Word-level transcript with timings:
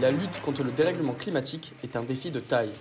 la 0.00 0.10
lutte 0.12 0.40
contre 0.42 0.62
le 0.62 0.70
dérèglement 0.70 1.12
climatique 1.12 1.72
est 1.82 1.96
un 1.96 2.02
défi 2.02 2.30
de 2.30 2.40
taille. 2.40 2.72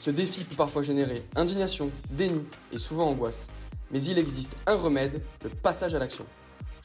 Ce 0.00 0.10
défi 0.10 0.44
peut 0.44 0.56
parfois 0.56 0.82
générer 0.82 1.22
indignation, 1.36 1.90
déni 2.10 2.42
et 2.72 2.78
souvent 2.78 3.08
angoisse. 3.08 3.46
Mais 3.90 4.02
il 4.02 4.18
existe 4.18 4.52
un 4.66 4.74
remède, 4.74 5.22
le 5.42 5.50
passage 5.50 5.94
à 5.94 5.98
l'action. 5.98 6.24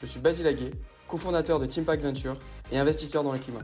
Je 0.00 0.06
suis 0.06 0.20
Basile 0.20 0.46
Aguet, 0.46 0.70
cofondateur 1.08 1.58
de 1.58 1.66
Teampack 1.66 2.02
Venture 2.02 2.36
et 2.70 2.78
investisseur 2.78 3.22
dans 3.22 3.32
le 3.32 3.38
climat. 3.38 3.60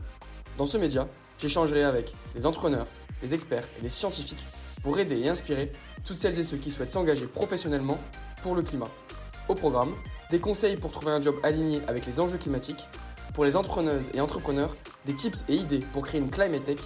Dans 0.57 0.65
ce 0.65 0.77
média, 0.77 1.07
j'échangerai 1.37 1.83
avec 1.83 2.13
des 2.35 2.45
entrepreneurs, 2.45 2.87
des 3.21 3.33
experts 3.33 3.67
et 3.77 3.81
des 3.81 3.89
scientifiques 3.89 4.45
pour 4.81 4.97
aider 4.99 5.19
et 5.19 5.29
inspirer 5.29 5.71
toutes 6.05 6.17
celles 6.17 6.39
et 6.39 6.43
ceux 6.43 6.57
qui 6.57 6.71
souhaitent 6.71 6.91
s'engager 6.91 7.25
professionnellement 7.25 7.99
pour 8.41 8.55
le 8.55 8.63
climat. 8.63 8.89
Au 9.49 9.55
programme, 9.55 9.93
des 10.31 10.39
conseils 10.39 10.77
pour 10.77 10.91
trouver 10.91 11.11
un 11.11 11.21
job 11.21 11.35
aligné 11.43 11.81
avec 11.87 12.05
les 12.05 12.19
enjeux 12.19 12.37
climatiques, 12.37 12.87
pour 13.37 13.45
les 13.45 13.55
entrepreneuses 13.55 14.05
et 14.15 14.19
entrepreneurs, 14.19 14.75
des 15.05 15.13
tips 15.13 15.43
et 15.47 15.53
idées 15.53 15.81
pour 15.93 16.01
créer 16.01 16.19
une 16.19 16.31
climate 16.31 16.65
tech, 16.65 16.79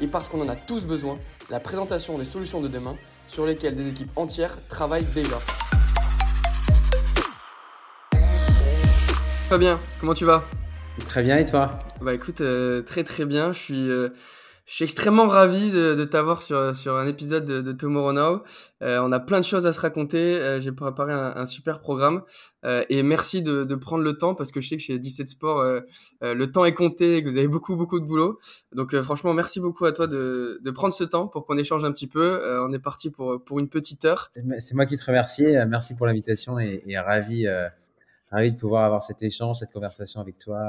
et 0.00 0.06
parce 0.06 0.26
qu'on 0.26 0.40
en 0.40 0.48
a 0.48 0.56
tous 0.56 0.86
besoin, 0.86 1.18
la 1.50 1.60
présentation 1.60 2.16
des 2.16 2.24
solutions 2.24 2.62
de 2.62 2.68
demain 2.68 2.94
sur 3.26 3.44
lesquelles 3.44 3.76
des 3.76 3.86
équipes 3.86 4.10
entières 4.16 4.56
travaillent 4.70 5.04
déjà. 5.14 5.38
Fabien, 9.50 9.78
comment 10.00 10.14
tu 10.14 10.24
vas? 10.24 10.42
Très 11.08 11.20
bien 11.22 11.36
et 11.36 11.44
toi? 11.44 11.78
Bah 12.00 12.14
écoute, 12.14 12.40
euh, 12.40 12.80
très 12.80 13.04
très 13.04 13.26
bien. 13.26 13.52
Je 13.52 13.58
suis, 13.58 13.90
euh, 13.90 14.08
je 14.68 14.74
suis 14.74 14.84
extrêmement 14.84 15.26
ravi 15.26 15.70
de, 15.70 15.94
de 15.94 16.04
t'avoir 16.04 16.42
sur, 16.42 16.76
sur 16.76 16.94
un 16.96 17.06
épisode 17.06 17.46
de, 17.46 17.72
Tomorrow 17.72 18.12
Now. 18.12 18.42
Euh, 18.82 19.00
on 19.02 19.10
a 19.12 19.18
plein 19.18 19.40
de 19.40 19.44
choses 19.44 19.64
à 19.64 19.72
se 19.72 19.80
raconter. 19.80 20.36
Euh, 20.36 20.60
j'ai 20.60 20.72
préparé 20.72 21.14
un, 21.14 21.36
un, 21.36 21.46
super 21.46 21.80
programme. 21.80 22.22
Euh, 22.66 22.84
et 22.90 23.02
merci 23.02 23.40
de, 23.40 23.64
de, 23.64 23.74
prendre 23.76 24.04
le 24.04 24.18
temps 24.18 24.34
parce 24.34 24.52
que 24.52 24.60
je 24.60 24.68
sais 24.68 24.76
que 24.76 24.82
chez 24.82 24.98
17 24.98 25.28
Sports, 25.28 25.64
le 26.20 26.46
temps 26.52 26.66
est 26.66 26.74
compté 26.74 27.16
et 27.16 27.24
que 27.24 27.30
vous 27.30 27.38
avez 27.38 27.48
beaucoup, 27.48 27.76
beaucoup 27.76 27.98
de 27.98 28.04
boulot. 28.04 28.38
Donc 28.74 28.94
franchement, 29.00 29.32
merci 29.32 29.58
beaucoup 29.58 29.86
à 29.86 29.92
toi 29.92 30.06
de, 30.06 30.60
de 30.62 30.70
prendre 30.70 30.92
ce 30.92 31.04
temps 31.04 31.28
pour 31.28 31.46
qu'on 31.46 31.56
échange 31.56 31.84
un 31.84 31.92
petit 31.92 32.06
peu. 32.06 32.38
on 32.60 32.70
est 32.74 32.78
parti 32.78 33.08
pour, 33.08 33.42
pour 33.42 33.60
une 33.60 33.70
petite 33.70 34.04
heure. 34.04 34.30
C'est 34.58 34.74
moi 34.74 34.84
qui 34.84 34.98
te 34.98 35.04
remercie. 35.06 35.46
Merci 35.66 35.94
pour 35.96 36.04
l'invitation 36.04 36.60
et, 36.60 36.82
et 36.86 36.98
ravi, 36.98 37.46
ravi 38.30 38.52
de 38.52 38.58
pouvoir 38.58 38.84
avoir 38.84 39.00
cet 39.00 39.22
échange, 39.22 39.60
cette 39.60 39.72
conversation 39.72 40.20
avec 40.20 40.36
toi. 40.36 40.60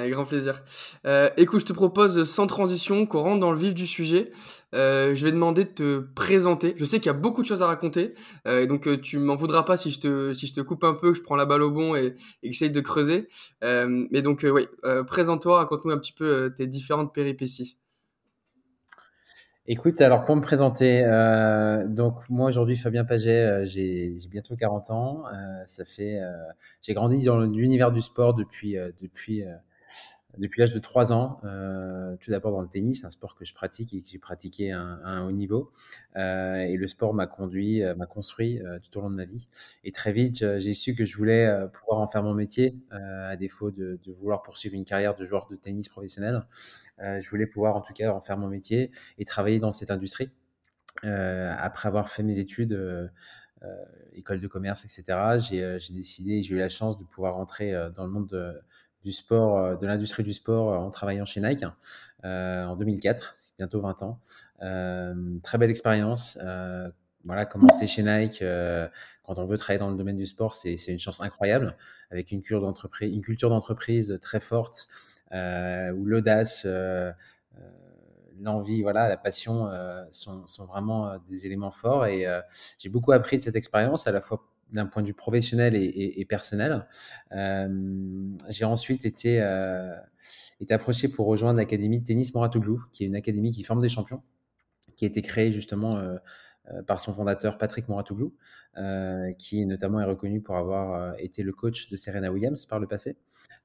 Avec 0.00 0.14
grand 0.14 0.24
plaisir. 0.24 0.62
Euh, 1.06 1.28
écoute, 1.36 1.60
je 1.60 1.66
te 1.66 1.74
propose 1.74 2.24
sans 2.24 2.46
transition 2.46 3.04
qu'on 3.04 3.20
rentre 3.20 3.40
dans 3.40 3.52
le 3.52 3.58
vif 3.58 3.74
du 3.74 3.86
sujet. 3.86 4.32
Euh, 4.74 5.14
je 5.14 5.22
vais 5.26 5.30
demander 5.30 5.64
de 5.64 5.68
te 5.68 5.98
présenter. 5.98 6.74
Je 6.78 6.86
sais 6.86 7.00
qu'il 7.00 7.08
y 7.08 7.10
a 7.10 7.18
beaucoup 7.18 7.42
de 7.42 7.46
choses 7.46 7.60
à 7.60 7.66
raconter, 7.66 8.14
euh, 8.46 8.66
donc 8.66 8.88
euh, 8.88 8.98
tu 8.98 9.18
m'en 9.18 9.36
voudras 9.36 9.62
pas 9.62 9.76
si 9.76 9.90
je 9.90 10.00
te 10.00 10.60
coupe 10.62 10.84
un 10.84 10.94
peu, 10.94 11.10
que 11.12 11.18
je 11.18 11.22
prends 11.22 11.36
la 11.36 11.44
balle 11.44 11.60
au 11.60 11.70
bon 11.70 11.94
et, 11.94 12.14
que 12.14 12.18
j'essaye 12.44 12.70
de 12.70 12.80
creuser. 12.80 13.28
Euh, 13.62 14.06
mais 14.10 14.22
donc 14.22 14.46
oui, 14.50 14.68
présente-toi, 15.06 15.58
raconte-nous 15.58 15.92
un 15.92 15.98
petit 15.98 16.14
peu 16.14 16.50
tes 16.56 16.66
différentes 16.66 17.12
péripéties. 17.12 17.76
Écoute, 19.72 20.00
alors 20.00 20.24
pour 20.24 20.34
me 20.34 20.40
présenter, 20.40 21.04
euh, 21.04 21.86
donc 21.86 22.28
moi 22.28 22.48
aujourd'hui 22.48 22.76
Fabien 22.76 23.04
Paget, 23.04 23.44
euh, 23.44 23.64
j'ai 23.64 24.16
bientôt 24.28 24.56
40 24.56 24.90
ans. 24.90 25.22
Euh, 25.26 25.62
ça 25.64 25.84
fait, 25.84 26.18
j'ai 26.82 26.92
grandi 26.92 27.22
dans 27.22 27.38
l'univers 27.38 27.92
du 27.92 28.00
sport 28.00 28.34
depuis 28.34 28.76
depuis 29.00 29.44
depuis 30.38 30.60
l'âge 30.60 30.72
de 30.72 30.78
3 30.78 31.12
ans, 31.12 31.40
euh, 31.44 32.16
tout 32.20 32.30
d'abord 32.30 32.52
dans 32.52 32.60
le 32.60 32.68
tennis, 32.68 33.04
un 33.04 33.10
sport 33.10 33.34
que 33.34 33.44
je 33.44 33.52
pratique 33.52 33.92
et 33.94 34.00
que 34.00 34.08
j'ai 34.08 34.18
pratiqué 34.18 34.72
à 34.72 34.80
un, 34.80 35.26
haut 35.26 35.32
niveau. 35.32 35.72
Euh, 36.16 36.60
et 36.60 36.76
le 36.76 36.88
sport 36.88 37.14
m'a 37.14 37.26
conduit, 37.26 37.82
euh, 37.82 37.94
m'a 37.94 38.06
construit 38.06 38.60
tout 38.82 38.98
au 38.98 39.02
long 39.02 39.10
de 39.10 39.16
ma 39.16 39.24
vie. 39.24 39.48
Et 39.84 39.92
très 39.92 40.12
vite, 40.12 40.58
j'ai 40.58 40.74
su 40.74 40.94
que 40.94 41.04
je 41.04 41.16
voulais 41.16 41.48
pouvoir 41.72 42.00
en 42.00 42.06
faire 42.06 42.22
mon 42.22 42.34
métier, 42.34 42.76
à 42.90 43.36
défaut 43.36 43.70
de, 43.70 43.98
de, 44.04 44.12
vouloir 44.12 44.42
poursuivre 44.42 44.74
une 44.74 44.84
carrière 44.84 45.14
de 45.14 45.24
joueur 45.24 45.46
de 45.48 45.56
tennis 45.56 45.88
professionnel. 45.88 46.42
je 46.98 47.28
voulais 47.30 47.46
pouvoir 47.46 47.76
en 47.76 47.80
tout 47.80 47.92
cas 47.92 48.12
en 48.12 48.20
faire 48.20 48.38
mon 48.38 48.48
métier 48.48 48.90
et 49.18 49.24
travailler 49.24 49.58
dans 49.58 49.72
cette 49.72 49.90
industrie. 49.90 50.30
après 51.02 51.88
avoir 51.88 52.08
fait 52.08 52.22
mes 52.22 52.38
études, 52.38 52.78
école 54.14 54.40
de 54.40 54.46
commerce, 54.46 54.84
etc., 54.84 55.38
j'ai 55.38 55.94
décidé, 55.94 56.42
j'ai 56.42 56.54
eu 56.54 56.58
la 56.58 56.68
chance 56.68 56.98
de 56.98 57.04
pouvoir 57.04 57.34
rentrer 57.34 57.72
dans 57.96 58.04
le 58.04 58.10
monde 58.10 58.28
de 58.28 58.60
du 59.04 59.12
sport, 59.12 59.58
euh, 59.58 59.76
de 59.76 59.86
l'industrie 59.86 60.22
du 60.22 60.32
sport 60.32 60.72
euh, 60.72 60.76
en 60.76 60.90
travaillant 60.90 61.24
chez 61.24 61.40
Nike 61.40 61.64
euh, 62.24 62.64
en 62.64 62.76
2004, 62.76 63.34
bientôt 63.58 63.80
20 63.80 64.02
ans. 64.02 64.20
très 65.42 65.58
belle 65.58 65.70
expérience 65.70 66.38
voilà, 67.26 67.44
commencer 67.44 67.86
chez 67.86 68.02
Nike, 68.02 68.42
quand 69.24 69.36
on 69.36 69.44
veut 69.44 69.58
travailler 69.58 69.78
dans 69.78 69.90
le 69.90 69.96
domaine 69.96 70.16
du 70.16 70.26
sport, 70.26 70.54
c'est 70.54 70.76
une 70.86 70.98
chance 70.98 71.20
incroyable, 71.20 71.76
avec 72.10 72.32
une 72.32 72.40
culture 72.40 72.62
d'entreprise, 72.62 73.12
une 73.14 73.20
culture 73.20 73.50
d'entreprise 73.50 74.18
très 74.22 74.40
forte, 74.40 74.88
où 75.30 76.06
l'audace, 76.06 76.66
l'envie, 78.40 78.80
voilà, 78.80 79.06
la 79.10 79.18
passion 79.18 79.70
sont, 80.12 80.46
sont, 80.46 80.64
vraiment 80.64 81.18
des 81.28 81.44
éléments 81.44 81.72
forts. 81.72 82.06
Et 82.06 82.24
j'ai 82.78 82.88
beaucoup 82.88 83.12
appris 83.12 83.36
de 83.36 83.44
cette 83.44 83.56
expérience, 83.56 84.06
à 84.06 84.12
la 84.12 84.22
fois 84.22 84.49
d'un 84.72 84.86
point 84.86 85.02
de 85.02 85.08
vue 85.08 85.14
professionnel 85.14 85.74
et, 85.76 86.24
personnel. 86.28 86.86
Euh, 87.32 87.68
j'ai 88.48 88.64
ensuite 88.64 89.04
été, 89.04 89.40
euh, 89.40 89.94
été 90.60 90.74
approché 90.74 91.08
pour 91.08 91.26
rejoindre 91.26 91.58
l'académie 91.58 92.00
de 92.00 92.04
tennis 92.06 92.34
Moratoglou, 92.34 92.82
qui 92.92 93.04
est 93.04 93.06
une 93.06 93.16
académie 93.16 93.50
qui 93.50 93.62
forme 93.62 93.80
des 93.80 93.88
champions, 93.88 94.22
qui 94.96 95.04
a 95.04 95.08
été 95.08 95.22
créée 95.22 95.52
justement 95.52 95.98
euh, 95.98 96.16
par 96.86 97.00
son 97.00 97.12
fondateur 97.12 97.58
Patrick 97.58 97.88
Moratoglou, 97.88 98.34
qui 99.38 99.66
notamment 99.66 100.00
est 100.00 100.04
reconnu 100.04 100.40
pour 100.40 100.56
avoir 100.56 101.18
été 101.18 101.42
le 101.42 101.52
coach 101.52 101.90
de 101.90 101.96
Serena 101.96 102.30
Williams 102.30 102.64
par 102.66 102.78
le 102.78 102.86
passé. 102.86 103.18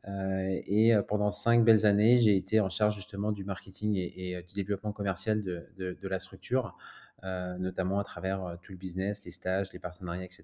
et 0.07 0.93
pendant 1.07 1.29
cinq 1.29 1.63
belles 1.63 1.85
années, 1.85 2.17
j'ai 2.17 2.35
été 2.35 2.59
en 2.59 2.69
charge 2.69 2.95
justement 2.95 3.31
du 3.31 3.43
marketing 3.43 3.95
et, 3.95 4.43
du 4.47 4.55
développement 4.55 4.91
commercial 4.91 5.41
de, 5.41 5.69
de 5.77 6.07
la 6.07 6.19
structure. 6.19 6.75
Euh, 7.23 7.57
notamment 7.57 7.99
à 7.99 8.03
travers 8.03 8.43
euh, 8.43 8.55
tout 8.61 8.71
le 8.73 8.77
business, 8.77 9.23
les 9.25 9.31
stages, 9.31 9.71
les 9.71 9.79
partenariats, 9.79 10.25
etc. 10.25 10.43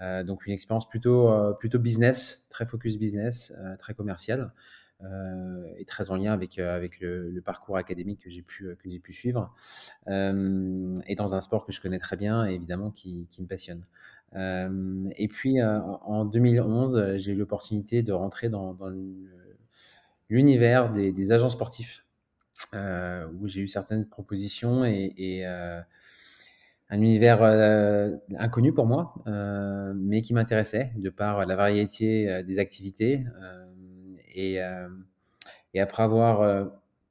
Euh, 0.00 0.24
donc 0.24 0.46
une 0.46 0.52
expérience 0.52 0.88
plutôt, 0.88 1.30
plutôt 1.58 1.78
business, 1.78 2.46
très 2.50 2.66
focus 2.66 2.98
business, 2.98 3.52
très 3.78 3.94
commercial. 3.94 4.52
Euh, 5.04 5.64
et 5.78 5.84
très 5.84 6.12
en 6.12 6.16
lien 6.16 6.32
avec, 6.32 6.60
avec 6.60 7.00
le, 7.00 7.42
parcours 7.44 7.76
académique 7.76 8.20
que 8.20 8.30
j'ai 8.30 8.42
pu, 8.42 8.76
pu 8.76 9.12
suivre, 9.12 9.52
et 10.06 11.14
dans 11.16 11.34
un 11.34 11.40
sport 11.40 11.66
que 11.66 11.72
je 11.72 11.80
connais 11.80 11.98
très 11.98 12.16
bien 12.16 12.46
et 12.48 12.54
évidemment 12.54 12.92
qui, 12.92 13.26
qui 13.28 13.42
me 13.42 13.48
passionne. 13.48 13.84
et 14.36 15.28
puis 15.28 15.60
en 15.60 16.24
2011, 16.24 17.16
j'ai 17.16 17.32
eu 17.32 17.36
l'opportunité 17.36 18.04
de 18.04 18.12
rentrer 18.12 18.48
dans, 18.48 18.76
l'univers 20.28 20.92
des, 20.92 21.32
agents 21.32 21.50
sportifs 21.50 22.04
où 22.74 23.48
j'ai 23.48 23.60
eu 23.60 23.68
certaines 23.68 24.06
propositions 24.06 24.84
et, 24.84 25.42
euh, 25.46 25.80
un 26.90 27.00
univers 27.00 27.42
euh, 27.42 28.10
inconnu 28.38 28.72
pour 28.74 28.86
moi, 28.86 29.14
mais 29.96 30.22
qui 30.22 30.34
m'intéressait 30.34 30.92
de 30.96 31.10
par 31.10 31.46
la 31.46 31.56
variété 31.56 32.42
des 32.42 32.58
activités. 32.58 33.24
et, 34.34 34.60
après 35.80 36.02
avoir 36.02 36.70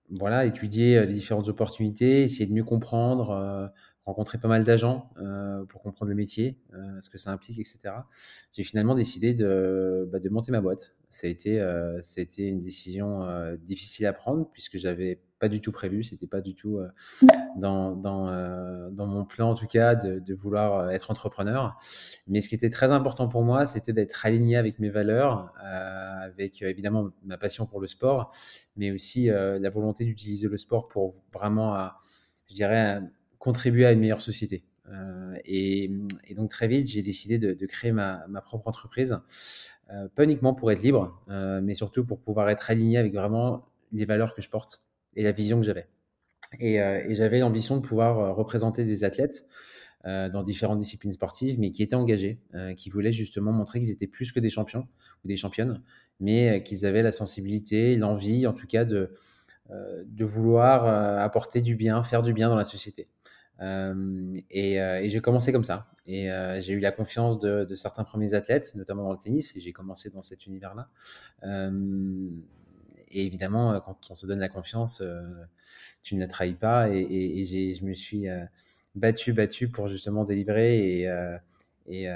voilà, 0.09 0.46
étudié 0.46 1.06
les 1.06 1.13
différentes 1.13 1.47
opportunités, 1.47 2.23
essayer 2.23 2.46
de 2.46 2.53
mieux 2.53 2.63
comprendre, 2.63 3.72
rencontrer 4.06 4.40
pas 4.40 4.47
mal 4.47 4.63
d'agents 4.63 5.09
euh, 5.18 5.63
pour 5.66 5.81
comprendre 5.81 6.09
le 6.09 6.16
métier, 6.16 6.58
euh, 6.73 7.00
ce 7.02 7.09
que 7.09 7.18
ça 7.18 7.31
implique, 7.31 7.59
etc. 7.59 7.94
J'ai 8.53 8.63
finalement 8.63 8.96
décidé 8.96 9.34
de, 9.34 10.09
bah, 10.12 10.19
de 10.19 10.29
monter 10.29 10.52
ma 10.52 10.62
boîte. 10.62 10.96
Ça 11.09 11.28
a 11.28 11.29
été, 11.29 11.59
euh, 11.59 12.02
ça 12.02 12.19
a 12.19 12.23
été 12.23 12.47
une 12.47 12.62
décision 12.62 13.23
euh, 13.23 13.58
difficile 13.58 14.06
à 14.06 14.13
prendre 14.13 14.50
puisque 14.52 14.78
j'avais 14.78 15.19
pas 15.41 15.50
du 15.50 15.59
tout 15.59 15.74
prévu, 15.74 16.06
c'était 16.06 16.28
pas 16.28 16.40
du 16.40 16.56
tout 16.56 16.78
euh, 16.78 16.88
dans, 17.57 17.96
dans, 17.96 18.29
euh, 18.29 18.90
dans 18.91 19.07
mon 19.07 19.25
plan 19.25 19.50
en 19.50 19.56
tout 19.56 19.68
cas 19.68 19.96
de, 19.96 20.19
de, 20.19 20.34
vouloir 20.34 20.90
être 20.91 21.12
entrepreneur. 21.12 21.78
Mais 22.28 22.40
ce 22.40 22.47
qui 22.47 22.56
était 22.56 22.69
très 22.69 22.91
important 22.91 23.28
pour 23.28 23.44
moi, 23.44 23.66
c'était 23.66 23.91
d'être 23.91 24.25
aligné 24.25 24.56
avec 24.56 24.79
mes 24.79 24.90
valeurs, 24.90 25.53
avec 25.59 26.61
évidemment 26.61 27.09
ma 27.26 27.38
passion 27.38 27.66
pour 27.66 27.82
le 27.82 27.88
sport, 27.88 28.34
mais 28.78 28.91
aussi 28.91 29.26
la 29.26 29.70
volonté 29.70 30.05
d'utiliser 30.05 30.47
le 30.47 30.58
sport 30.58 30.88
pour 30.88 31.16
vraiment, 31.34 31.90
je 32.47 32.55
dirais, 32.55 33.02
contribuer 33.40 33.85
à 33.85 33.91
une 33.91 33.99
meilleure 33.99 34.22
société. 34.22 34.64
Euh, 34.90 35.35
et, 35.46 35.91
et, 36.28 36.35
donc 36.35 36.49
très 36.49 36.67
vite, 36.67 36.87
j'ai 36.87 37.02
décidé 37.02 37.37
de, 37.37 37.53
de, 37.53 37.66
créer 37.66 37.91
ma, 37.91 38.26
ma, 38.28 38.41
propre 38.41 38.67
entreprise, 38.67 39.20
euh, 39.91 40.08
pas 40.16 40.23
uniquement 40.23 40.53
pour 40.53 40.72
être 40.72 40.82
libre, 40.82 41.22
euh, 41.29 41.61
mais 41.61 41.76
surtout 41.76 42.05
pour 42.05 42.20
pouvoir 42.20 42.49
être 42.49 42.70
aligné 42.70 42.97
avec 42.97 43.14
vraiment 43.14 43.67
les 43.91 44.05
valeurs 44.05 44.34
que 44.35 44.41
je 44.41 44.49
porte 44.49 44.84
et 45.16 45.23
la 45.23 45.31
vision 45.31 45.59
que 45.59 45.66
j'avais. 45.66 45.87
Et, 46.59 46.75
et 46.75 47.16
j'avais 47.16 47.40
l'ambition 47.40 47.78
de 47.78 47.81
pouvoir 47.81 48.35
représenter 48.35 48.84
des 48.84 49.03
athlètes 49.03 49.46
dans 50.03 50.43
différentes 50.43 50.79
disciplines 50.79 51.13
sportives, 51.13 51.59
mais 51.59 51.72
qui 51.72 51.81
étaient 51.81 51.96
engagés, 51.96 52.41
qui 52.75 52.90
voulaient 52.90 53.13
justement 53.13 53.53
montrer 53.53 53.79
qu'ils 53.79 53.91
étaient 53.91 54.08
plus 54.08 54.34
que 54.34 54.40
des 54.41 54.49
champions 54.49 54.87
ou 55.23 55.29
des 55.29 55.37
championnes, 55.37 55.81
mais 56.19 56.61
qu'ils 56.63 56.85
avaient 56.85 57.03
la 57.03 57.13
sensibilité, 57.13 57.96
l'envie, 57.96 58.47
en 58.47 58.53
tout 58.53 58.67
cas, 58.67 58.84
de, 58.84 59.16
de 59.69 60.25
vouloir 60.25 60.87
apporter 61.22 61.61
du 61.61 61.75
bien, 61.75 62.03
faire 62.03 62.23
du 62.23 62.34
bien 62.34 62.49
dans 62.49 62.58
la 62.58 62.66
société. 62.66 63.08
Euh, 63.61 64.34
et, 64.49 64.81
euh, 64.81 65.02
j'ai 65.05 65.22
commencé 65.22 65.52
comme 65.52 65.63
ça. 65.63 65.87
Et 66.08 66.31
euh, 66.31 66.59
j'ai 66.61 66.73
eu 66.73 66.79
la 66.79 66.91
confiance 66.91 67.40
de, 67.40 67.75
certains 67.75 68.03
premiers 68.03 68.34
athlètes, 68.34 68.73
notamment 68.75 69.03
dans 69.03 69.11
le 69.11 69.17
tennis, 69.17 69.55
et 69.55 69.59
j'ai 69.59 69.72
commencé 69.72 70.09
dans 70.09 70.22
cet 70.22 70.46
univers-là. 70.46 70.90
Et 73.11 73.25
évidemment, 73.25 73.79
quand 73.81 73.97
on 74.09 74.16
te 74.16 74.25
donne 74.25 74.40
la 74.40 74.49
confiance, 74.49 75.02
tu 76.03 76.16
ne 76.16 76.22
la 76.22 76.28
trahis 76.28 76.53
pas. 76.53 76.90
Et, 76.90 77.43
je 77.43 77.85
me 77.85 77.93
suis 77.93 78.28
battu, 78.96 79.34
battu 79.34 79.69
pour 79.69 79.87
justement 79.87 80.23
délivrer 80.25 81.08
et, 81.87 82.09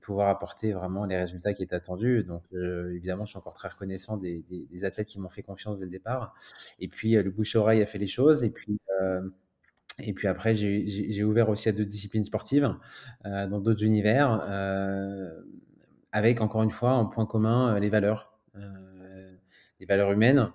pouvoir 0.00 0.28
apporter 0.28 0.72
vraiment 0.72 1.04
les 1.04 1.16
résultats 1.16 1.52
qui 1.52 1.62
étaient 1.62 1.76
attendus. 1.76 2.24
Donc, 2.24 2.42
évidemment, 2.52 3.24
je 3.24 3.30
suis 3.30 3.38
encore 3.38 3.54
très 3.54 3.68
reconnaissant 3.68 4.16
des, 4.16 4.44
athlètes 4.84 5.08
qui 5.08 5.18
m'ont 5.20 5.30
fait 5.30 5.42
confiance 5.42 5.78
dès 5.78 5.84
le 5.84 5.90
départ. 5.90 6.34
Et 6.78 6.88
puis, 6.88 7.12
le 7.12 7.30
bouche-oreille 7.30 7.82
a 7.82 7.86
fait 7.86 7.98
les 7.98 8.06
choses. 8.06 8.44
Et 8.44 8.50
puis, 8.50 8.78
et 10.02 10.12
puis 10.12 10.28
après, 10.28 10.54
j'ai 10.54 11.24
ouvert 11.24 11.48
aussi 11.48 11.68
à 11.68 11.72
d'autres 11.72 11.90
disciplines 11.90 12.24
sportives, 12.24 12.74
euh, 13.26 13.46
dans 13.46 13.60
d'autres 13.60 13.84
univers, 13.84 14.44
euh, 14.48 15.30
avec 16.12 16.40
encore 16.40 16.62
une 16.62 16.70
fois 16.70 16.92
en 16.92 17.06
point 17.06 17.26
commun 17.26 17.78
les 17.78 17.88
valeurs, 17.88 18.38
les 19.80 19.86
valeurs 19.86 20.12
humaines 20.12 20.52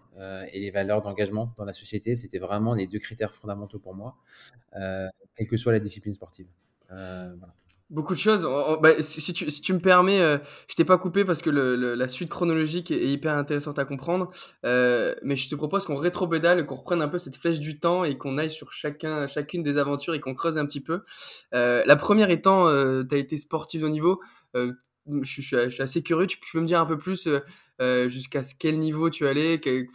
et 0.54 0.60
les 0.60 0.72
valeurs 0.72 1.02
d'engagement 1.02 1.54
dans 1.58 1.66
la 1.66 1.74
société. 1.74 2.16
C'était 2.16 2.40
vraiment 2.40 2.74
les 2.74 2.88
deux 2.88 3.00
critères 3.00 3.34
fondamentaux 3.34 3.80
pour 3.80 3.96
moi, 3.96 4.16
quelle 4.72 5.48
que 5.50 5.58
soit 5.58 5.74
la 5.74 5.80
discipline 5.80 6.14
sportive. 6.14 6.48
Voilà. 6.90 7.54
Beaucoup 7.92 8.16
de 8.16 8.20
choses. 8.20 8.48
Bah, 8.82 9.00
si, 9.00 9.32
tu, 9.32 9.50
si, 9.52 9.62
tu, 9.62 9.72
me 9.72 9.80
permets, 9.80 10.20
euh, 10.20 10.40
je 10.68 10.74
t'ai 10.74 10.86
pas 10.86 10.98
coupé 10.98 11.24
parce 11.24 11.44
que 11.44 11.52
la 11.52 12.08
suite 12.08 12.30
chronologique 12.30 12.90
est, 12.90 13.12
hyper 13.12 13.36
intéressante 13.36 13.78
à 13.78 13.86
comprendre. 13.86 14.32
Euh, 14.66 15.14
mais 15.22 15.36
je 15.36 15.48
te 15.48 15.56
propose 15.56 15.86
qu'on 15.86 15.96
rétro-pédale, 15.96 16.66
qu'on 16.66 16.76
reprenne 16.76 17.04
un 17.04 17.08
peu 17.08 17.20
cette 17.20 17.36
flèche 17.36 17.60
du 17.60 17.80
temps 17.80 18.04
et 18.04 18.18
qu'on 18.18 18.40
aille 18.40 18.50
sur 18.50 18.72
chacun, 18.72 19.28
chacune 19.28 19.62
des 19.62 19.78
aventures 19.78 20.16
et 20.16 20.20
qu'on 20.20 20.34
creuse 20.34 20.58
un 20.58 20.66
petit 20.66 20.82
peu. 20.82 21.02
Euh, 21.54 21.84
la 21.86 21.96
première 21.96 22.32
étant, 22.32 22.68
euh, 22.68 23.04
tu 23.08 23.14
as 23.14 23.20
été 23.20 23.38
sportif 23.38 23.84
au 23.84 23.90
niveau. 23.90 24.20
Euh, 24.56 24.74
je, 25.22 25.42
suis 25.42 25.56
assez 25.56 26.02
curieux. 26.02 26.26
Tu, 26.26 26.40
peux 26.52 26.62
me 26.62 26.66
dire 26.66 26.82
un 26.82 26.88
peu 26.88 26.98
plus 26.98 27.30
jusqu'à 27.80 28.42
quel 28.60 28.80
niveau 28.80 29.10
tu 29.10 29.28
allais, 29.28 29.60
quelle, 29.60 29.88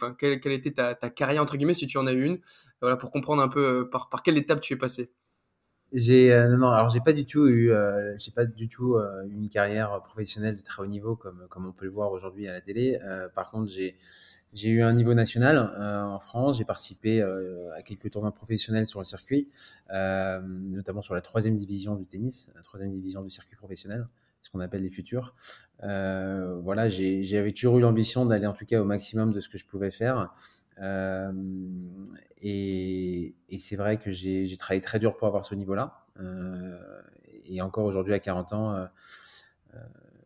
était 0.51 0.71
ta, 0.71 0.95
carrière 1.09 1.41
entre 1.41 1.57
guillemets 1.57 1.73
si 1.73 1.87
tu 1.87 1.97
en 1.97 2.07
as 2.07 2.13
eu 2.13 2.23
une. 2.23 2.39
Voilà, 2.81 2.97
pour 2.97 3.11
comprendre 3.11 3.41
un 3.41 3.47
peu 3.47 3.89
par, 3.89 4.09
par 4.09 4.23
quelle 4.23 4.37
étape 4.37 4.61
tu 4.61 4.73
es 4.73 4.77
passé. 4.77 5.11
J'ai 5.93 6.31
euh, 6.31 6.55
non, 6.55 6.69
alors 6.69 6.89
j'ai 6.89 7.01
pas 7.01 7.11
du 7.11 7.25
tout 7.25 7.47
eu, 7.47 7.71
euh, 7.71 8.17
j'ai 8.17 8.31
pas 8.31 8.45
du 8.45 8.69
tout 8.69 8.95
euh, 8.95 9.23
une 9.29 9.49
carrière 9.49 10.01
professionnelle 10.03 10.55
de 10.55 10.61
très 10.61 10.81
haut 10.83 10.87
niveau 10.87 11.17
comme 11.17 11.45
comme 11.49 11.65
on 11.65 11.73
peut 11.73 11.83
le 11.83 11.91
voir 11.91 12.13
aujourd'hui 12.13 12.47
à 12.47 12.53
la 12.53 12.61
télé. 12.61 12.97
Euh, 13.03 13.27
par 13.27 13.51
contre, 13.51 13.69
j'ai 13.69 13.97
j'ai 14.53 14.69
eu 14.69 14.81
un 14.83 14.93
niveau 14.93 15.13
national 15.13 15.57
en 15.57 16.19
France. 16.19 16.57
J'ai 16.57 16.65
participé 16.65 17.21
à 17.21 17.81
quelques 17.83 18.11
tournois 18.11 18.33
professionnels 18.33 18.85
sur 18.85 18.99
le 18.99 19.05
circuit, 19.05 19.47
notamment 19.89 21.01
sur 21.01 21.15
la 21.15 21.21
troisième 21.21 21.55
division 21.55 21.95
du 21.95 22.05
tennis, 22.05 22.49
la 22.55 22.61
troisième 22.61 22.91
division 22.91 23.21
du 23.21 23.29
circuit 23.29 23.55
professionnel, 23.55 24.07
ce 24.41 24.49
qu'on 24.49 24.59
appelle 24.59 24.83
les 24.83 24.89
futurs. 24.89 25.35
voilà, 25.79 26.89
j'avais 26.89 27.51
toujours 27.51 27.77
eu 27.79 27.81
l'ambition 27.81 28.25
d'aller 28.25 28.47
en 28.47 28.53
tout 28.53 28.65
cas 28.65 28.81
au 28.81 28.85
maximum 28.85 29.33
de 29.33 29.39
ce 29.39 29.49
que 29.49 29.57
je 29.57 29.65
pouvais 29.65 29.91
faire. 29.91 30.33
Euh, 30.81 31.31
et, 32.41 33.35
et 33.49 33.59
c'est 33.59 33.75
vrai 33.75 33.97
que 33.97 34.11
j'ai 34.11 34.57
travaillé 34.57 34.81
très 34.81 34.99
dur 34.99 35.17
pour 35.17 35.27
avoir 35.27 35.45
ce 35.45 35.55
niveau-là. 35.55 36.05
Euh, 36.19 36.79
et 37.45 37.61
encore 37.61 37.85
aujourd'hui, 37.85 38.13
à 38.13 38.19
40 38.19 38.53
ans, 38.53 38.75
euh, 38.75 38.85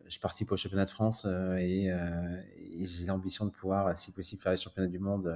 je 0.06 0.18
participe 0.18 0.52
au 0.52 0.56
championnat 0.56 0.84
de 0.84 0.90
France 0.90 1.26
et, 1.58 1.86
et 1.86 2.84
j'ai 2.84 3.06
l'ambition 3.06 3.44
de 3.44 3.50
pouvoir, 3.50 3.96
si 3.98 4.12
possible, 4.12 4.40
faire 4.40 4.52
les 4.52 4.58
championnats 4.58 4.88
du 4.88 4.98
monde 4.98 5.34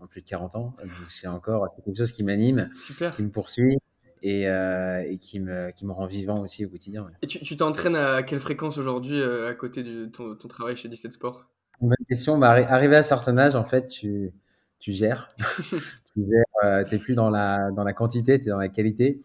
en 0.00 0.06
plus 0.06 0.20
de 0.20 0.26
40 0.26 0.54
ans. 0.56 0.76
c'est 1.08 1.26
encore, 1.26 1.68
c'est 1.70 1.82
quelque 1.82 1.96
chose 1.96 2.12
qui 2.12 2.22
m'anime, 2.22 2.70
qui 3.14 3.22
me 3.22 3.30
poursuit 3.30 3.78
et, 4.26 4.48
euh, 4.48 5.04
et, 5.06 5.18
qui, 5.18 5.38
me, 5.38 5.70
qui 5.70 5.86
me 5.86 5.92
rend 5.92 6.06
vivant 6.06 6.40
aussi 6.40 6.64
au 6.64 6.68
quotidien. 6.68 7.06
Et 7.22 7.28
tu 7.28 7.56
t'entraînes 7.56 7.94
à 7.94 8.24
quelle 8.24 8.40
fréquence 8.40 8.76
aujourd'hui 8.76 9.22
à 9.22 9.54
côté 9.54 9.84
de 9.84 10.06
ton, 10.06 10.34
ton, 10.34 10.48
travail 10.48 10.76
chez 10.76 10.88
17 10.88 11.12
Sport? 11.12 11.46
Bonne 11.80 11.94
question. 12.08 12.36
Bah, 12.36 12.50
arrivé 12.50 12.96
à 12.96 13.00
un 13.00 13.04
certain 13.04 13.38
âge, 13.38 13.54
en 13.54 13.64
fait, 13.64 13.86
tu, 13.86 14.32
tu 14.80 14.92
gères. 14.92 15.34
tu 16.12 16.24
gères, 16.24 16.64
euh, 16.64 16.98
plus 16.98 17.14
dans 17.14 17.30
la, 17.30 17.70
dans 17.70 17.84
la 17.84 17.92
quantité, 17.92 18.38
tu 18.40 18.46
es 18.46 18.48
dans 18.48 18.58
la 18.58 18.68
qualité. 18.68 19.22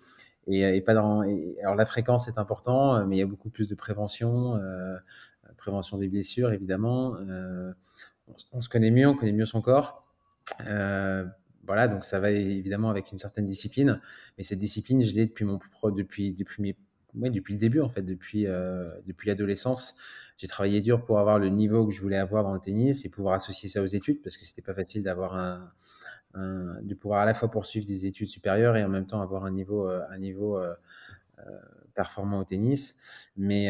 Et, 0.47 0.61
et 0.61 0.81
pas 0.81 0.93
dans, 0.93 1.23
et, 1.23 1.57
alors 1.61 1.75
la 1.75 1.85
fréquence 1.85 2.27
est 2.27 2.37
important, 2.37 3.05
mais 3.05 3.15
il 3.15 3.19
y 3.19 3.23
a 3.23 3.27
beaucoup 3.27 3.49
plus 3.49 3.67
de 3.67 3.75
prévention, 3.75 4.55
euh, 4.55 4.97
prévention 5.57 5.97
des 5.97 6.09
blessures 6.09 6.51
évidemment. 6.51 7.15
Euh, 7.27 7.71
on, 8.27 8.33
on, 8.53 8.61
se 8.61 8.69
connaît 8.69 8.91
mieux, 8.91 9.07
on 9.07 9.15
connaît 9.15 9.31
mieux 9.31 9.45
son 9.45 9.61
corps. 9.61 10.05
Voilà, 11.65 11.87
donc 11.87 12.05
ça 12.05 12.19
va 12.19 12.31
évidemment 12.31 12.89
avec 12.89 13.11
une 13.11 13.17
certaine 13.17 13.45
discipline, 13.45 14.01
mais 14.37 14.43
cette 14.43 14.59
discipline, 14.59 15.01
je 15.03 15.13
l'ai 15.13 15.27
depuis 15.27 15.45
mon 15.45 15.59
pro, 15.59 15.91
depuis 15.91 16.33
depuis 16.33 16.61
mes, 16.61 16.75
ouais, 17.15 17.29
depuis 17.29 17.53
le 17.53 17.59
début 17.59 17.81
en 17.81 17.89
fait, 17.89 18.01
depuis 18.01 18.47
euh, 18.47 18.89
depuis 19.05 19.27
l'adolescence 19.27 19.95
j'ai 20.37 20.47
travaillé 20.47 20.81
dur 20.81 21.05
pour 21.05 21.19
avoir 21.19 21.37
le 21.37 21.49
niveau 21.49 21.85
que 21.85 21.93
je 21.93 22.01
voulais 22.01 22.17
avoir 22.17 22.43
dans 22.43 22.53
le 22.53 22.59
tennis 22.59 23.05
et 23.05 23.09
pouvoir 23.09 23.35
associer 23.35 23.69
ça 23.69 23.83
aux 23.83 23.85
études 23.85 24.23
parce 24.23 24.37
que 24.37 24.45
c'était 24.45 24.63
pas 24.63 24.73
facile 24.73 25.03
d'avoir 25.03 25.35
un, 25.35 25.71
de 26.81 26.95
pouvoir 26.95 27.19
à 27.21 27.25
la 27.25 27.35
fois 27.35 27.51
poursuivre 27.51 27.85
des 27.85 28.07
études 28.07 28.27
supérieures 28.27 28.75
et 28.75 28.83
en 28.83 28.89
même 28.89 29.05
temps 29.05 29.21
avoir 29.21 29.45
un 29.45 29.51
niveau, 29.51 29.87
euh, 29.87 30.01
un 30.09 30.17
niveau 30.17 30.57
euh, 30.57 30.73
performant 31.93 32.39
au 32.39 32.43
tennis. 32.43 32.97
Mais, 33.37 33.69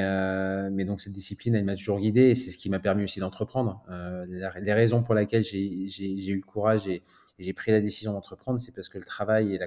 mais 0.70 0.86
donc 0.86 1.02
cette 1.02 1.12
discipline, 1.12 1.56
elle 1.56 1.66
m'a 1.66 1.76
toujours 1.76 2.00
guidé 2.00 2.22
et 2.30 2.36
c'est 2.36 2.52
ce 2.52 2.58
qui 2.58 2.70
m'a 2.70 2.80
permis 2.80 3.04
aussi 3.04 3.20
d'entreprendre. 3.20 3.84
Les 4.28 4.74
raisons 4.74 5.04
pour 5.04 5.16
lesquelles 5.16 5.44
j'ai 5.44 6.28
eu 6.30 6.36
le 6.36 6.46
courage 6.46 6.88
et, 6.88 7.04
j'ai 7.44 7.54
pris 7.54 7.72
la 7.72 7.82
décision 7.82 8.14
d'entreprendre, 8.14 8.60
c'est 8.60 8.72
parce 8.72 8.90
que 8.90 8.98
le 8.98 9.06
travail 9.06 9.56
et 9.56 9.60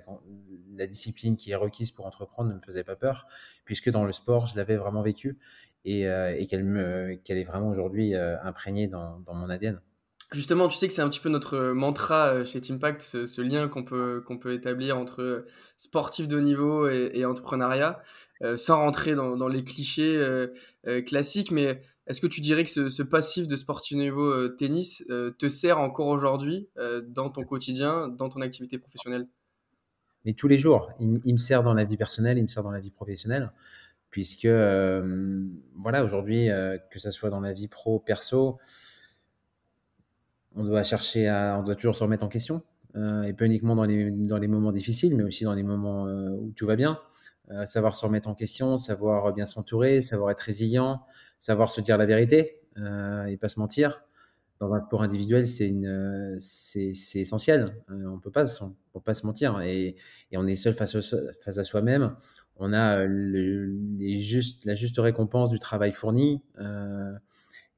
la, 0.76 0.86
discipline 0.86 1.36
qui 1.36 1.52
est 1.52 1.56
requise 1.56 1.90
pour 1.90 2.06
entreprendre 2.06 2.50
ne 2.50 2.54
me 2.54 2.60
faisait 2.60 2.84
pas 2.84 2.96
peur, 2.96 3.26
puisque 3.64 3.90
dans 3.90 4.04
le 4.04 4.12
sport, 4.12 4.46
je 4.46 4.56
l'avais 4.56 4.76
vraiment 4.76 5.02
vécu 5.02 5.38
et, 5.84 6.08
euh, 6.08 6.44
qu'elle 6.46 7.20
qu 7.24 7.32
est 7.32 7.44
vraiment 7.44 7.68
aujourd'hui 7.68 8.14
euh, 8.14 8.40
imprégnée 8.42 8.86
dans 8.86 9.22
mon 9.28 9.48
ADN. 9.48 9.80
Justement, 10.34 10.68
tu 10.68 10.76
sais 10.76 10.88
que 10.88 10.92
c'est 10.92 11.02
un 11.02 11.08
petit 11.08 11.20
peu 11.20 11.28
notre 11.28 11.70
mantra 11.70 12.34
euh, 12.34 12.44
chez 12.44 12.60
Teampact, 12.60 13.00
ce, 13.00 13.26
ce 13.26 13.40
lien 13.40 13.68
qu'on 13.68 13.84
peut, 13.84 14.22
établir 14.52 14.98
entre 14.98 15.46
sportif 15.76 16.28
de 16.28 16.36
haut 16.36 16.40
niveau 16.40 16.88
et, 16.88 17.24
entrepreneuriat, 17.24 18.02
euh, 18.42 18.56
sans 18.56 18.78
rentrer 18.78 19.14
dans, 19.14 19.48
les 19.48 19.62
clichés 19.62 20.16
euh, 20.16 20.48
euh, 20.86 21.02
classiques. 21.02 21.52
Mais 21.52 21.80
est-ce 22.06 22.20
que 22.20 22.26
tu 22.26 22.40
dirais 22.40 22.64
que 22.64 22.88
ce, 22.88 23.02
passif 23.02 23.46
de 23.46 23.56
sportif 23.56 23.96
de 23.96 24.02
niveau 24.02 24.48
tennis 24.48 25.04
te 25.38 25.48
sert 25.48 25.78
encore 25.78 26.08
aujourd'hui 26.08 26.68
dans 27.08 27.30
ton 27.30 27.44
quotidien, 27.44 28.08
dans 28.08 28.28
ton 28.28 28.40
activité 28.40 28.78
professionnelle? 28.78 29.28
Mais 30.24 30.32
tous 30.32 30.48
les 30.48 30.58
jours, 30.58 30.90
il, 31.00 31.08
me 31.08 31.38
sert 31.38 31.62
dans 31.62 31.74
la 31.74 31.84
vie 31.84 31.96
personnelle, 31.96 32.38
il 32.38 32.42
me 32.42 32.48
sert 32.48 32.62
dans 32.62 32.70
la 32.70 32.80
vie 32.80 32.90
professionnelle 32.90 33.52
puisque 34.14 34.44
euh, 34.44 35.44
voilà 35.74 36.04
aujourd'hui 36.04 36.48
euh, 36.48 36.78
que 36.92 37.00
ça 37.00 37.10
soit 37.10 37.30
dans 37.30 37.40
la 37.40 37.52
vie 37.52 37.66
pro 37.66 37.98
perso 37.98 38.58
on 40.54 40.64
doit 40.64 40.82
chercher 40.84 41.28
à 41.28 41.56
on 41.58 41.62
doit 41.62 41.74
toujours 41.74 41.96
se 41.96 42.02
remettre 42.02 42.24
en 42.24 42.28
question 42.28 42.62
euh, 42.96 43.22
et 43.22 43.32
pas 43.32 43.46
uniquement 43.46 43.74
dans 43.74 43.84
les 43.84 44.10
dans 44.10 44.38
les 44.38 44.48
moments 44.48 44.72
difficiles 44.72 45.16
mais 45.16 45.24
aussi 45.24 45.44
dans 45.44 45.54
les 45.54 45.62
moments 45.62 46.06
euh, 46.06 46.30
où 46.30 46.52
tout 46.56 46.66
va 46.66 46.76
bien 46.76 46.98
euh, 47.50 47.66
savoir 47.66 47.94
se 47.94 48.04
remettre 48.04 48.28
en 48.28 48.34
question 48.34 48.78
savoir 48.78 49.32
bien 49.32 49.46
s'entourer 49.46 50.02
savoir 50.02 50.30
être 50.30 50.40
résilient 50.40 51.02
savoir 51.38 51.70
se 51.70 51.80
dire 51.80 51.98
la 51.98 52.06
vérité 52.06 52.60
et 52.76 53.36
pas 53.36 53.48
se 53.48 53.60
mentir 53.60 54.02
dans 54.60 54.72
un 54.72 54.80
sport 54.80 55.02
individuel, 55.02 55.46
c'est 55.46 55.72
essentiel. 57.14 57.76
on 57.88 58.18
peut 58.18 58.30
pas, 58.30 58.44
on 58.62 58.74
peut 58.92 59.00
pas 59.00 59.14
se 59.14 59.26
mentir 59.26 59.60
et, 59.60 59.96
et 60.30 60.38
on 60.38 60.46
est 60.46 60.56
seul 60.56 60.74
face, 60.74 60.94
au, 60.94 61.00
face 61.40 61.58
à 61.58 61.64
soi-même 61.64 62.16
on 62.56 62.72
a 62.72 63.04
le, 63.04 63.74
juste, 64.16 64.64
la 64.64 64.74
juste 64.74 64.98
récompense 64.98 65.50
du 65.50 65.58
travail 65.58 65.92
fourni. 65.92 66.42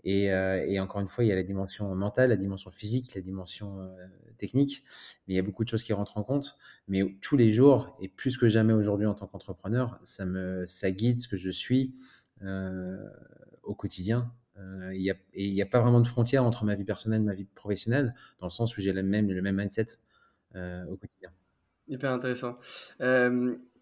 Euh, 0.06 0.64
et, 0.66 0.78
encore 0.80 1.00
une 1.00 1.08
fois, 1.08 1.24
il 1.24 1.28
y 1.28 1.32
a 1.32 1.34
la 1.34 1.42
dimension 1.42 1.94
mentale, 1.94 2.30
la 2.30 2.36
dimension 2.36 2.70
physique, 2.70 3.14
la 3.14 3.20
dimension 3.20 3.80
euh, 3.80 4.06
technique. 4.36 4.84
Mais 5.26 5.34
il 5.34 5.36
y 5.36 5.40
a 5.40 5.42
beaucoup 5.42 5.64
de 5.64 5.68
choses 5.68 5.82
qui 5.82 5.92
rentrent 5.92 6.16
en 6.18 6.22
compte. 6.22 6.56
Mais 6.88 7.02
tous 7.20 7.36
les 7.36 7.50
jours, 7.50 7.96
et 8.00 8.08
plus 8.08 8.36
que 8.36 8.48
jamais 8.48 8.72
aujourd'hui 8.72 9.06
en 9.06 9.14
tant 9.14 9.26
qu'entrepreneur, 9.26 9.98
ça 10.02 10.24
ça 10.66 10.90
guide 10.90 11.20
ce 11.20 11.28
que 11.28 11.36
je 11.36 11.50
suis 11.50 11.94
euh, 12.42 12.96
au 13.62 13.74
quotidien. 13.74 14.32
Il 14.58 15.14
et 15.34 15.44
il 15.44 15.52
n'y 15.52 15.60
a 15.60 15.66
pas 15.66 15.80
vraiment 15.80 16.00
de 16.00 16.06
frontière 16.06 16.42
entre 16.42 16.64
ma 16.64 16.74
vie 16.74 16.84
personnelle 16.84 17.20
et 17.20 17.24
ma 17.24 17.34
vie 17.34 17.44
professionnelle, 17.44 18.14
dans 18.40 18.46
le 18.46 18.50
sens 18.50 18.76
où 18.78 18.80
j'ai 18.80 18.92
le 18.92 19.02
même, 19.02 19.30
le 19.30 19.42
même 19.42 19.56
mindset 19.56 19.98
au 20.54 20.96
quotidien. 20.96 21.30
Hyper 21.88 22.12
intéressant. 22.12 22.56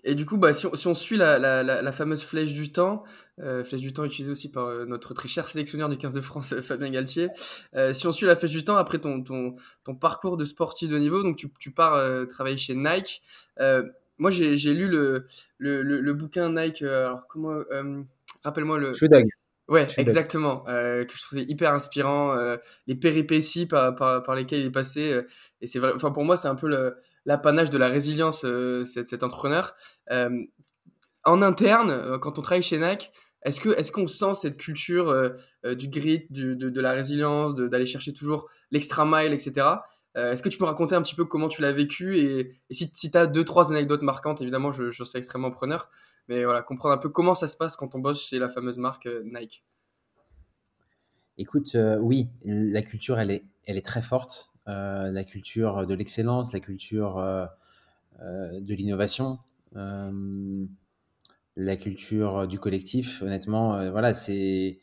Et 0.04 0.14
du 0.14 0.26
coup, 0.26 0.36
bah, 0.36 0.52
si, 0.52 0.66
on, 0.66 0.76
si 0.76 0.86
on 0.86 0.94
suit 0.94 1.16
la, 1.16 1.38
la, 1.38 1.62
la, 1.62 1.80
la, 1.80 1.92
fameuse 1.92 2.22
flèche 2.22 2.52
du 2.52 2.70
temps, 2.70 3.04
euh, 3.40 3.64
flèche 3.64 3.80
du 3.80 3.92
temps 3.94 4.04
utilisée 4.04 4.30
aussi 4.30 4.52
par 4.52 4.66
euh, 4.66 4.84
notre 4.84 5.14
très 5.14 5.28
cher 5.28 5.48
sélectionneur 5.48 5.88
du 5.88 5.96
15 5.96 6.12
de 6.12 6.20
France, 6.20 6.52
euh, 6.52 6.60
Fabien 6.60 6.90
Galtier, 6.90 7.30
euh, 7.74 7.94
si 7.94 8.06
on 8.06 8.12
suit 8.12 8.26
la 8.26 8.36
flèche 8.36 8.50
du 8.50 8.64
temps, 8.64 8.76
après 8.76 8.98
ton, 8.98 9.22
ton, 9.22 9.56
ton 9.82 9.94
parcours 9.94 10.36
de 10.36 10.44
sportif 10.44 10.90
de 10.90 10.98
niveau, 10.98 11.22
donc 11.22 11.36
tu, 11.36 11.48
tu 11.58 11.70
pars 11.70 12.26
travailler 12.28 12.58
chez 12.58 12.74
Nike. 12.74 13.22
moi, 14.18 14.30
j'ai 14.30 14.74
lu 14.74 14.88
le, 14.88 15.26
le, 15.56 15.82
le, 15.82 16.00
le, 16.00 16.14
bouquin 16.14 16.50
Nike, 16.50 16.82
alors 16.82 17.26
comment, 17.26 17.58
rappelle-moi 18.44 18.78
le... 18.78 18.92
Shoe 18.92 19.08
Dog. 19.08 19.24
Ouais, 19.66 19.88
exactement, 19.96 20.64
que 20.64 21.06
je 21.10 21.22
trouvais 21.22 21.44
hyper 21.44 21.72
inspirant, 21.72 22.34
les 22.86 22.94
péripéties 22.94 23.64
par, 23.64 23.94
par, 23.94 24.22
par, 24.22 24.34
lesquelles 24.34 24.60
il 24.60 24.66
est 24.66 24.70
passé, 24.70 25.22
et 25.62 25.66
c'est 25.66 25.78
vrai, 25.78 25.92
enfin 25.94 26.10
pour 26.10 26.24
moi, 26.24 26.36
c'est 26.36 26.48
un 26.48 26.56
peu 26.56 26.68
le 26.68 26.94
l'apanage 27.26 27.70
de 27.70 27.78
la 27.78 27.88
résilience, 27.88 28.44
euh, 28.44 28.84
cet, 28.84 29.06
cet, 29.06 29.22
entrepreneur. 29.22 29.74
Euh, 30.10 30.30
en 31.24 31.42
interne, 31.42 31.90
euh, 31.90 32.18
quand 32.18 32.38
on 32.38 32.42
travaille 32.42 32.62
chez 32.62 32.78
NAC, 32.78 33.10
Est-ce 33.42 33.66
est-ce 33.68 33.92
qu'on 33.92 34.06
sent 34.06 34.34
cette 34.34 34.56
culture 34.56 35.12
du 35.64 35.88
grit, 35.88 36.26
de, 36.30 36.80
la 36.80 36.92
résilience, 36.92 37.54
d'aller 37.54 37.86
chercher 37.86 38.12
toujours 38.14 38.48
l'extra 38.70 39.04
mile, 39.04 39.34
etc. 39.34 39.66
Est-ce 40.14 40.42
que 40.42 40.48
tu 40.48 40.56
peux 40.56 40.64
raconter 40.64 40.94
un 40.94 41.02
petit 41.02 41.14
peu 41.14 41.26
comment 41.26 41.48
tu 41.48 41.60
l'as 41.60 41.72
vécu? 41.72 42.16
Et, 42.18 42.54
si, 42.70 42.88
si 42.94 43.10
tu 43.10 43.18
as 43.18 43.26
deux, 43.26 43.44
trois 43.44 43.70
anecdotes 43.70 44.00
marquantes, 44.00 44.40
évidemment, 44.40 44.72
je, 44.72 44.90
je, 44.90 45.04
suis 45.04 45.18
extrêmement 45.18 45.50
preneur. 45.50 45.90
Mais 46.28 46.44
voilà, 46.44 46.62
comprendre 46.62 46.94
un 46.94 46.98
peu 46.98 47.10
comment 47.10 47.34
ça 47.34 47.46
se 47.46 47.58
passe 47.58 47.76
quand 47.76 47.94
on 47.94 47.98
bosse 47.98 48.26
chez 48.26 48.38
la 48.38 48.48
fameuse 48.48 48.78
marque 48.78 49.08
Nike. 49.24 49.62
Écoute, 51.36 51.76
oui, 52.00 52.28
la 52.44 52.80
culture, 52.80 53.18
elle 53.18 53.30
est, 53.30 53.44
elle 53.66 53.76
est 53.76 53.84
très 53.84 54.02
forte. 54.02 54.53
La 54.66 55.24
culture 55.24 55.86
de 55.86 55.94
l'excellence, 55.94 56.52
la 56.52 56.60
culture 56.60 57.16
de 58.20 58.74
l'innovation 58.74 59.38
la 61.56 61.76
culture 61.76 62.48
du 62.48 62.58
collectif, 62.58 63.22
honnêtement, 63.22 63.76
euh, 63.76 63.90
voilà, 63.90 64.14
c'est 64.14 64.80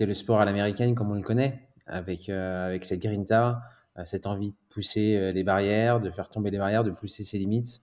le 0.00 0.14
sport 0.14 0.40
à 0.40 0.44
l'américaine 0.44 0.94
comme 0.94 1.10
on 1.10 1.14
le 1.14 1.22
connaît, 1.22 1.68
avec 1.86 2.28
euh, 2.28 2.66
avec 2.66 2.84
cette 2.84 3.00
grinta, 3.00 3.62
euh, 3.98 4.04
cette 4.04 4.26
envie 4.26 4.50
de 4.52 4.56
pousser 4.68 5.32
les 5.32 5.44
barrières, 5.44 6.00
de 6.00 6.10
faire 6.10 6.28
tomber 6.28 6.50
les 6.50 6.58
barrières, 6.58 6.84
de 6.84 6.90
pousser 6.90 7.24
ses 7.24 7.38
limites. 7.38 7.82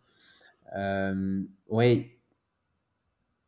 oui, 1.70 2.12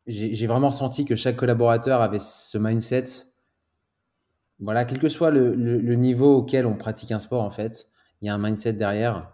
j'ai 0.06 0.46
vraiment 0.46 0.68
ressenti 0.68 1.04
que 1.04 1.16
chaque 1.16 1.36
collaborateur 1.36 2.00
avait 2.00 2.20
ce 2.20 2.56
mindset. 2.56 3.04
Voilà, 4.60 4.84
quel 4.84 4.98
que 4.98 5.08
soit 5.08 5.30
le, 5.30 5.54
le, 5.54 5.94
niveau 5.94 6.36
auquel 6.36 6.66
on 6.66 6.74
pratique 6.74 7.12
un 7.12 7.20
sport, 7.20 7.42
en 7.42 7.50
fait, 7.50 7.88
il 8.20 8.26
y 8.26 8.28
a 8.28 8.34
un 8.34 8.38
mindset 8.38 8.72
derrière. 8.72 9.32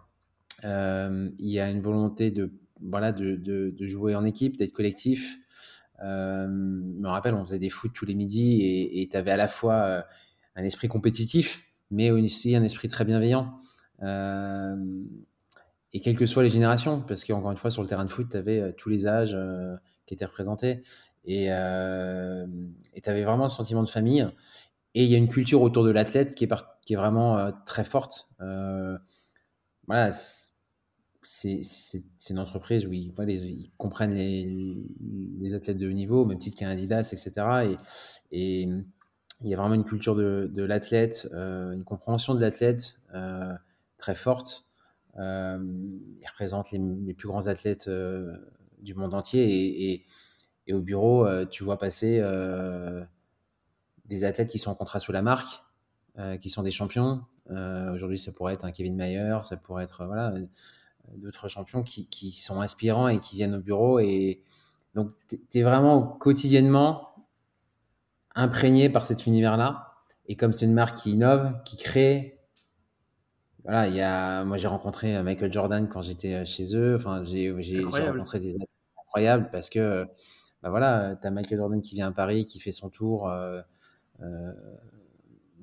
il 0.63 1.33
y 1.39 1.59
a 1.59 1.69
une 1.69 1.81
volonté 1.81 2.31
de 2.31 2.51
voilà 2.81 3.11
de, 3.11 3.73
jouer 3.79 4.15
en 4.15 4.23
équipe, 4.25 4.57
d'être 4.57 4.73
collectif, 4.73 5.37
euh, 6.03 6.45
je 6.47 6.99
me 6.99 7.07
rappelle, 7.07 7.33
on 7.33 7.45
faisait 7.45 7.59
des 7.59 7.69
foot 7.69 7.91
tous 7.93 8.05
les 8.05 8.15
midis 8.15 8.61
et 8.61 9.07
tu 9.09 9.15
avais 9.17 9.31
à 9.31 9.37
la 9.37 9.47
fois 9.47 9.75
euh, 9.75 10.01
un 10.55 10.63
esprit 10.63 10.87
compétitif, 10.87 11.63
mais 11.91 12.11
aussi 12.11 12.55
un 12.55 12.63
esprit 12.63 12.87
très 12.87 13.05
bienveillant. 13.05 13.59
Euh, 14.03 14.75
et 15.93 16.01
quelles 16.01 16.17
que 16.17 16.25
soient 16.25 16.43
les 16.43 16.49
générations, 16.49 17.01
parce 17.01 17.23
qu'encore 17.23 17.51
une 17.51 17.57
fois, 17.57 17.71
sur 17.71 17.81
le 17.81 17.87
terrain 17.87 18.03
de 18.03 18.09
foot, 18.09 18.27
tu 18.29 18.37
avais 18.37 18.73
tous 18.73 18.89
les 18.89 19.07
âges 19.07 19.37
qui 20.05 20.13
étaient 20.13 20.25
représentés. 20.25 20.83
Et 21.23 21.45
tu 21.45 23.09
avais 23.09 23.23
vraiment 23.23 23.45
un 23.45 23.49
sentiment 23.49 23.81
de 23.81 23.89
famille. 23.89 24.27
Et 24.95 25.03
il 25.03 25.09
y 25.09 25.15
a 25.15 25.17
une 25.17 25.27
culture 25.27 25.61
autour 25.61 25.83
de 25.83 25.91
l'athlète 25.91 26.33
qui 26.33 26.45
est, 26.45 26.95
vraiment 26.95 27.51
très 27.67 27.83
forte. 27.83 28.29
voilà, 29.87 30.11
c'est 31.21 31.61
une 32.29 32.39
entreprise 32.39 32.87
où 32.87 32.93
ils, 32.93 33.11
comprennent 33.77 34.13
les, 34.13 35.53
athlètes 35.53 35.77
de 35.77 35.87
haut 35.87 35.93
niveau, 35.93 36.21
au 36.21 36.25
même 36.25 36.39
titre 36.39 36.57
qu'un 36.57 36.69
Adidas, 36.69 37.11
etc. 37.11 37.75
Et, 38.31 38.67
il 39.41 39.49
y 39.49 39.53
a 39.53 39.57
vraiment 39.57 39.75
une 39.75 39.83
culture 39.83 40.15
de, 40.15 40.63
l'athlète, 40.63 41.27
euh, 41.33 41.73
une 41.73 41.83
compréhension 41.83 42.35
de 42.35 42.39
l'athlète 42.39 43.01
euh, 43.13 43.53
très 43.97 44.15
forte. 44.15 44.65
Euh, 45.17 45.59
ils 46.21 46.27
représentent 46.27 46.71
les, 46.71 47.13
plus 47.13 47.27
grands 47.27 47.47
athlètes 47.47 47.87
euh, 47.87 48.35
du 48.79 48.93
monde 48.93 49.13
entier. 49.13 50.05
Et, 50.67 50.73
au 50.73 50.81
bureau, 50.81 51.27
euh, 51.27 51.45
tu 51.45 51.63
vois 51.63 51.77
passer 51.77 52.19
des 54.05 54.23
athlètes 54.23 54.49
qui 54.49 54.59
sont 54.59 54.71
en 54.71 54.75
contrat 54.75 54.99
sous 54.99 55.11
la 55.11 55.21
marque, 55.21 55.63
qui 56.41 56.49
sont 56.49 56.63
des 56.63 56.71
champions. 56.71 57.23
Aujourd'hui, 57.49 58.19
ça 58.19 58.31
pourrait 58.31 58.53
être 58.53 58.65
un 58.65 58.71
Kevin 58.71 58.95
Mayer, 58.95 59.37
ça 59.43 59.57
pourrait 59.57 59.83
être 59.83 60.05
voilà 60.05 60.33
d'autres 61.17 61.49
champions 61.49 61.83
qui, 61.83 62.07
qui, 62.07 62.31
sont 62.31 62.61
inspirants 62.61 63.07
et 63.07 63.19
qui 63.19 63.35
viennent 63.35 63.55
au 63.55 63.59
bureau. 63.59 63.99
Et 63.99 64.41
donc, 64.93 65.11
tu 65.29 65.39
es 65.53 65.63
vraiment 65.63 66.01
quotidiennement 66.01 67.15
imprégné 68.35 68.89
par 68.89 69.03
cet 69.03 69.25
univers-là. 69.25 69.93
Et 70.27 70.35
comme 70.35 70.53
c'est 70.53 70.65
une 70.65 70.73
marque 70.73 70.97
qui 70.97 71.11
innove, 71.11 71.53
qui 71.63 71.77
crée, 71.77 72.39
voilà, 73.63 73.87
il 73.87 73.95
y 73.95 74.01
a, 74.01 74.43
moi 74.43 74.57
j'ai 74.57 74.67
rencontré 74.67 75.21
Michael 75.23 75.51
Jordan 75.51 75.87
quand 75.87 76.01
j'étais 76.01 76.45
chez 76.45 76.75
eux. 76.75 76.95
Enfin, 76.95 77.23
j'ai 77.23 77.51
rencontré 77.51 78.39
des 78.39 78.55
athlètes 78.55 78.69
incroyables 79.07 79.49
parce 79.51 79.69
que, 79.69 80.05
bah 80.61 80.69
voilà, 80.69 81.15
tu 81.19 81.27
as 81.27 81.31
Michael 81.31 81.57
Jordan 81.57 81.81
qui 81.81 81.95
vient 81.95 82.07
à 82.07 82.11
Paris, 82.11 82.45
qui 82.45 82.59
fait 82.59 82.71
son 82.71 82.89
tour 82.89 83.27
euh, 83.27 83.59
euh, 83.59 83.61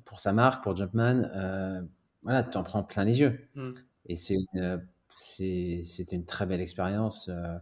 pour 0.05 0.19
sa 0.19 0.33
marque, 0.33 0.63
pour 0.63 0.75
Jumpman. 0.75 1.29
Euh, 1.35 1.81
voilà, 2.21 2.43
tu 2.43 2.57
en 2.57 2.63
prends 2.63 2.83
plein 2.83 3.03
les 3.03 3.19
yeux. 3.19 3.39
Mmh. 3.55 3.71
Et 4.07 4.15
c'est 4.15 4.37
une 4.53 4.81
c'était 5.15 6.15
une 6.15 6.25
très 6.25 6.45
belle 6.45 6.61
expérience 6.61 7.29
euh, 7.29 7.57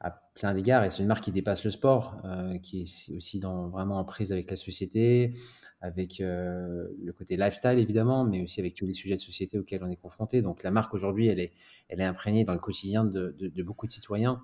à 0.00 0.10
plein 0.34 0.54
d'égards. 0.54 0.84
Et 0.84 0.90
c'est 0.90 1.02
une 1.02 1.08
marque 1.08 1.24
qui 1.24 1.32
dépasse 1.32 1.64
le 1.64 1.70
sport, 1.70 2.20
euh, 2.24 2.58
qui 2.58 2.82
est 2.82 3.14
aussi 3.14 3.38
dans, 3.38 3.68
vraiment 3.68 3.98
en 3.98 4.04
prise 4.04 4.32
avec 4.32 4.50
la 4.50 4.56
société, 4.56 5.34
avec 5.80 6.20
euh, 6.20 6.88
le 7.02 7.12
côté 7.12 7.36
lifestyle 7.36 7.78
évidemment, 7.78 8.24
mais 8.24 8.42
aussi 8.42 8.60
avec 8.60 8.74
tous 8.74 8.86
les 8.86 8.94
sujets 8.94 9.16
de 9.16 9.20
société 9.20 9.58
auxquels 9.58 9.84
on 9.84 9.90
est 9.90 9.96
confronté. 9.96 10.42
Donc 10.42 10.62
la 10.62 10.70
marque 10.70 10.94
aujourd'hui, 10.94 11.28
elle 11.28 11.40
est, 11.40 11.52
elle 11.88 12.00
est 12.00 12.04
imprégnée 12.04 12.44
dans 12.44 12.54
le 12.54 12.58
quotidien 12.58 13.04
de, 13.04 13.34
de, 13.38 13.62
beaucoup 13.62 13.86
de 13.86 13.92
citoyens. 13.92 14.42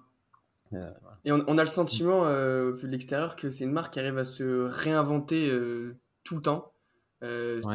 Et 1.24 1.32
on, 1.32 1.58
a 1.58 1.62
le 1.62 1.68
sentiment, 1.68 2.24
vu 2.24 2.82
de 2.82 2.88
l'extérieur, 2.88 3.36
que 3.36 3.50
c'est 3.50 3.64
une 3.64 3.72
marque 3.72 3.94
qui 3.94 4.00
arrive 4.00 4.18
à 4.18 4.24
se 4.24 4.68
réinventer 4.68 5.50
tout 6.24 6.36
le 6.36 6.42
temps, 6.42 6.72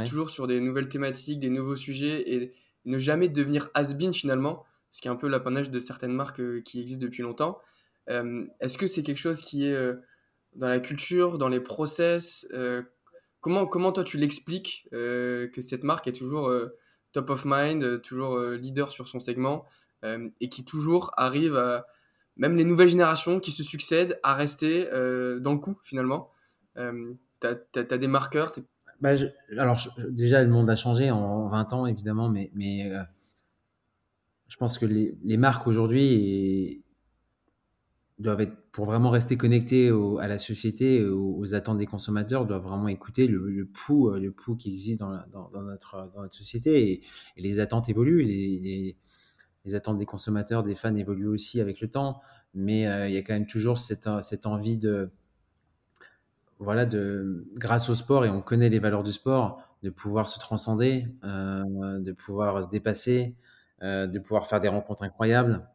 toujours 0.05 0.29
sur 0.29 0.47
des 0.47 0.59
nouvelles 0.59 0.89
thématiques, 0.89 1.39
des 1.39 1.49
nouveaux 1.49 1.75
sujets. 1.75 2.33
Et 2.33 2.53
ne 2.85 2.97
jamais 2.97 3.29
devenir 3.29 3.69
has-been 3.73 4.13
finalement, 4.13 4.65
ce 4.91 5.01
qui 5.01 5.07
est 5.07 5.11
un 5.11 5.15
peu 5.15 5.27
l'apanage 5.27 5.69
de 5.69 5.79
certaines 5.79 6.13
marques 6.13 6.39
euh, 6.39 6.61
qui 6.61 6.79
existent 6.79 7.05
depuis 7.05 7.23
longtemps. 7.23 7.59
Euh, 8.09 8.45
est-ce 8.59 8.77
que 8.77 8.87
c'est 8.87 9.03
quelque 9.03 9.19
chose 9.19 9.41
qui 9.41 9.65
est 9.65 9.73
euh, 9.73 9.95
dans 10.55 10.67
la 10.67 10.79
culture, 10.79 11.37
dans 11.37 11.47
les 11.47 11.61
process 11.61 12.45
comment, 13.39 13.65
comment 13.65 13.93
toi 13.93 14.03
tu 14.03 14.17
l'expliques 14.17 14.85
que 14.91 15.61
cette 15.61 15.83
marque 15.83 16.07
est 16.07 16.11
toujours 16.11 16.53
top 17.13 17.29
of 17.29 17.43
mind, 17.45 18.01
toujours 18.01 18.37
leader 18.37 18.91
sur 18.91 19.07
son 19.07 19.21
segment 19.21 19.65
et 20.03 20.49
qui 20.49 20.65
toujours 20.65 21.11
arrive 21.15 21.55
à, 21.55 21.87
même 22.41 22.57
les 22.57 22.65
nouvelles 22.65 22.89
générations 22.89 23.39
qui 23.39 23.51
se 23.51 23.63
succèdent, 23.63 24.19
à 24.23 24.33
rester 24.33 24.85
dans 25.39 25.53
le 25.53 25.59
coup 25.59 25.77
finalement 25.83 26.29
Tu 26.75 27.47
as, 27.47 27.97
des 27.97 28.07
marqueurs, 28.07 28.51
bah, 29.01 29.15
alors, 29.57 29.79
déjà, 30.09 30.43
le 30.43 30.49
monde 30.49 30.69
a 30.69 30.75
changé 30.75 31.09
en 31.09 31.47
20 31.49 31.73
ans, 31.73 31.85
évidemment, 31.87 32.29
mais, 32.29 32.51
euh, 32.91 33.01
je 34.47 34.57
pense 34.57 34.77
que 34.77 34.85
les, 34.85 35.37
marques 35.37 35.65
aujourd'hui 35.65 36.83
doivent 38.19 38.41
être, 38.41 38.55
pour 38.71 38.85
vraiment 38.85 39.09
rester 39.09 39.37
connectées 39.37 39.91
à 40.19 40.27
la 40.27 40.37
société, 40.37 41.03
aux, 41.03 41.55
attentes 41.55 41.79
des 41.79 41.87
consommateurs, 41.87 42.45
doivent 42.45 42.61
vraiment 42.61 42.89
écouter 42.89 43.25
le, 43.25 43.49
le 43.49 43.65
pouls, 43.65 44.11
euh, 44.11 44.19
le 44.19 44.31
qui 44.55 44.69
existe 44.69 44.99
dans, 44.99 45.09
notre, 45.63 46.11
société. 46.29 47.01
Et, 47.37 47.41
les 47.41 47.59
attentes 47.59 47.89
évoluent, 47.89 48.95
attentes 49.73 49.97
des 49.97 50.05
consommateurs, 50.05 50.63
des 50.63 50.75
fans 50.75 50.95
évoluent 50.95 51.27
aussi 51.27 51.61
avec 51.61 51.81
le 51.81 51.89
temps, 51.89 52.21
mais 52.53 52.87
euh, 52.87 53.07
il 53.07 53.13
y 53.13 53.17
a 53.17 53.21
quand 53.21 53.33
même 53.33 53.47
toujours 53.47 53.77
cette, 53.77 54.07
envie 54.45 54.77
de 54.77 55.09
voilà, 56.59 56.85
de, 56.85 57.47
grâce 57.55 57.89
au 57.89 57.95
sport, 57.95 58.25
et 58.25 58.29
on 58.29 58.41
connaît 58.41 58.69
les 58.69 58.79
valeurs 58.79 59.03
du 59.03 59.11
sport, 59.11 59.61
de 59.83 59.89
pouvoir 59.89 60.29
se 60.29 60.39
transcender, 60.39 61.07
euh, 61.23 61.99
de 61.99 62.11
pouvoir 62.11 62.63
se 62.63 62.69
dépasser, 62.69 63.35
euh, 63.81 64.05
de 64.05 64.19
pouvoir 64.19 64.47
faire 64.47 64.59
des 64.59 64.67
rencontres 64.67 65.03
incroyables. 65.03 65.67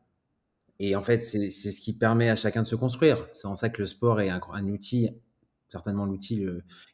Et 0.79 0.95
en 0.95 1.03
fait, 1.03 1.25
c'est 1.25 1.51
ce 1.51 1.81
qui 1.81 1.95
permet 1.95 2.29
à 2.29 2.37
chacun 2.37 2.63
de 2.63 2.67
se 2.67 2.77
construire. 2.77 3.17
C'est 3.33 3.47
en 3.47 3.55
ça 3.55 3.71
que 3.71 3.81
le 3.81 3.87
sport 3.87 4.21
est 4.21 4.29
un, 4.29 4.41
outil, 4.67 5.09
certainement 5.71 6.05
l'outil 6.05 6.47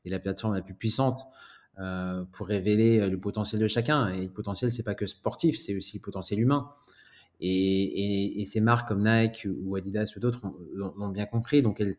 et 0.04 0.10
la 0.10 0.20
plateforme 0.20 0.54
la 0.54 0.62
plus 0.62 0.74
puissante 0.74 1.18
pour 2.30 2.46
révéler 2.46 3.10
le 3.10 3.18
potentiel 3.18 3.60
de 3.60 3.66
chacun. 3.66 4.06
Et 4.10 4.22
le 4.22 4.32
potentiel, 4.32 4.70
c'est 4.70 4.84
pas 4.84 4.94
que 4.94 5.06
sportif, 5.06 5.58
c'est 5.58 5.76
aussi 5.76 5.96
le 5.96 6.00
potentiel 6.00 6.38
humain. 6.38 6.70
Et, 7.44 8.40
et, 8.40 8.44
ces 8.44 8.60
marques 8.60 8.86
comme 8.86 9.02
Nike 9.02 9.48
ou 9.64 9.74
Adidas 9.74 10.12
ou 10.16 10.20
d'autres 10.20 10.42
l'ont 10.74 11.08
bien 11.08 11.26
compris. 11.26 11.60
Donc, 11.60 11.80
elles, 11.80 11.96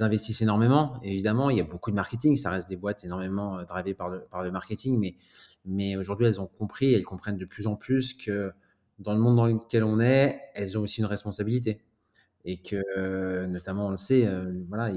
investissent 0.00 0.42
énormément. 0.42 1.00
évidemment, 1.02 1.50
il 1.50 1.56
y 1.56 1.60
a 1.60 1.64
beaucoup 1.64 1.90
de 1.90 1.96
marketing. 1.96 2.36
Ça 2.36 2.50
reste 2.50 2.68
des 2.68 2.76
boîtes 2.76 3.04
énormément 3.04 3.58
euh, 3.58 3.64
drivées 3.64 3.94
par 3.94 4.08
le, 4.08 4.50
marketing. 4.52 5.14
Mais, 5.66 5.96
aujourd'hui, 5.96 6.26
elles 6.26 6.40
ont 6.40 6.46
compris, 6.46 6.94
elles 6.94 7.04
comprennent 7.04 7.38
de 7.38 7.44
plus 7.44 7.66
en 7.66 7.74
plus 7.74 8.14
que 8.14 8.52
dans 9.00 9.12
le 9.12 9.18
monde 9.18 9.36
dans 9.36 9.46
lequel 9.46 9.82
on 9.82 9.98
est, 9.98 10.40
elles 10.54 10.78
ont 10.78 10.82
aussi 10.82 11.00
une 11.00 11.06
responsabilité. 11.06 11.80
Et 12.44 12.62
que, 12.62 13.46
notamment, 13.46 13.88
on 13.88 13.90
le 13.90 13.98
sait, 13.98 14.26
euh, 14.26 14.52
voilà, 14.68 14.92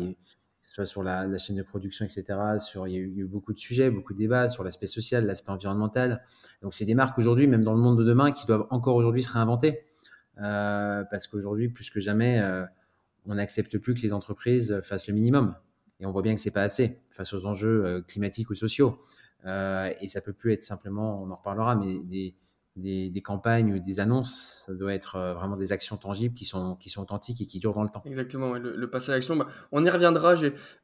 soit 0.74 0.86
sur 0.86 1.04
la, 1.04 1.38
chaîne 1.38 1.58
de 1.58 1.64
production, 1.64 2.06
etc., 2.06 2.24
sur, 2.60 2.88
il 2.88 2.94
y, 2.94 2.98
a 2.98 3.00
eu, 3.00 3.26
beaucoup 3.26 3.54
de 3.54 3.60
sujets, 3.60 3.92
beaucoup 3.92 4.14
de 4.14 4.20
débats 4.20 4.50
sur 4.50 4.64
l'aspect 4.64 4.88
social, 4.88 5.26
l'aspect 5.26 5.52
environnemental. 5.52 6.24
Donc, 6.62 6.74
c'est 6.74 6.86
des 6.86 6.96
marques 6.96 7.18
aujourd'hui, 7.18 7.48
même 7.48 7.64
dans 7.64 7.74
le 7.74 7.80
monde 7.80 8.00
de 8.00 8.04
demain, 8.04 8.32
qui 8.32 8.46
doivent 8.46 8.68
encore 8.70 8.96
aujourd'hui 8.96 9.24
se 9.24 9.32
réinventer. 9.32 9.86
Euh, 10.42 11.04
parce 11.12 11.28
qu'aujourd'hui, 11.28 11.70
plus 11.70 11.90
que 11.90 12.00
jamais, 12.00 12.42
on 13.26 13.36
n'accepte 13.36 13.78
plus 13.78 13.94
que 13.94 14.02
les 14.02 14.14
entreprises 14.14 14.80
fassent 14.84 15.08
le 15.08 15.14
minimum. 15.14 15.56
Et 16.02 16.06
on 16.06 16.12
voit 16.12 16.24
bien 16.24 16.34
que 16.36 16.42
c'est 16.42 16.52
pas 16.52 16.64
assez 16.64 17.00
face 17.12 17.34
aux 17.34 17.46
enjeux 17.46 17.86
euh, 17.86 18.02
climatiques 18.02 18.50
ou 18.50 18.56
sociaux. 18.56 19.00
Euh, 19.46 19.92
et 20.02 20.10
ça 20.10 20.20
peut 20.20 20.34
plus 20.34 20.52
être 20.52 20.64
simplement, 20.64 21.22
on 21.22 21.30
en 21.30 21.36
reparlera, 21.36 21.76
mais 21.76 22.00
des, 22.00 22.36
des, 22.76 23.22
campagnes 23.22 23.74
ou 23.74 23.80
des 23.80 24.00
annonces, 24.00 24.64
ça 24.66 24.74
doit 24.74 24.94
être 24.94 25.16
euh, 25.16 25.34
vraiment 25.34 25.58
des 25.58 25.72
actions 25.72 25.98
tangibles 25.98 26.34
qui 26.34 26.46
sont, 26.46 26.76
qui 26.76 26.90
sont 26.90 27.02
authentiques 27.02 27.42
et 27.42 27.46
qui 27.46 27.60
durent 27.60 27.74
dans 27.74 27.84
le 27.84 27.90
temps. 27.90 28.02
Exactement, 28.06 28.54
le, 28.54 28.90
passage 28.90 29.10
à 29.10 29.14
l'action, 29.14 29.36
bah, 29.36 29.48
on 29.72 29.84
y 29.84 29.90
reviendra 29.90 30.36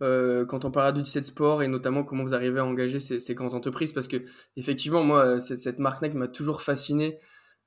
euh, 0.02 0.46
quand 0.46 0.66
on 0.66 0.72
parlera 0.72 0.92
du 0.92 1.02
17 1.02 1.26
Sport 1.26 1.64
et 1.64 1.68
notamment 1.68 2.04
comment 2.04 2.24
vous 2.24 2.34
arrivez 2.34 2.60
à 2.60 2.66
engager 2.66 3.00
ces, 3.00 3.36
grandes 3.36 3.54
entreprises 3.54 3.94
parce 3.94 4.08
que 4.08 4.18
effectivement, 4.56 5.04
moi, 5.04 5.40
cette 5.40 5.80
marque 5.80 6.02
Nike 6.02 6.16
m'a 6.16 6.28
toujours 6.28 6.62
fasciné 6.62 7.18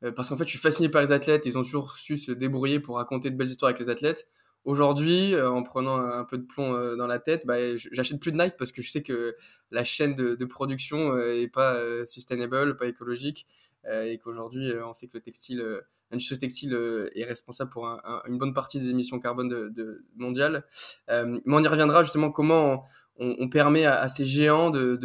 euh, 0.04 0.12
parce 0.12 0.28
qu'en 0.28 0.36
fait, 0.36 0.44
je 0.44 0.50
suis 0.50 0.58
fasciné 0.58 0.88
par 0.88 1.02
les 1.02 1.12
athlètes, 1.12 1.46
ils 1.46 1.56
ont 1.56 1.62
toujours 1.62 1.92
su 1.92 2.18
se 2.18 2.32
débrouiller 2.32 2.80
pour 2.80 2.96
raconter 2.96 3.30
de 3.30 3.36
belles 3.36 3.50
histoires 3.50 3.70
avec 3.70 3.80
les 3.80 3.88
athlètes. 3.88 4.28
Aujourd'hui, 4.64 5.34
en 5.40 5.62
prenant 5.62 5.96
un 5.96 6.24
peu 6.24 6.36
de 6.36 6.42
plomb 6.42 6.74
dans 6.96 7.06
la 7.06 7.18
tête, 7.18 7.46
bah, 7.46 7.56
j'achète 7.76 8.20
plus 8.20 8.30
de 8.30 8.36
Nike 8.36 8.56
parce 8.58 8.72
que 8.72 8.82
je 8.82 8.90
sais 8.90 9.02
que 9.02 9.34
la 9.70 9.84
chaîne 9.84 10.14
de, 10.14 10.34
de 10.34 10.44
production 10.44 11.16
est 11.16 11.48
pas 11.48 11.82
sustainable, 12.06 12.76
pas 12.76 12.84
écologique. 12.84 13.46
Euh, 13.86 14.04
et 14.04 14.18
qu'aujourd'hui, 14.18 14.70
euh, 14.70 14.86
on 14.86 14.94
sait 14.94 15.06
que 15.06 15.16
le 15.16 15.20
textile, 15.20 15.60
euh, 15.60 15.80
l'industrie 16.10 16.38
textile 16.38 16.74
est 17.14 17.24
responsable 17.24 17.70
pour 17.70 17.86
une 17.86 18.38
bonne 18.38 18.52
partie 18.52 18.78
des 18.78 18.90
émissions 18.90 19.20
carbone 19.20 19.48
de, 19.48 20.04
mondiales. 20.16 20.64
mais 21.08 21.40
on 21.46 21.62
y 21.62 21.68
reviendra 21.68 22.02
justement 22.02 22.32
comment 22.32 22.84
on, 23.16 23.48
permet 23.48 23.84
à, 23.84 24.08
ces 24.08 24.26
géants 24.26 24.70
de, 24.70 24.96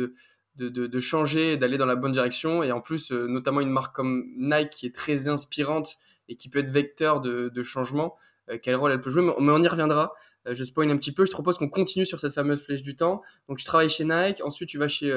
de, 0.56 1.00
changer, 1.00 1.58
d'aller 1.58 1.78
dans 1.78 1.86
la 1.86 1.96
bonne 1.96 2.12
direction. 2.12 2.64
Et 2.64 2.72
en 2.72 2.82
plus, 2.82 3.12
notamment 3.12 3.62
une 3.62 3.70
marque 3.70 3.96
comme 3.96 4.26
Nike 4.36 4.72
qui 4.72 4.86
est 4.88 4.96
très 4.96 5.28
inspirante 5.28 5.98
et 6.28 6.36
qui 6.36 6.50
peut 6.50 6.58
être 6.58 6.70
vecteur 6.70 7.22
de, 7.22 7.62
changement. 7.62 8.16
Quel 8.62 8.76
rôle 8.76 8.92
elle 8.92 9.02
peut 9.02 9.10
jouer 9.10 9.24
mais, 9.24 9.34
on 9.38 9.62
y 9.62 9.68
reviendra. 9.68 10.14
je 10.46 10.64
spoil 10.64 10.90
un 10.92 10.98
petit 10.98 11.12
peu. 11.12 11.26
Je 11.26 11.32
te 11.32 11.36
propose 11.36 11.58
qu'on 11.58 11.70
continue 11.70 12.06
sur 12.06 12.20
cette 12.20 12.34
fameuse 12.34 12.62
flèche 12.62 12.84
du 12.84 12.96
temps. 12.96 13.22
Donc, 13.48 13.58
tu 13.58 13.66
travailles 13.66 13.90
chez 13.90 14.06
Nike. 14.06 14.44
Ensuite, 14.44 14.70
tu 14.70 14.78
vas 14.78 14.88
chez 14.88 15.12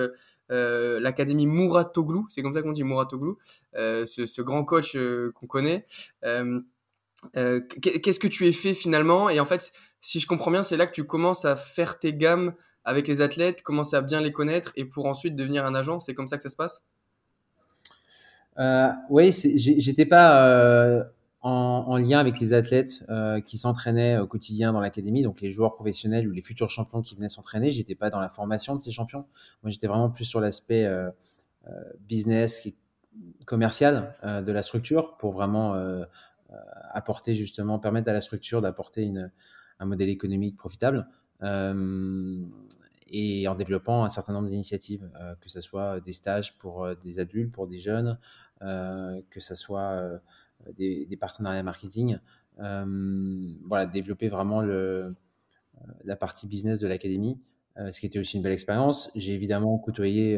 euh, 0.50 0.98
l'académie 1.00 1.46
Mouratoglou, 1.46 2.26
c'est 2.30 2.42
comme 2.42 2.54
ça 2.54 2.62
qu'on 2.62 2.72
dit 2.72 2.82
Mouratoglou, 2.82 3.38
euh, 3.76 4.06
ce, 4.06 4.40
grand 4.40 4.64
coach 4.64 4.96
euh, 4.96 5.30
qu'on 5.34 5.46
connaît. 5.46 5.84
Qu'est-ce 6.22 8.18
que 8.18 8.28
tu 8.28 8.46
es 8.46 8.52
fait 8.52 8.74
finalement? 8.74 9.28
Et 9.28 9.40
en 9.40 9.44
fait, 9.44 9.72
si 10.00 10.20
je 10.20 10.26
comprends 10.26 10.50
bien, 10.50 10.62
c'est 10.62 10.76
là 10.76 10.86
que 10.86 10.92
tu 10.92 11.04
commences 11.04 11.44
à 11.44 11.56
faire 11.56 11.98
tes 11.98 12.14
gammes 12.14 12.54
avec 12.84 13.08
les 13.08 13.20
athlètes, 13.20 13.62
commencer 13.62 13.96
à 13.96 14.00
bien 14.00 14.20
les 14.20 14.32
connaître 14.32 14.72
et 14.76 14.86
pour 14.86 15.04
ensuite 15.06 15.36
devenir 15.36 15.66
un 15.66 15.74
agent. 15.74 16.00
C'est 16.00 16.14
comme 16.14 16.28
ça 16.28 16.38
que 16.38 16.42
ça 16.42 16.48
se 16.48 16.56
passe? 16.56 16.86
Oui, 19.10 19.32
j'étais 19.56 20.06
pas 20.06 21.04
en, 21.40 21.96
lien 21.96 22.18
avec 22.18 22.40
les 22.40 22.52
athlètes 22.52 23.04
euh, 23.08 23.40
qui 23.40 23.58
s'entraînaient 23.58 24.18
au 24.18 24.26
quotidien 24.26 24.72
dans 24.72 24.80
l'académie, 24.80 25.22
donc 25.22 25.40
les 25.40 25.52
joueurs 25.52 25.72
professionnels 25.72 26.28
ou 26.28 26.32
les 26.32 26.42
futurs 26.42 26.70
champions 26.70 27.00
qui 27.00 27.14
venaient 27.14 27.28
s'entraîner. 27.28 27.70
J'étais 27.70 27.94
pas 27.94 28.10
dans 28.10 28.20
la 28.20 28.28
formation 28.28 28.74
de 28.74 28.80
ces 28.80 28.90
champions. 28.90 29.24
Moi, 29.62 29.70
j'étais 29.70 29.86
vraiment 29.86 30.10
plus 30.10 30.24
sur 30.24 30.40
l'aspect 30.40 30.84
euh, 30.84 31.10
euh, 31.68 31.70
business, 32.00 32.68
commercial 33.46 34.14
de 34.22 34.52
la 34.52 34.62
structure 34.62 35.16
pour 35.16 35.32
vraiment 35.32 35.74
apporter 36.92 37.34
justement, 37.34 37.80
permettre 37.80 38.08
à 38.10 38.12
la 38.12 38.20
structure 38.20 38.62
d'apporter 38.62 39.12
un 39.80 39.84
modèle 39.84 40.08
économique 40.08 40.56
profitable. 40.56 41.08
et 41.42 43.48
en 43.48 43.54
développant 43.56 44.04
un 44.04 44.08
certain 44.08 44.34
nombre 44.34 44.48
d'initiatives, 44.48 45.10
que 45.40 45.48
ce 45.48 45.60
soit 45.60 45.98
des 45.98 46.12
stages 46.12 46.56
pour 46.58 46.86
des 47.02 47.18
adultes, 47.18 47.50
pour 47.50 47.66
des 47.66 47.80
jeunes, 47.80 48.20
que 48.60 49.40
ce 49.40 49.56
soit 49.56 50.20
euh, 50.66 50.72
des, 50.76 51.16
partenariats 51.16 51.62
marketing. 51.62 52.18
Euh, 52.60 53.52
voilà, 53.66 53.86
développer 53.86 54.28
vraiment 54.28 54.60
le, 54.60 54.74
euh, 54.74 55.10
la 56.04 56.16
partie 56.16 56.46
business 56.46 56.80
de 56.80 56.86
l'académie, 56.86 57.38
ce 57.92 58.00
qui 58.00 58.06
était 58.06 58.18
aussi 58.18 58.36
une 58.36 58.42
belle 58.42 58.52
expérience. 58.52 59.10
J'ai 59.14 59.34
évidemment 59.34 59.78
côtoyé 59.78 60.36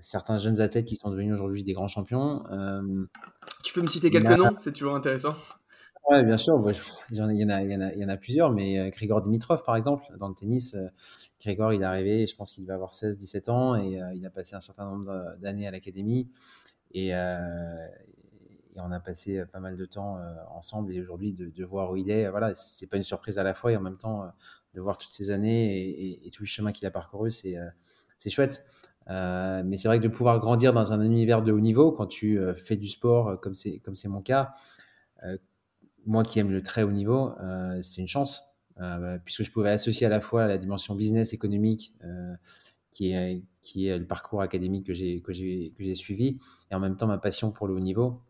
certains 0.00 0.36
jeunes 0.36 0.60
athlètes 0.60 0.84
qui 0.84 0.96
sont 0.96 1.08
devenus 1.08 1.32
aujourd'hui 1.32 1.64
des 1.64 1.72
grands 1.72 1.88
champions. 1.88 2.44
tu 3.64 3.72
peux 3.72 3.80
me 3.80 3.86
citer 3.86 4.10
quelques 4.10 4.36
noms 4.36 4.54
C'est 4.58 4.72
toujours 4.72 4.96
intéressant. 4.96 5.34
Oui, 6.10 6.22
bien 6.22 6.36
sûr. 6.36 6.62
il, 7.10 7.16
y 7.16 7.22
en 7.22 7.28
a, 7.28 7.32
il, 7.32 7.40
y 7.40 7.44
en 7.44 7.80
a, 7.80 7.92
il 7.94 7.98
y 7.98 8.04
en 8.04 8.08
a 8.10 8.16
plusieurs, 8.18 8.52
mais 8.52 8.90
Grigor 8.90 9.22
Dimitrov, 9.22 9.62
par 9.62 9.76
exemple, 9.76 10.04
dans 10.18 10.28
le 10.28 10.34
tennis, 10.34 10.76
Grigor, 11.40 11.72
il 11.72 11.80
est 11.80 11.86
arrivé, 11.86 12.26
je 12.26 12.36
pense 12.36 12.52
qu'il 12.52 12.66
va 12.66 12.74
avoir 12.74 12.92
16-17 12.92 13.50
ans, 13.50 13.76
et 13.76 13.98
il 14.14 14.26
a 14.26 14.30
passé 14.30 14.54
un 14.54 14.60
certain 14.60 14.84
nombre 14.84 15.36
d'années 15.38 15.66
à 15.66 15.70
l'académie. 15.70 16.28
Et, 16.92 17.14
et 18.80 18.86
on 18.86 18.92
a 18.92 19.00
passé 19.00 19.38
euh, 19.38 19.46
pas 19.46 19.60
mal 19.60 19.76
de 19.76 19.84
temps 19.84 20.18
euh, 20.18 20.34
ensemble. 20.50 20.92
Et 20.92 21.00
aujourd'hui 21.00 21.32
de, 21.32 21.64
voir 21.64 21.90
où 21.92 21.96
il 21.96 22.10
est, 22.10 22.28
voilà, 22.28 22.54
c'est 22.54 22.86
pas 22.86 22.96
une 22.96 23.04
surprise 23.04 23.38
à 23.38 23.42
la 23.42 23.54
fois. 23.54 23.72
Et 23.72 23.76
en 23.76 23.80
même 23.80 23.98
temps 23.98 24.22
euh, 24.22 24.26
de 24.74 24.80
voir 24.80 24.98
toutes 24.98 25.10
ces 25.10 25.30
années 25.30 25.76
et, 25.76 26.26
et, 26.26 26.30
tout 26.30 26.42
le 26.42 26.46
chemin 26.48 26.72
qu'il 26.72 26.86
a 26.86 26.90
parcouru, 26.90 27.30
c'est 27.30 27.56
c'est 28.18 28.30
chouette. 28.30 28.64
mais 29.08 29.76
c'est 29.76 29.88
vrai 29.88 29.98
que 29.98 30.04
de 30.04 30.08
pouvoir 30.08 30.38
grandir 30.38 30.72
dans 30.72 30.92
un 30.92 31.00
univers 31.00 31.42
de 31.42 31.50
haut 31.50 31.60
niveau, 31.60 31.90
quand 31.90 32.06
tu 32.06 32.38
fais 32.56 32.76
du 32.76 32.86
sport 32.86 33.40
comme 33.40 33.54
c'est 33.54 33.80
comme 33.80 33.96
c'est 33.96 34.08
mon 34.08 34.22
cas, 34.22 34.54
moi 36.06 36.22
qui 36.22 36.38
aime 36.38 36.52
le 36.52 36.62
très 36.62 36.84
haut 36.84 36.92
niveau, 36.92 37.34
c'est 37.82 38.00
une 38.00 38.06
chance. 38.06 38.62
Puisque 39.24 39.42
je 39.42 39.50
pouvais 39.50 39.70
associer 39.70 40.06
à 40.06 40.10
la 40.10 40.20
fois 40.20 40.46
la 40.46 40.56
dimension 40.56 40.94
business 40.94 41.32
économique 41.32 41.92
qui 42.92 43.10
est 43.10 43.42
qui 43.60 43.88
est 43.88 43.98
le 43.98 44.06
parcours 44.06 44.40
académique 44.40 44.86
que 44.86 44.94
j'ai 44.94 45.20
que 45.20 45.32
j'ai 45.32 45.72
que 45.76 45.82
j'ai 45.82 45.96
suivi 45.96 46.38
et 46.70 46.74
en 46.76 46.80
même 46.80 46.96
temps 46.96 47.08
ma 47.08 47.18
passion 47.18 47.50
pour 47.50 47.66
le 47.66 47.74
haut 47.74 47.80
niveau 47.80 48.22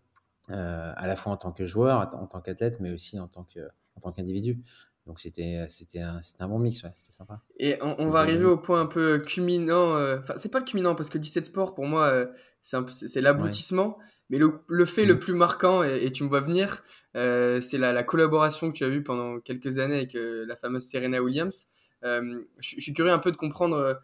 euh, 0.50 0.92
à 0.96 1.06
la 1.06 1.16
fois 1.16 1.32
en 1.32 1.36
tant 1.36 1.52
que 1.52 1.64
joueur, 1.64 2.10
en 2.14 2.26
tant 2.26 2.40
qu'athlète, 2.40 2.80
mais 2.80 2.90
aussi 2.90 3.18
en 3.18 3.28
tant 3.28 3.44
que 3.44 3.60
en 3.94 4.00
tant 4.00 4.10
qu'individu. 4.10 4.58
Donc 5.06 5.20
c'était 5.20 5.64
c'était 5.68 6.00
un, 6.00 6.20
un, 6.40 6.48
bon 6.48 6.58
mix, 6.58 6.82
ouais, 6.82 6.90
c'était 6.96 7.12
sympa. 7.12 7.40
Et 7.58 7.78
on, 7.82 8.08
va 8.08 8.20
arriver 8.20 8.44
au 8.44 8.56
point 8.56 8.80
un 8.80 8.86
peu 8.86 9.18
culminant. 9.18 9.96
Euh, 9.96 10.18
enfin, 10.20 10.34
c'est 10.36 10.50
pas 10.50 10.58
le 10.58 10.64
culminant 10.64 10.94
parce 10.94 11.08
que 11.08 11.18
17 11.18 11.46
Sport 11.46 11.74
pour 11.74 11.86
moi 11.86 12.06
euh, 12.06 12.26
c'est 12.62 13.20
l'aboutissement, 13.20 13.98
mais 14.28 14.38
le, 14.38 14.60
le 14.66 14.84
fait 14.84 15.06
le 15.06 15.14
mm. 15.14 15.18
plus 15.20 15.34
marquant 15.34 15.82
et, 15.82 16.10
tu 16.10 16.24
me 16.24 16.28
vois 16.28 16.40
venir, 16.40 16.82
c'est 17.14 17.78
la, 17.78 17.92
la, 17.92 18.02
collaboration 18.02 18.72
que 18.72 18.76
tu 18.76 18.84
as 18.84 18.88
eue 18.88 19.02
pendant 19.02 19.40
quelques 19.40 19.78
années 19.78 19.96
avec 19.96 20.14
la 20.14 20.56
fameuse 20.56 20.82
Serena 20.82 21.22
Williams. 21.22 21.66
je, 22.02 22.40
suis 22.58 22.92
curieux 22.92 23.12
un 23.12 23.18
peu 23.18 23.30
de 23.30 23.36
comprendre 23.36 24.00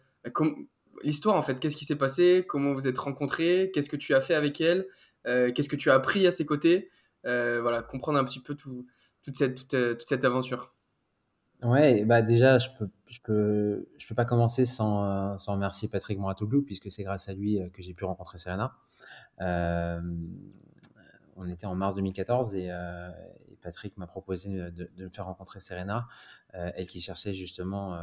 l'histoire 1.03 1.35
en 1.35 1.41
fait. 1.41 1.59
Qu'est-ce 1.59 1.77
qui 1.77 1.85
s'est 1.85 1.97
passé? 1.97 2.45
Comment 2.47 2.73
vous 2.73 2.87
êtes 2.87 2.97
rencontrés? 2.97 3.69
Qu'est-ce 3.73 3.89
que 3.89 3.97
tu 3.97 4.15
as 4.15 4.21
fait 4.21 4.33
avec 4.33 4.59
elle? 4.61 4.87
euh, 4.87 5.06
qu'est-ce 5.53 5.69
que 5.69 5.75
tu 5.75 5.91
as 5.91 5.93
appris 5.93 6.25
à 6.25 6.31
ses 6.31 6.45
côtés? 6.45 6.89
Euh, 7.25 7.61
Voilà, 7.61 7.81
comprendre 7.81 8.19
un 8.19 8.23
petit 8.23 8.39
peu 8.39 8.55
tout, 8.55 8.85
toute, 9.23 9.35
cette, 9.35 9.73
euh, 9.73 9.95
toute, 9.95 10.07
cette 10.07 10.25
aventure. 10.25 10.73
Ouais, 11.63 12.05
bah 12.05 12.21
déjà, 12.21 12.59
je 12.59 12.67
peux, 12.77 12.87
je 13.07 13.19
peux, 13.23 13.87
je 13.97 14.07
peux 14.07 14.13
pas 14.13 14.25
commencer 14.25 14.65
sans, 14.65 15.39
sans 15.39 15.53
remercier 15.53 15.87
Patrick 15.87 16.19
Mouratoglou, 16.19 16.61
puisque 16.61 16.91
c'est 16.91 17.03
grâce 17.03 17.29
à 17.29 17.33
lui 17.33 17.59
que 17.73 17.81
j'ai 17.81 17.95
pu 17.95 18.05
rencontrer 18.05 18.37
Serena. 18.37 18.75
on 19.39 19.99
était 21.49 21.65
en 21.65 21.75
mars 21.75 21.95
2014 21.95 22.53
et, 22.55 22.71
Patrick 23.63 23.97
m'a 23.97 24.05
proposé 24.05 24.55
de, 24.55 24.87
de, 24.95 25.05
me 25.05 25.09
faire 25.09 25.25
rencontrer 25.25 25.59
Serena, 25.59 26.07
elle 26.53 26.87
qui 26.87 27.01
cherchait 27.01 27.33
justement 27.33 27.95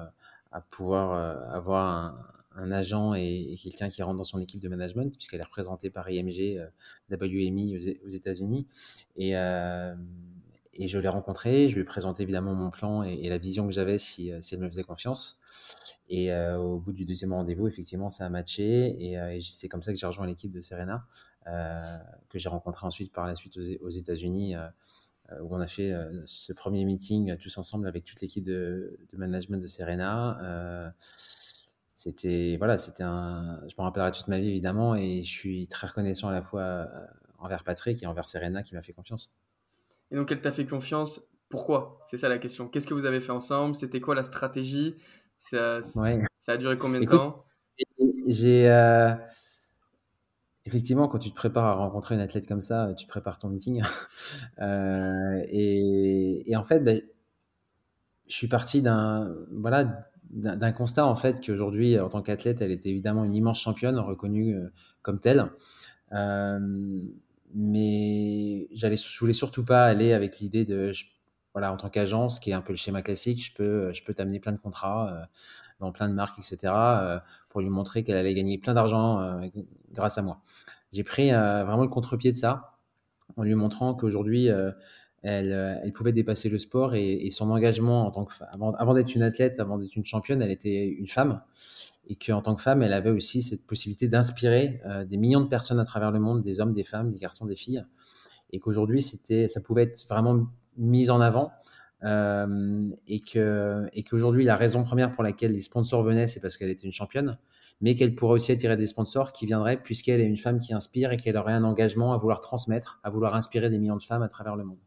à 0.51 0.61
pouvoir 0.61 1.13
avoir 1.55 1.87
un, 1.87 2.27
un 2.57 2.71
agent 2.71 3.15
et, 3.15 3.57
quelqu'un 3.63 3.89
qui 3.89 4.03
rentre 4.03 4.19
dans 4.19 4.25
son 4.25 4.39
équipe 4.41 4.61
de 4.61 4.69
management, 4.69 5.13
puisqu'elle 5.15 5.41
est 5.41 5.45
représentée 5.45 5.91
par 5.91 6.09
IMG, 6.09 6.59
euh, 6.59 6.69
WMI 7.11 7.99
aux, 8.05 8.11
États-Unis. 8.11 8.67
Et, 9.17 9.37
euh, 9.37 9.95
et, 10.75 10.89
je 10.89 10.99
l'ai 10.99 11.09
rencontré, 11.09 11.69
je 11.69 11.75
lui 11.75 11.83
ai 11.83 11.85
présenté 11.85 12.23
évidemment 12.23 12.55
mon 12.55 12.71
plan 12.71 13.03
et, 13.03 13.29
la 13.29 13.39
vision 13.39 13.67
que 13.67 13.73
j'avais 13.73 13.99
si, 13.99 14.33
euh, 14.33 14.41
si, 14.41 14.55
elle 14.55 14.61
me 14.61 14.69
faisait 14.69 14.85
confiance. 14.85 15.41
Et 16.11 16.35
au 16.35 16.79
bout 16.79 16.93
du 16.93 17.07
deuxième 17.07 17.33
rendez-vous, 17.33 17.67
effectivement, 17.67 18.11
ça 18.11 18.27
a 18.27 18.29
matché. 18.29 18.95
Et, 19.03 19.41
c'est 19.41 19.69
comme 19.69 19.83
ça 19.83 19.91
que 19.91 19.99
j'ai 19.99 20.07
rejoint 20.07 20.27
l'équipe 20.27 20.53
de 20.53 20.61
Serena, 20.61 21.07
que 21.47 22.39
j'ai 22.39 22.51
rencontré 22.51 22.87
ensuite 22.87 23.11
par 23.11 23.27
la 23.27 23.35
suite 23.35 23.57
aux, 23.81 23.89
États-Unis 23.89 24.55
où 25.41 25.57
on 25.57 25.61
a 25.61 25.67
fait 25.67 25.95
ce 26.27 26.53
premier 26.53 26.85
meeting 26.85 27.39
tous 27.39 27.57
ensemble 27.57 27.89
avec 27.89 28.05
toute 28.05 28.21
l'équipe 28.21 28.45
de, 28.45 28.99
management 29.15 29.63
de 29.63 29.67
Serena 29.67 30.93
c'était 32.05 32.57
voilà, 32.59 32.77
c'était 32.77 33.03
un. 33.03 33.63
Je 33.67 33.75
me 33.79 33.83
rappellerai 33.83 34.13
toute 34.13 34.29
ma 34.29 34.39
vie 34.39 34.51
évidemment, 34.51 34.95
et 34.95 35.25
je 35.25 35.31
suis 35.31 35.69
très 35.69 35.87
reconnaissant 35.87 36.29
à 36.29 36.33
la 36.33 36.43
fois 36.43 36.61
euh, 36.61 36.87
envers 37.39 37.65
Patrick 37.65 38.03
et 38.03 38.07
envers 38.07 38.29
Serena 38.29 38.63
qui 38.63 38.75
m'a 38.75 38.83
fait 38.83 38.93
confiance. 38.93 39.35
Et 40.11 40.17
donc 40.17 40.31
elle 40.31 40.43
t'a 40.43 40.53
fait 40.53 40.67
confiance. 40.67 41.23
Pourquoi? 41.49 42.03
C'est 42.05 42.19
ça 42.19 42.29
la 42.29 42.37
question. 42.37 42.69
Qu'est-ce 42.69 42.87
que 42.87 42.93
vous 42.93 43.07
avez 43.07 43.21
fait 43.21 43.33
ensemble? 43.33 43.75
C'était 43.75 44.03
quoi 44.03 44.15
la 44.15 44.25
stratégie? 44.25 44.97
Ça, 45.39 45.81
ça, 45.81 46.19
a 46.49 46.57
duré 46.59 46.77
combien 46.77 47.01
de 47.01 47.07
temps? 47.07 47.47
J'ai 48.27 48.69
euh, 48.69 49.15
effectivement 50.67 51.09
quand 51.09 51.19
tu 51.19 51.31
te 51.31 51.35
prépares 51.35 51.65
à 51.65 51.75
rencontrer 51.77 52.17
une 52.17 52.21
athlète 52.21 52.47
comme 52.47 52.63
ça, 52.63 52.93
tu 52.99 53.07
prépares 53.07 53.39
ton 53.39 53.49
meeting. 53.49 53.83
Euh, 54.61 55.43
et, 55.49 56.51
et, 56.51 56.57
en 56.57 56.65
fait, 56.65 56.81
ben, 56.81 57.03
je 58.29 58.35
suis 58.35 58.47
parti 58.47 58.83
d'un 58.83 59.35
voilà 59.51 60.09
d'un 60.35 60.73
constat 60.73 61.07
en 61.07 61.15
fait 61.15 61.45
qu'aujourd'hui, 61.45 61.99
en 61.99 62.09
tant 62.09 62.23
qu'athlète, 62.23 62.61
elle 62.61 62.73
était 62.73 62.89
évidemment 62.89 63.25
une 63.25 63.37
immense 63.37 63.61
championne, 63.61 63.99
reconnue 63.99 64.57
euh, 64.57 64.73
comme 65.03 65.21
telle. 65.21 65.47
Euh, 66.13 66.59
mais 67.55 68.69
j'allais, 68.73 68.97
je 68.97 69.19
voulais 69.21 69.33
surtout 69.33 69.65
pas 69.65 69.87
aller 69.87 70.13
avec 70.13 70.41
l'idée 70.41 70.65
de, 70.65 70.91
voilà, 71.53 71.73
en 71.73 71.77
tant 71.77 71.89
qu'agence, 71.89 72.41
qui 72.41 72.51
est 72.51 72.55
un 72.55 72.63
peu 72.63 72.73
le 72.73 72.77
schéma 72.77 73.01
classique, 73.03 73.45
je 73.45 73.55
peux, 73.55 73.93
je 73.93 74.03
peux 74.03 74.13
t'amener 74.13 74.41
plein 74.41 74.53
de 74.53 74.59
contrats 74.59 75.13
euh, 75.13 75.25
dans 75.79 75.93
plein 75.93 76.09
de 76.09 76.15
marques, 76.15 76.39
etc., 76.39 76.73
pour 77.49 77.61
lui 77.61 77.71
montrer 77.71 78.03
qu'elle 78.03 78.17
allait 78.17 78.35
gagner 78.35 78.59
plein 78.59 78.75
d'argent 78.75 79.41
grâce 79.93 80.19
à 80.19 80.23
moi. 80.23 80.41
j'ai 80.93 81.05
pris 81.05 81.31
vraiment 81.31 81.83
le 81.83 81.89
contre-pied 81.89 82.33
de 82.33 82.37
ça 82.37 82.79
en 83.37 83.43
lui 83.43 83.55
montrant 83.55 83.95
qu'aujourd'hui, 83.95 84.49
elle, 85.25 85.81
elle, 85.83 85.93
pouvait 85.93 86.13
dépasser 86.13 86.49
le 86.49 86.59
sport 86.59 86.95
et, 86.95 87.29
son 87.31 87.51
engagement 87.51 88.07
en 88.07 88.11
tant 88.11 88.25
que 88.25 88.33
avant, 88.53 88.95
d'être 88.95 89.15
une 89.15 89.23
athlète, 89.23 89.59
avant 89.59 89.79
d'être 89.79 89.97
une 89.97 90.05
championne, 90.05 90.43
elle 90.43 90.51
était 90.51 90.87
une 90.87 91.09
femme. 91.09 91.43
Et 92.07 92.17
qu'en 92.17 92.43
tant 92.43 92.55
que 92.55 92.61
femme, 92.61 92.83
elle 92.83 92.93
avait 92.93 93.11
aussi 93.11 93.43
cette 93.43 93.67
possibilité 93.67 94.09
d'inspirer 94.09 94.83
des 95.07 95.17
millions 95.17 95.41
de 95.41 95.49
personnes 95.49 95.81
à 95.81 95.87
travers 95.87 96.11
le 96.11 96.21
monde, 96.21 96.43
des 96.43 96.61
hommes, 96.61 96.75
des 96.75 96.85
femmes, 96.85 97.11
des 97.11 97.19
garçons, 97.19 97.47
des 97.47 97.57
filles, 97.57 97.83
et 98.51 98.61
qu'aujourd'hui, 98.61 99.01
c'était, 99.01 99.49
ça 99.49 99.61
pouvait 99.61 99.85
être 99.85 100.07
vraiment 100.09 100.47
mis 100.77 101.11
en 101.11 101.21
avant. 101.21 101.53
Euh, 102.05 102.85
et 103.07 103.21
que 103.21 103.87
et 103.95 104.03
qu'aujourd'hui 104.03 104.45
la 104.45 104.57
raison 104.57 104.83
première 104.83 105.15
pour 105.15 105.23
laquelle 105.23 105.53
les 105.53 105.63
sponsors 105.63 106.03
venaient, 106.03 106.27
c'est 106.27 106.41
parce 106.41 106.59
qu'elle 106.59 106.69
était 106.69 106.85
une 106.85 106.93
championne, 106.93 107.39
mais 107.81 107.97
qu'elle 107.97 108.15
pourrait 108.15 108.35
aussi 108.35 108.53
attirer 108.53 108.77
des 108.77 108.87
sponsors 108.87 109.33
qui 109.33 109.47
viendraient 109.47 109.83
puisqu'elle 109.83 110.21
est 110.21 110.27
une 110.27 110.37
femme 110.37 110.59
qui 110.61 110.75
inspire 110.75 111.13
et 111.13 111.17
qu'elle 111.17 111.37
aurait 111.39 111.55
un 111.55 111.65
engagement 111.65 112.13
à 112.13 112.19
vouloir 112.19 112.43
transmettre, 112.43 113.01
à 113.05 113.11
vouloir 113.11 113.35
inspirer 113.35 113.71
des 113.71 113.79
millions 113.79 113.97
de 113.97 114.03
femmes 114.03 114.23
à 114.23 114.29
travers 114.29 114.55
le 114.55 114.65
monde. 114.65 114.81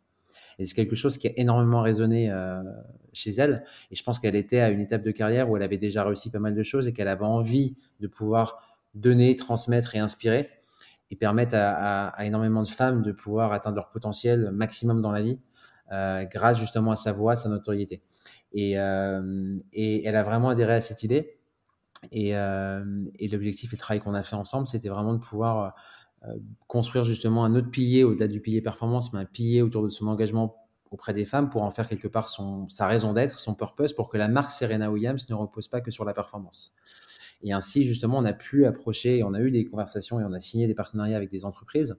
Et 0.59 0.65
c'est 0.65 0.73
quelque 0.73 0.95
chose 0.95 1.17
qui 1.17 1.27
a 1.27 1.31
énormément 1.35 1.81
résonné 1.81 2.31
euh, 2.31 2.61
chez 3.13 3.31
elle. 3.31 3.63
Et 3.91 3.95
je 3.95 4.03
pense 4.03 4.19
qu'elle 4.19 4.35
était 4.35 4.59
à 4.59 4.69
une 4.69 4.79
étape 4.79 5.03
de 5.03 5.11
carrière 5.11 5.49
où 5.49 5.57
elle 5.57 5.63
avait 5.63 5.77
déjà 5.77 6.03
réussi 6.03 6.31
pas 6.31 6.39
mal 6.39 6.55
de 6.55 6.63
choses 6.63 6.87
et 6.87 6.93
qu'elle 6.93 7.07
avait 7.07 7.25
envie 7.25 7.75
de 7.99 8.07
pouvoir 8.07 8.77
donner, 8.95 9.35
transmettre 9.35 9.95
et 9.95 9.99
inspirer 9.99 10.49
et 11.09 11.15
permettre 11.15 11.55
à, 11.55 12.25
énormément 12.25 12.63
de 12.63 12.69
femmes 12.69 13.01
de 13.01 13.11
pouvoir 13.11 13.53
atteindre 13.53 13.75
leur 13.75 13.89
potentiel 13.89 14.51
maximum 14.51 15.01
dans 15.01 15.11
la 15.11 15.21
vie 15.21 15.39
euh, 15.91 16.25
grâce 16.25 16.59
justement 16.59 16.91
à 16.91 16.95
sa 16.95 17.13
voix, 17.13 17.35
sa 17.35 17.49
notoriété. 17.49 18.01
Et, 18.51 18.79
euh, 18.79 19.57
et, 19.73 20.05
elle 20.05 20.15
a 20.15 20.23
vraiment 20.23 20.49
adhéré 20.49 20.73
à 20.73 20.81
cette 20.81 21.03
idée. 21.03 21.37
Et, 22.11 22.29
et 22.29 23.27
l'objectif 23.27 23.73
et 23.73 23.75
le 23.75 23.79
travail 23.79 23.99
qu'on 24.01 24.13
a 24.13 24.21
fait 24.21 24.35
ensemble, 24.35 24.67
c'était 24.67 24.89
vraiment 24.89 25.13
de 25.13 25.19
pouvoir 25.19 25.73
construire 26.67 27.05
justement 27.05 27.45
un 27.45 27.55
autre 27.55 27.69
pilier 27.69 28.03
au-delà 28.03 28.27
du 28.27 28.41
pilier 28.41 28.61
performance, 28.61 29.13
mais 29.13 29.19
un 29.19 29.25
pilier 29.25 29.61
autour 29.61 29.83
de 29.83 29.89
son 29.89 30.07
engagement 30.07 30.67
auprès 30.91 31.13
des 31.13 31.25
femmes 31.25 31.49
pour 31.49 31.63
en 31.63 31.71
faire 31.71 31.87
quelque 31.87 32.07
part 32.07 32.29
son, 32.29 32.67
sa 32.69 32.87
raison 32.87 33.13
d'être, 33.13 33.39
son 33.39 33.55
purpose, 33.55 33.93
pour 33.93 34.09
que 34.09 34.17
la 34.17 34.27
marque 34.27 34.51
Serena 34.51 34.91
Williams 34.91 35.29
ne 35.29 35.35
repose 35.35 35.67
pas 35.67 35.81
que 35.81 35.91
sur 35.91 36.05
la 36.05 36.13
performance. 36.13 36.73
Et 37.43 37.53
ainsi, 37.53 37.83
justement, 37.83 38.17
on 38.17 38.25
a 38.25 38.33
pu 38.33 38.65
approcher, 38.65 39.23
on 39.23 39.33
a 39.33 39.41
eu 39.41 39.51
des 39.51 39.65
conversations 39.65 40.19
et 40.19 40.23
on 40.23 40.33
a 40.33 40.39
signé 40.39 40.65
des 40.67 40.73
partenariats 40.73 41.17
avec 41.17 41.29
des 41.29 41.45
entreprises 41.45 41.97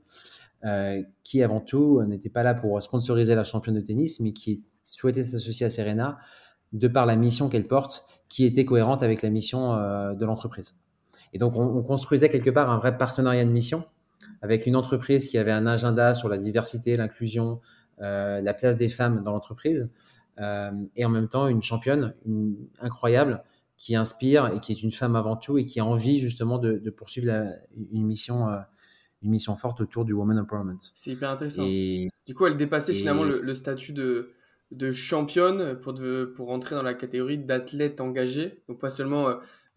euh, 0.64 1.02
qui 1.22 1.42
avant 1.42 1.60
tout 1.60 2.02
n'était 2.02 2.30
pas 2.30 2.42
là 2.42 2.54
pour 2.54 2.82
sponsoriser 2.82 3.34
la 3.34 3.44
championne 3.44 3.76
de 3.76 3.80
tennis, 3.80 4.18
mais 4.20 4.32
qui 4.32 4.64
souhaitait 4.82 5.24
s'associer 5.24 5.66
à 5.66 5.70
Serena 5.70 6.18
de 6.72 6.88
par 6.88 7.06
la 7.06 7.16
mission 7.16 7.48
qu'elle 7.48 7.68
porte, 7.68 8.04
qui 8.28 8.44
était 8.44 8.64
cohérente 8.64 9.02
avec 9.02 9.22
la 9.22 9.30
mission 9.30 9.74
euh, 9.74 10.14
de 10.14 10.24
l'entreprise. 10.24 10.76
Et 11.32 11.38
donc, 11.38 11.56
on, 11.56 11.82
construisait 11.82 12.30
quelque 12.30 12.50
part 12.50 12.70
un 12.70 12.78
vrai 12.78 12.96
partenariat 12.96 13.44
de 13.44 13.50
mission 13.50 13.84
avec 14.42 14.66
une 14.66 14.76
entreprise 14.76 15.28
qui 15.28 15.38
avait 15.38 15.52
un 15.52 15.66
agenda 15.66 16.14
sur 16.14 16.28
la 16.28 16.38
diversité, 16.38 16.96
l'inclusion, 16.96 17.60
euh, 18.00 18.40
la 18.40 18.54
place 18.54 18.76
des 18.76 18.88
femmes 18.88 19.22
dans 19.24 19.32
l'entreprise, 19.32 19.88
et 20.94 21.04
en 21.04 21.08
même 21.08 21.26
temps 21.26 21.48
une 21.48 21.62
championne 21.62 22.14
incroyable 22.80 23.42
qui 23.76 23.96
inspire 23.96 24.52
et 24.54 24.60
qui 24.60 24.70
est 24.70 24.84
une 24.84 24.92
femme 24.92 25.16
avant 25.16 25.34
tout 25.34 25.58
et 25.58 25.64
qui 25.64 25.80
a 25.80 25.84
envie 25.84 26.20
justement 26.20 26.58
de, 26.58 26.78
poursuivre 26.90 27.44
une 27.92 28.04
mission 28.04 28.46
une 29.22 29.30
mission 29.30 29.56
forte 29.56 29.80
autour 29.80 30.04
du 30.04 30.12
woman 30.12 30.38
empowerment. 30.38 30.78
C'est 30.94 31.10
hyper 31.10 31.30
intéressant. 31.30 31.64
Et, 31.66 32.08
du 32.26 32.34
coup, 32.34 32.46
elle 32.46 32.56
dépassait 32.56 32.94
finalement 32.94 33.24
le, 33.24 33.54
statut 33.56 33.92
de, 33.92 34.30
de 34.70 34.92
championne 34.92 35.76
pour, 35.80 35.94
pour 36.36 36.46
rentrer 36.46 36.76
dans 36.76 36.82
la 36.82 36.94
catégorie 36.94 37.38
d'athlète 37.38 38.00
engagée. 38.00 38.62
Donc, 38.68 38.78
pas 38.78 38.90
seulement 38.90 39.28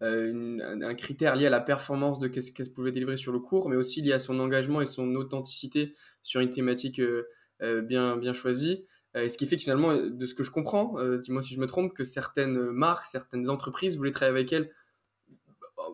euh, 0.02 0.58
euh, 0.60 0.80
un, 0.82 0.94
critère 0.94 1.36
lié 1.36 1.46
à 1.46 1.50
la 1.50 1.60
performance 1.60 2.18
de 2.18 2.40
ce 2.40 2.50
qu'elle 2.52 2.72
pouvait 2.72 2.92
délivrer 2.92 3.16
sur 3.16 3.32
le 3.32 3.38
cours, 3.38 3.68
mais 3.68 3.76
aussi 3.76 4.02
lié 4.02 4.12
à 4.12 4.18
son 4.18 4.38
engagement 4.40 4.80
et 4.80 4.86
son 4.86 5.14
authenticité 5.14 5.94
sur 6.22 6.40
une 6.40 6.50
thématique 6.50 7.00
euh, 7.00 7.82
bien, 7.82 8.16
bien 8.16 8.32
choisie. 8.32 8.86
Et 9.14 9.28
ce 9.28 9.36
qui 9.36 9.46
fait 9.46 9.56
que 9.56 9.62
finalement, 9.62 9.94
de 9.94 10.26
ce 10.26 10.34
que 10.34 10.42
je 10.42 10.50
comprends, 10.50 10.96
dis-moi 11.18 11.42
si 11.42 11.52
je 11.52 11.60
me 11.60 11.66
trompe, 11.66 11.92
que 11.92 12.02
certaines 12.02 12.70
marques, 12.70 13.04
certaines 13.04 13.50
entreprises 13.50 13.98
voulaient 13.98 14.10
travailler 14.10 14.38
avec 14.38 14.52
elle 14.54 14.70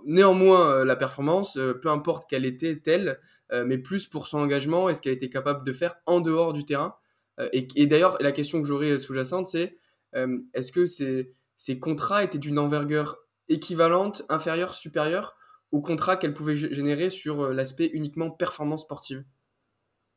néanmoins 0.04 0.84
la 0.84 0.94
performance, 0.94 1.58
peu 1.82 1.88
importe 1.88 2.30
quelle 2.30 2.46
était 2.46 2.78
telle, 2.78 3.18
euh, 3.52 3.64
mais 3.64 3.78
plus 3.78 4.06
pour 4.06 4.26
son 4.26 4.38
engagement 4.38 4.88
et 4.88 4.94
ce 4.94 5.00
qu'elle 5.00 5.14
était 5.14 5.30
capable 5.30 5.64
de 5.64 5.72
faire 5.72 5.96
en 6.06 6.20
dehors 6.20 6.52
du 6.52 6.64
terrain. 6.64 6.96
Euh, 7.40 7.48
et, 7.52 7.86
d'ailleurs, 7.86 8.18
la 8.20 8.32
question 8.32 8.60
que 8.60 8.68
j'aurais 8.68 8.98
sous-jacente, 8.98 9.46
c'est 9.46 9.78
euh, 10.14 10.38
est-ce 10.52 10.70
que 10.70 10.84
ces, 10.84 11.32
ces 11.56 11.78
contrats 11.78 12.24
étaient 12.24 12.38
d'une 12.38 12.58
envergure 12.58 13.16
équivalente, 13.48 14.22
inférieure, 14.28 14.74
supérieure 14.74 15.36
aux 15.70 15.80
contrats 15.80 16.16
qu'elle 16.16 16.32
pouvait 16.32 16.56
générer 16.56 17.10
sur 17.10 17.48
l'aspect 17.48 17.90
uniquement 17.92 18.30
performance 18.30 18.82
sportive 18.82 19.24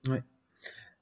Oui, 0.07 0.17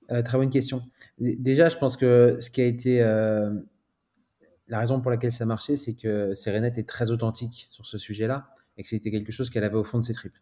très 0.07 0.37
bonne 0.37 0.49
question. 0.49 0.81
Déjà, 1.19 1.69
je 1.69 1.77
pense 1.77 1.97
que 1.97 2.37
ce 2.41 2.49
qui 2.49 2.61
a 2.61 2.65
été 2.65 2.99
la 2.99 4.79
raison 4.79 5.01
pour 5.01 5.11
laquelle 5.11 5.31
ça 5.31 5.45
marchait, 5.45 5.75
c'est 5.75 5.93
que 5.93 6.33
Serena 6.33 6.67
était 6.67 6.83
très 6.83 7.11
authentique 7.11 7.67
sur 7.69 7.85
ce 7.85 7.99
sujet-là 7.99 8.49
et 8.77 8.83
que 8.83 8.89
c'était 8.89 9.11
quelque 9.11 9.31
chose 9.31 9.51
qu'elle 9.51 9.63
avait 9.63 9.77
au 9.77 9.83
fond 9.83 9.99
de 9.99 10.05
ses 10.05 10.13
tripes 10.13 10.37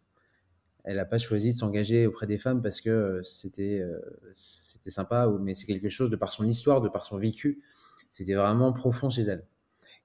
elle 0.88 0.96
n'a 0.96 1.04
pas 1.04 1.18
choisi 1.18 1.52
de 1.52 1.58
s'engager 1.58 2.06
auprès 2.06 2.26
des 2.26 2.38
femmes 2.38 2.62
parce 2.62 2.80
que 2.80 2.88
euh, 2.88 3.22
c'était 3.22 3.80
euh, 3.80 4.00
c'était 4.32 4.90
sympa, 4.90 5.28
mais 5.38 5.54
c'est 5.54 5.66
quelque 5.66 5.90
chose 5.90 6.08
de 6.08 6.16
par 6.16 6.30
son 6.30 6.44
histoire, 6.44 6.80
de 6.80 6.88
par 6.88 7.04
son 7.04 7.18
vécu. 7.18 7.62
C'était 8.10 8.32
vraiment 8.34 8.72
profond 8.72 9.10
chez 9.10 9.22
elle. 9.22 9.44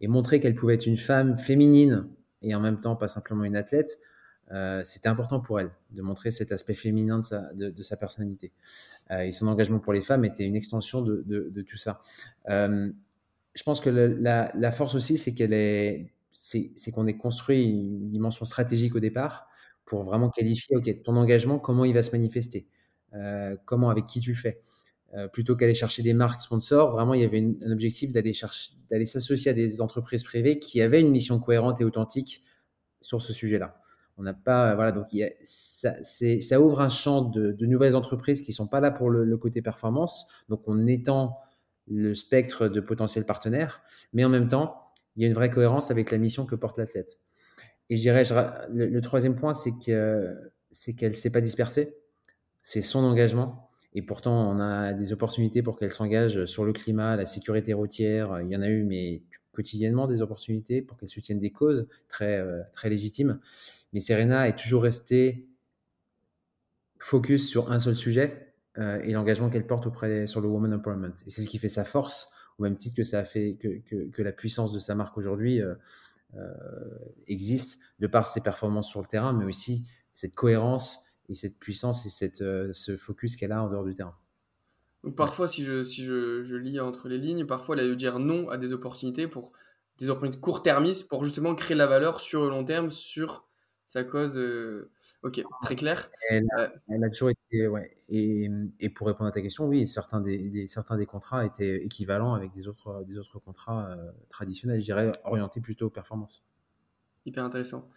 Et 0.03 0.07
montrer 0.09 0.41
qu'elle 0.41 0.53
pouvait 0.53 0.73
être 0.73 0.85
une 0.85 0.97
femme 0.97 1.37
féminine 1.37 2.09
et 2.41 2.53
en 2.55 2.59
même 2.59 2.77
temps 2.77 2.97
pas 2.97 3.07
simplement 3.07 3.45
une 3.45 3.55
athlète, 3.55 3.99
euh, 4.51 4.81
c'était 4.83 5.07
important 5.07 5.39
pour 5.39 5.61
elle 5.61 5.71
de 5.91 6.01
montrer 6.01 6.31
cet 6.31 6.51
aspect 6.51 6.73
féminin 6.73 7.21
de 7.55 7.83
sa, 7.83 7.95
personnalité. 7.95 8.51
et 9.09 9.31
son 9.31 9.47
engagement 9.47 9.79
pour 9.79 9.93
les 9.93 10.01
femmes 10.01 10.25
était 10.25 10.43
une 10.43 10.57
extension 10.57 11.01
de, 11.01 11.61
tout 11.65 11.77
ça. 11.77 12.01
je 12.49 13.63
pense 13.63 13.79
que 13.79 13.89
la, 13.89 14.71
force 14.73 14.93
aussi, 14.93 15.17
c'est 15.17 15.33
qu'on 16.91 17.07
ait 17.07 17.17
construit 17.17 17.63
une 17.63 18.09
dimension 18.09 18.43
stratégique 18.43 18.95
au 18.95 18.99
départ 18.99 19.47
pour 19.85 20.03
vraiment 20.03 20.29
qualifier 20.29 20.77
ton 21.03 21.15
engagement, 21.15 21.59
comment 21.59 21.85
il 21.85 21.93
va 21.93 22.03
se 22.03 22.11
manifester, 22.11 22.67
euh, 23.13 23.55
comment, 23.65 23.89
avec 23.89 24.05
qui 24.05 24.19
tu 24.19 24.35
fais. 24.35 24.61
Euh, 25.15 25.27
plutôt 25.27 25.55
qu'aller 25.55 25.75
chercher 25.75 26.01
des 26.01 26.13
marques 26.13 26.41
sponsors, 26.41 26.91
vraiment, 26.91 27.13
il 27.13 27.21
y 27.21 27.23
avait 27.23 27.55
un 27.63 27.71
objectif 27.71 28.11
d'aller 28.11 28.33
chercher, 28.33 28.71
d'aller 28.89 29.05
s'associer 29.05 29.51
à 29.51 29.53
des 29.53 29.79
entreprises 29.79 30.23
privées 30.23 30.57
qui 30.57 30.81
avaient 30.81 31.01
une 31.01 31.11
mission 31.11 31.39
cohérente 31.39 31.79
et 31.81 31.83
authentique 31.83 32.43
sur 33.01 33.21
ce 33.21 33.31
sujet-là. 33.31 33.79
On 34.17 34.23
n'a 34.23 34.33
pas, 34.33 34.75
voilà, 34.75 34.91
donc 34.91 35.07
ça, 35.43 36.61
ouvre 36.61 36.81
un 36.81 36.89
champ 36.89 37.21
de, 37.21 37.55
nouvelles 37.65 37.95
entreprises 37.95 38.41
qui 38.41 38.53
sont 38.53 38.67
pas 38.67 38.79
là 38.79 38.91
pour 38.91 39.09
le, 39.09 39.37
côté 39.37 39.61
performance. 39.61 40.27
Donc, 40.49 40.61
on 40.67 40.87
étend 40.87 41.37
le 41.87 42.15
spectre 42.15 42.67
de 42.67 42.79
potentiels 42.79 43.25
partenaires, 43.25 43.81
mais 44.13 44.23
en 44.23 44.29
même 44.29 44.47
temps, 44.47 44.93
il 45.15 45.23
y 45.23 45.25
a 45.25 45.27
une 45.27 45.33
vraie 45.33 45.49
cohérence 45.49 45.91
avec 45.91 46.11
la 46.11 46.17
mission 46.17 46.45
que 46.45 46.55
porte 46.55 46.77
l'athlète. 46.77 47.21
Et 47.89 47.97
je 47.97 48.01
dirais, 48.01 48.23
le, 48.71 49.01
troisième 49.01 49.35
point, 49.35 49.53
c'est 49.53 49.73
que 49.77 50.35
c'est 50.71 50.93
qu'elle 50.93 51.15
s'est 51.15 51.29
pas 51.29 51.41
dispersée. 51.41 51.97
C'est 52.61 52.81
son 52.81 53.03
engagement. 53.03 53.69
Et 53.95 54.01
pourtant, 54.01 54.49
on 54.49 54.59
a 54.59 54.93
des 54.93 55.13
opportunités 55.13 55.61
pour 55.61 55.77
qu'elle 55.77 55.91
s'engage 55.91 56.45
sur 56.45 56.65
le 56.65 56.73
climat, 56.73 57.15
la 57.15 57.25
sécurité 57.25 57.73
routière. 57.73 58.41
Il 58.41 58.49
y 58.49 58.57
en 58.57 58.61
a 58.61 58.67
eu, 58.67 58.83
mais 58.83 59.21
quotidiennement, 59.51 60.07
des 60.07 60.21
opportunités 60.21 60.81
pour 60.81 60.97
qu'elle 60.97 61.09
soutienne 61.09 61.39
des 61.39 61.51
causes 61.51 61.87
très, 62.07 62.37
euh, 62.37 62.61
très 62.73 62.89
légitimes. 62.89 63.39
Mais 63.93 63.99
Serena 63.99 64.47
est 64.47 64.57
toujours 64.57 64.83
restée 64.83 65.47
focus 66.99 67.47
sur 67.47 67.71
un 67.71 67.79
seul 67.79 67.95
sujet 67.95 68.53
euh, 68.77 68.99
et 69.03 69.11
l'engagement 69.11 69.49
qu'elle 69.49 69.67
porte 69.67 69.85
auprès 69.85 70.25
sur 70.25 70.41
le 70.41 70.47
woman 70.47 70.73
empowerment. 70.73 71.13
Et 71.27 71.29
c'est 71.29 71.43
ce 71.43 71.47
qui 71.47 71.59
fait 71.59 71.69
sa 71.69 71.83
force, 71.83 72.33
au 72.57 72.63
même 72.63 72.77
titre 72.77 72.95
que 72.95 73.03
ça 73.03 73.19
a 73.19 73.23
fait 73.23 73.55
que, 73.59 74.07
que, 74.09 74.21
la 74.21 74.31
puissance 74.31 74.71
de 74.71 74.79
sa 74.79 74.95
marque 74.95 75.17
aujourd'hui. 75.17 75.61
Euh, 75.61 75.75
existe 77.27 77.79
de 77.99 78.07
par 78.07 78.25
ses 78.25 78.41
performances 78.41 78.89
sur 78.89 78.99
le 79.01 79.05
terrain, 79.05 79.33
mais 79.33 79.45
aussi 79.45 79.85
cette 80.13 80.33
cohérence 80.33 81.05
et 81.29 81.35
cette 81.35 81.57
puissance 81.57 82.05
et 82.05 82.09
cette, 82.09 82.41
euh, 82.41 82.71
ce 82.73 82.97
focus 82.97 83.35
qu'elle 83.35 83.51
a 83.51 83.63
en 83.63 83.69
dehors 83.69 83.85
du 83.85 83.95
terrain. 83.95 84.15
Donc 85.03 85.15
parfois, 85.15 85.47
si, 85.47 85.63
je, 85.63 85.83
si 85.83 86.03
je, 86.03 86.43
je, 86.43 86.55
lis 86.55 86.79
entre 86.79 87.09
les 87.09 87.17
lignes, 87.17 87.45
parfois 87.45 87.75
elle 87.75 87.85
a 87.85 87.87
dû 87.89 87.95
dire 87.95 88.19
non 88.19 88.49
à 88.49 88.57
des 88.57 88.71
opportunités 88.71 89.27
pour 89.27 89.51
des 89.97 90.09
opportunités 90.09 90.39
court-termistes 90.39 91.09
pour 91.09 91.23
justement 91.23 91.55
créer 91.55 91.75
la 91.75 91.87
valeur 91.87 92.19
sur 92.19 92.43
le 92.43 92.49
long 92.49 92.63
terme 92.63 92.89
sur 92.89 93.45
sa 93.85 94.03
cause. 94.03 94.37
Euh, 94.37 94.89
ok, 95.23 95.43
très 95.61 95.75
clair. 95.75 96.09
Elle, 96.29 96.47
a 96.55 97.09
toujours 97.09 97.29
été, 97.29 97.67
ouais. 97.67 97.97
Et, 98.09 98.49
et, 98.79 98.89
pour 98.89 99.07
répondre 99.07 99.29
à 99.29 99.31
ta 99.31 99.41
question, 99.41 99.65
oui, 99.65 99.87
certains 99.87 100.21
des, 100.21 100.67
certains 100.67 100.97
des 100.97 101.05
contrats 101.05 101.45
étaient 101.45 101.83
équivalents 101.83 102.33
avec 102.33 102.53
des 102.53 102.67
autres, 102.67 103.03
des 103.05 103.17
autres 103.17 103.39
contrats 103.39 103.89
euh, 103.91 104.11
traditionnels, 104.29 104.79
je 104.79 104.85
dirais, 104.85 105.11
orientés 105.25 105.61
plutôt 105.61 105.87
aux 105.87 105.91
performances. 105.91 106.47
Hyper 107.25 107.43
intéressant. 107.43 107.87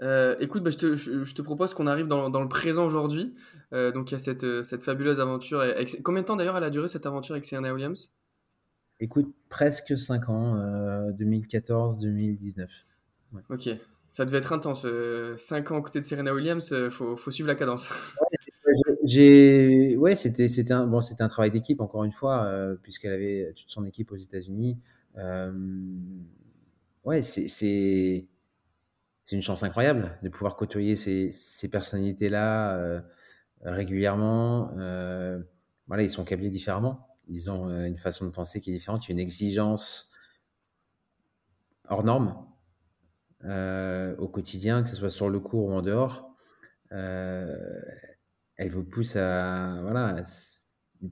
Euh, 0.00 0.36
écoute, 0.38 0.62
bah, 0.62 0.70
je, 0.70 0.78
te, 0.78 0.96
je, 0.96 1.34
te, 1.34 1.42
propose 1.42 1.74
qu'on 1.74 1.88
arrive 1.88 2.06
dans, 2.06 2.30
dans, 2.30 2.40
le 2.40 2.48
présent 2.48 2.86
aujourd'hui. 2.86 3.34
donc, 3.72 4.10
il 4.10 4.12
y 4.12 4.14
a 4.14 4.18
cette, 4.18 4.62
cette 4.62 4.82
fabuleuse 4.82 5.18
aventure. 5.18 5.62
Combien 6.04 6.22
de 6.22 6.26
temps 6.26 6.36
d'ailleurs 6.36 6.56
elle 6.56 6.64
a 6.64 6.70
duré 6.70 6.86
cette 6.86 7.04
aventure 7.04 7.34
avec 7.34 7.44
Serena 7.44 7.74
Williams? 7.74 8.14
Écoute, 9.00 9.34
presque 9.48 9.98
5 9.98 10.28
ans, 10.28 10.56
2014-2019. 11.18 12.68
Ok, 13.50 13.68
ça 14.12 14.24
devait 14.24 14.38
être 14.38 14.52
intense. 14.52 14.86
5 15.36 15.70
ans 15.72 15.78
à 15.78 15.82
côté 15.82 15.98
de 15.98 16.04
Serena 16.04 16.32
Williams, 16.32 16.72
il 16.72 16.90
faut, 16.90 17.16
faut, 17.16 17.32
suivre 17.32 17.48
la 17.48 17.56
cadence. 17.56 17.90
j'ai, 19.04 19.96
ouais, 19.96 20.16
c'était, 20.16 20.72
un, 20.72 20.86
bon, 20.86 21.00
c'était 21.00 21.22
un 21.22 21.28
travail 21.28 21.50
d'équipe 21.50 21.80
encore 21.80 22.04
une 22.04 22.12
fois, 22.12 22.44
euh, 22.44 22.76
puisqu'elle 22.82 23.12
avait 23.12 23.52
toute 23.54 23.70
son 23.70 23.84
équipe 23.84 24.12
aux 24.12 24.16
États-Unis. 24.16 24.78
Euh, 25.16 25.52
ouais, 27.04 27.22
c'est, 27.22 28.26
c'est, 29.26 29.34
une 29.34 29.42
chance 29.42 29.64
incroyable 29.64 30.16
de 30.22 30.28
pouvoir 30.28 30.56
côtoyer 30.56 30.94
ces, 30.94 31.32
ces 31.32 31.68
personnalités-là 31.68 32.76
euh, 32.76 33.00
régulièrement. 33.62 34.72
Euh, 34.78 35.42
voilà, 35.86 36.02
ils 36.02 36.10
sont 36.10 36.24
câblés 36.24 36.50
différemment. 36.50 37.08
Ils 37.28 37.50
ont 37.50 37.68
euh, 37.68 37.86
une 37.86 37.98
façon 37.98 38.26
de 38.26 38.30
penser 38.30 38.60
qui 38.60 38.70
est 38.70 38.74
différente, 38.74 39.08
une 39.08 39.18
exigence 39.18 40.12
hors 41.88 42.04
norme 42.04 42.46
euh, 43.44 44.16
au 44.16 44.28
quotidien, 44.28 44.82
que 44.82 44.88
ce 44.88 44.96
soit 44.96 45.10
sur 45.10 45.28
le 45.28 45.40
cours 45.40 45.68
ou 45.68 45.72
en 45.72 45.82
dehors. 45.82 46.34
Elle 46.90 48.70
vous 48.70 48.84
pousse 48.84 49.16
à 49.16 49.80
voilà 49.82 50.22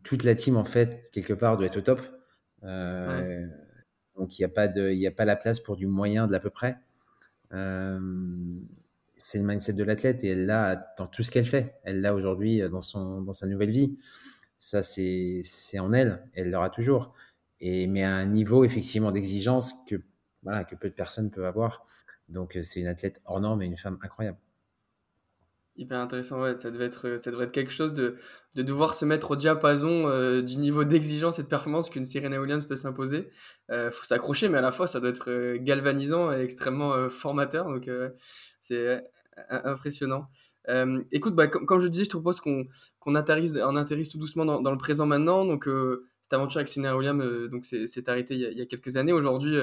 toute 0.02 0.24
la 0.24 0.34
team 0.34 0.56
en 0.56 0.64
fait 0.64 1.10
quelque 1.12 1.34
part 1.34 1.58
doit 1.58 1.66
être 1.66 1.76
au 1.76 1.82
top 1.82 2.00
ouais. 2.62 3.46
donc 4.16 4.38
il 4.38 4.40
n'y 4.40 4.46
a 4.46 4.48
pas 4.48 4.66
de 4.66 4.90
il 4.90 4.98
y 4.98 5.06
a 5.06 5.10
pas 5.10 5.26
la 5.26 5.36
place 5.36 5.60
pour 5.60 5.76
du 5.76 5.86
moyen 5.86 6.26
de 6.26 6.32
l'à 6.32 6.40
peu 6.40 6.48
près 6.48 6.78
c'est 9.16 9.38
le 9.38 9.44
mindset 9.44 9.72
de 9.72 9.84
l'athlète 9.84 10.24
et 10.24 10.28
elle 10.28 10.46
l'a 10.46 10.94
dans 10.98 11.06
tout 11.06 11.22
ce 11.22 11.30
qu'elle 11.30 11.46
fait. 11.46 11.78
Elle 11.84 12.00
l'a 12.00 12.14
aujourd'hui 12.14 12.60
dans 12.68 12.80
son 12.82 13.22
dans 13.22 13.32
sa 13.32 13.46
nouvelle 13.46 13.70
vie. 13.70 13.98
Ça 14.58 14.82
c'est 14.82 15.42
en 15.78 15.92
elle. 15.92 16.28
Elle 16.34 16.50
l'aura 16.50 16.70
toujours. 16.70 17.14
Et 17.60 17.86
mais 17.86 18.04
à 18.04 18.14
un 18.14 18.26
niveau 18.26 18.64
effectivement 18.64 19.12
d'exigence 19.12 19.74
que 19.88 19.96
voilà 20.42 20.64
que 20.64 20.74
peu 20.74 20.88
de 20.88 20.94
personnes 20.94 21.30
peuvent 21.30 21.44
avoir. 21.44 21.86
Donc 22.28 22.58
c'est 22.62 22.80
une 22.80 22.86
athlète 22.88 23.20
hors 23.24 23.40
norme 23.40 23.62
et 23.62 23.66
une 23.66 23.78
femme 23.78 23.98
incroyable 24.02 24.38
Hyper 25.76 25.98
intéressant, 25.98 26.40
ouais, 26.40 26.54
ça 26.54 26.70
devait 26.70 26.84
être, 26.84 27.18
ça 27.18 27.32
devrait 27.32 27.46
être 27.46 27.52
quelque 27.52 27.72
chose 27.72 27.92
de, 27.92 28.16
de 28.54 28.62
devoir 28.62 28.94
se 28.94 29.04
mettre 29.04 29.32
au 29.32 29.36
diapason 29.36 30.06
euh, 30.06 30.40
du 30.40 30.56
niveau 30.56 30.84
d'exigence 30.84 31.40
et 31.40 31.42
de 31.42 31.48
performance 31.48 31.90
qu'une 31.90 32.04
Serena 32.04 32.40
Williams 32.40 32.64
peut 32.64 32.76
s'imposer. 32.76 33.28
Euh, 33.72 33.90
faut 33.90 34.04
s'accrocher, 34.04 34.48
mais 34.48 34.58
à 34.58 34.60
la 34.60 34.70
fois, 34.70 34.86
ça 34.86 35.00
doit 35.00 35.10
être 35.10 35.30
euh, 35.30 35.58
galvanisant 35.60 36.30
et 36.30 36.42
extrêmement 36.42 36.94
euh, 36.94 37.08
formateur, 37.08 37.66
donc 37.66 37.88
euh, 37.88 38.10
c'est 38.60 39.02
impressionnant. 39.48 40.28
écoute, 41.10 41.34
bah, 41.34 41.48
comme, 41.48 41.80
je 41.80 41.88
disais, 41.88 42.04
je 42.04 42.10
te 42.10 42.16
propose 42.16 42.40
qu'on 42.40 42.66
qu'on 43.00 43.16
atterrisse, 43.16 43.58
on 43.60 43.74
atterrisse 43.74 44.10
tout 44.10 44.18
doucement 44.18 44.44
dans, 44.44 44.70
le 44.70 44.78
présent 44.78 45.06
maintenant. 45.06 45.44
Donc, 45.44 45.68
cette 46.22 46.32
aventure 46.32 46.58
avec 46.58 46.68
Serena 46.68 46.96
Williams, 46.96 47.50
donc 47.50 47.66
c'est 47.66 48.08
arrêté 48.08 48.34
il 48.34 48.40
y, 48.40 48.46
a, 48.46 48.50
il 48.50 48.66
quelques 48.68 48.96
années. 48.96 49.12
Aujourd'hui, 49.12 49.58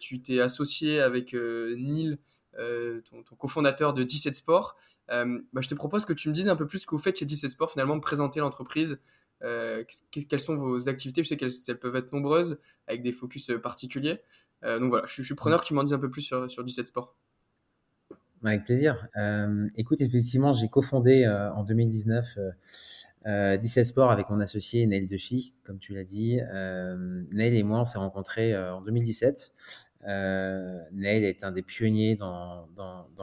tu 0.00 0.22
t'es 0.22 0.38
associé 0.38 1.00
avec 1.00 1.34
Neil. 1.34 2.18
Euh, 2.58 3.00
ton, 3.10 3.22
ton 3.22 3.34
cofondateur 3.34 3.94
de 3.94 4.02
17 4.04 4.34
Sports. 4.36 4.76
Euh, 5.10 5.40
bah, 5.52 5.60
je 5.60 5.68
te 5.68 5.74
propose 5.74 6.04
que 6.04 6.12
tu 6.12 6.28
me 6.28 6.34
dises 6.34 6.48
un 6.48 6.56
peu 6.56 6.66
plus 6.66 6.80
ce 6.80 6.86
que 6.86 6.92
vous 6.92 7.02
faites 7.02 7.18
chez 7.18 7.24
17 7.24 7.50
Sports, 7.50 7.72
finalement, 7.72 7.98
présenter 8.00 8.40
l'entreprise. 8.40 8.98
Euh, 9.42 9.84
quelles 10.10 10.40
sont 10.40 10.56
vos 10.56 10.88
activités? 10.88 11.22
Je 11.22 11.28
sais 11.28 11.36
qu'elles 11.36 11.78
peuvent 11.78 11.96
être 11.96 12.12
nombreuses, 12.12 12.58
avec 12.86 13.02
des 13.02 13.12
focus 13.12 13.50
particuliers. 13.62 14.20
donc 14.62 14.90
voilà, 14.90 15.06
je, 15.06 15.22
suis 15.22 15.34
preneur 15.34 15.60
que 15.60 15.66
tu 15.66 15.74
m'en 15.74 15.82
dises 15.82 15.92
un 15.92 15.98
peu 15.98 16.10
plus 16.10 16.22
sur, 16.22 16.50
sur 16.50 16.64
17 16.64 16.86
Sports. 16.86 17.16
Avec 18.44 18.64
plaisir. 18.64 19.08
Euh, 19.16 19.68
écoute, 19.76 20.02
effectivement, 20.02 20.52
j'ai 20.52 20.68
cofondé 20.68 21.24
euh, 21.24 21.50
en 21.54 21.64
2019 21.64 22.38
euh, 23.26 23.56
17 23.56 23.86
Sports 23.86 24.10
avec 24.10 24.28
mon 24.28 24.38
associé 24.40 24.86
Neil 24.86 25.06
Dechy, 25.06 25.54
comme 25.64 25.78
tu 25.78 25.94
l'as 25.94 26.04
dit. 26.04 26.38
Neil 27.32 27.56
et 27.56 27.62
moi, 27.62 27.80
on 27.80 27.84
s'est 27.86 27.96
rencontrés 27.96 28.54
en 28.54 28.82
2017. 28.82 29.54
Euh, 30.06 30.82
Neil 30.92 31.24
est 31.24 31.44
un 31.44 31.52
des 31.52 31.62
pionniers 31.62 32.16
dans, 32.16 32.68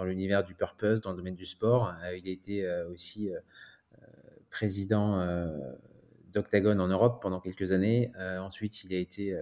l'univers 0.04 0.44
du 0.44 0.56
purpose, 0.56 1.02
dans 1.02 1.12
le 1.12 1.18
domaine 1.18 1.36
du 1.36 1.46
sport. 1.46 1.94
Euh, 2.04 2.18
il 2.18 2.28
a 2.28 2.32
été 2.32 2.66
euh, 2.66 2.90
aussi 2.90 3.32
président 4.50 5.26
d'Octagon 6.34 6.78
en 6.80 6.88
Europe 6.88 7.22
pendant 7.22 7.40
quelques 7.40 7.72
années. 7.72 8.12
ensuite, 8.18 8.84
il 8.84 8.94
a 8.94 8.98
été 8.98 9.40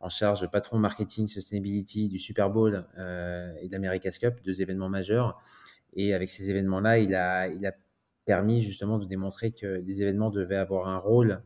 en 0.00 0.08
charge 0.08 0.40
de 0.40 0.46
patron 0.46 0.78
marketing 0.78 1.28
sustainability 1.28 2.08
du 2.08 2.18
Super 2.18 2.48
Bowl 2.48 2.86
et 3.60 3.68
d'America's 3.68 4.18
Cup, 4.18 4.36
deux 4.44 4.62
événements 4.62 4.88
majeurs. 4.88 5.38
Et 5.92 6.14
avec 6.14 6.30
ces 6.30 6.48
événements-là, 6.48 6.98
il 6.98 7.14
a, 7.14 7.48
il 7.48 7.66
a 7.66 7.72
permis 8.24 8.62
justement 8.62 8.98
de 8.98 9.04
démontrer 9.04 9.50
que 9.50 9.66
les 9.66 10.00
événements 10.00 10.30
devaient 10.30 10.56
avoir 10.56 10.88
un 10.88 10.98
rôle 10.98 11.42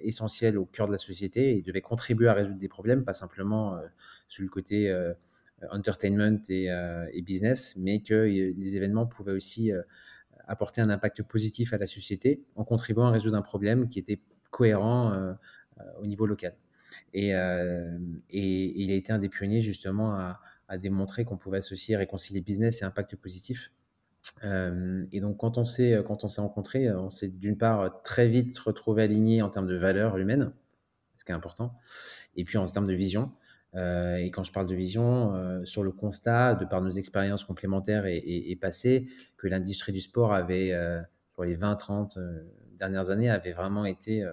essentiel 0.00 0.58
au 0.58 0.64
cœur 0.64 0.88
de 0.88 0.92
la 0.92 0.98
société 0.98 1.56
et 1.56 1.62
devait 1.62 1.80
contribuer 1.80 2.26
à 2.26 2.32
résoudre 2.32 2.58
des 2.58 2.68
problèmes, 2.68 3.04
pas 3.04 3.14
simplement 3.14 3.78
sur 4.30 4.42
le 4.42 4.48
côté 4.48 4.90
euh, 4.90 5.12
entertainment 5.70 6.40
et, 6.48 6.68
et, 7.12 7.20
business, 7.20 7.74
mais 7.76 8.00
que 8.00 8.14
les 8.14 8.76
événements 8.76 9.06
pouvaient 9.06 9.32
aussi 9.32 9.70
apporter 10.48 10.80
un 10.80 10.88
impact 10.88 11.22
positif 11.22 11.74
à 11.74 11.76
la 11.76 11.86
société 11.86 12.42
en 12.56 12.64
contribuant 12.64 13.08
à 13.08 13.10
résoudre 13.10 13.36
un 13.36 13.42
problème 13.42 13.90
qui 13.90 13.98
était 13.98 14.22
cohérent 14.50 15.36
au 16.00 16.06
niveau 16.06 16.24
local. 16.24 16.54
Et, 17.12 17.34
euh, 17.34 17.98
et, 18.30 18.64
et, 18.64 18.82
il 18.82 18.90
a 18.90 18.94
été 18.94 19.12
un 19.12 19.18
des 19.18 19.28
pionniers 19.28 19.62
justement 19.62 20.14
à, 20.14 20.40
démontrer 20.78 21.24
qu'on 21.24 21.36
pouvait 21.36 21.58
associer 21.58 21.96
réconcilier 21.96 22.40
business 22.40 22.82
et 22.82 22.84
impact 22.84 23.16
positif. 23.16 23.72
Euh, 24.44 25.04
et 25.10 25.18
donc 25.20 25.38
quand 25.38 25.58
on 25.58 25.64
s'est 25.64 26.00
quand 26.06 26.22
on 26.22 26.28
s'est 26.28 26.40
rencontrés, 26.40 26.92
on 26.92 27.10
s'est 27.10 27.28
d'une 27.28 27.58
part 27.58 28.02
très 28.04 28.28
vite 28.28 28.56
retrouvé 28.56 29.02
aligné 29.02 29.42
en 29.42 29.50
termes 29.50 29.66
de 29.66 29.74
valeurs 29.74 30.16
humaines, 30.16 30.52
ce 31.16 31.24
qui 31.24 31.32
est 31.32 31.34
important, 31.34 31.74
et 32.36 32.44
puis 32.44 32.56
en 32.56 32.66
termes 32.66 32.86
de 32.86 32.94
vision. 32.94 33.32
Euh, 33.74 34.16
et 34.16 34.30
quand 34.30 34.42
je 34.42 34.52
parle 34.52 34.66
de 34.66 34.74
vision, 34.74 35.34
euh, 35.34 35.64
sur 35.64 35.82
le 35.82 35.92
constat, 35.92 36.54
de 36.54 36.64
par 36.64 36.82
nos 36.82 36.90
expériences 36.90 37.44
complémentaires 37.44 38.04
et, 38.06 38.58
passées, 38.60 39.06
que 39.36 39.46
l'industrie 39.46 39.92
du 39.92 40.00
sport 40.00 40.32
avait, 40.32 40.72
euh, 40.72 41.00
sur 41.34 41.44
les 41.44 41.56
20-30 41.56 42.18
dernières 42.78 43.10
années, 43.10 43.30
avait 43.30 43.52
vraiment 43.52 43.84
été 43.84 44.26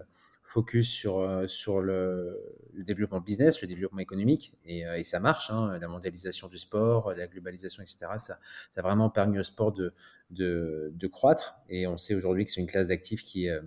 focus 0.47 0.89
sur, 0.89 1.19
euh, 1.19 1.45
sur 1.47 1.82
le, 1.82 2.41
le, 2.73 2.84
développement 2.84 3.19
business, 3.19 3.62
le 3.62 3.67
développement 3.67 4.00
économique, 4.00 4.54
et, 4.65 4.88
euh, 4.88 5.04
ça 5.04 5.19
marche, 5.19 5.52
hein, 5.52 5.78
la 5.80 5.88
mondialisation 5.89 6.47
du 6.47 6.58
sport, 6.58 7.13
la 7.13 7.28
globalisation, 7.28 7.84
etc. 7.84 8.00
Ça, 8.17 8.39
a 8.78 8.82
vraiment 8.82 9.10
permis 9.10 9.39
au 9.39 9.43
sport 9.43 9.73
de, 9.73 9.93
de, 10.30 11.08
croître, 11.08 11.56
et 11.67 11.86
on 11.86 11.97
sait 11.97 12.15
aujourd'hui 12.15 12.45
que 12.45 12.52
c'est 12.52 12.62
une 12.62 12.67
classe 12.67 12.88
d'actifs 12.88 13.23
qui, 13.23 13.50
euh, 13.50 13.62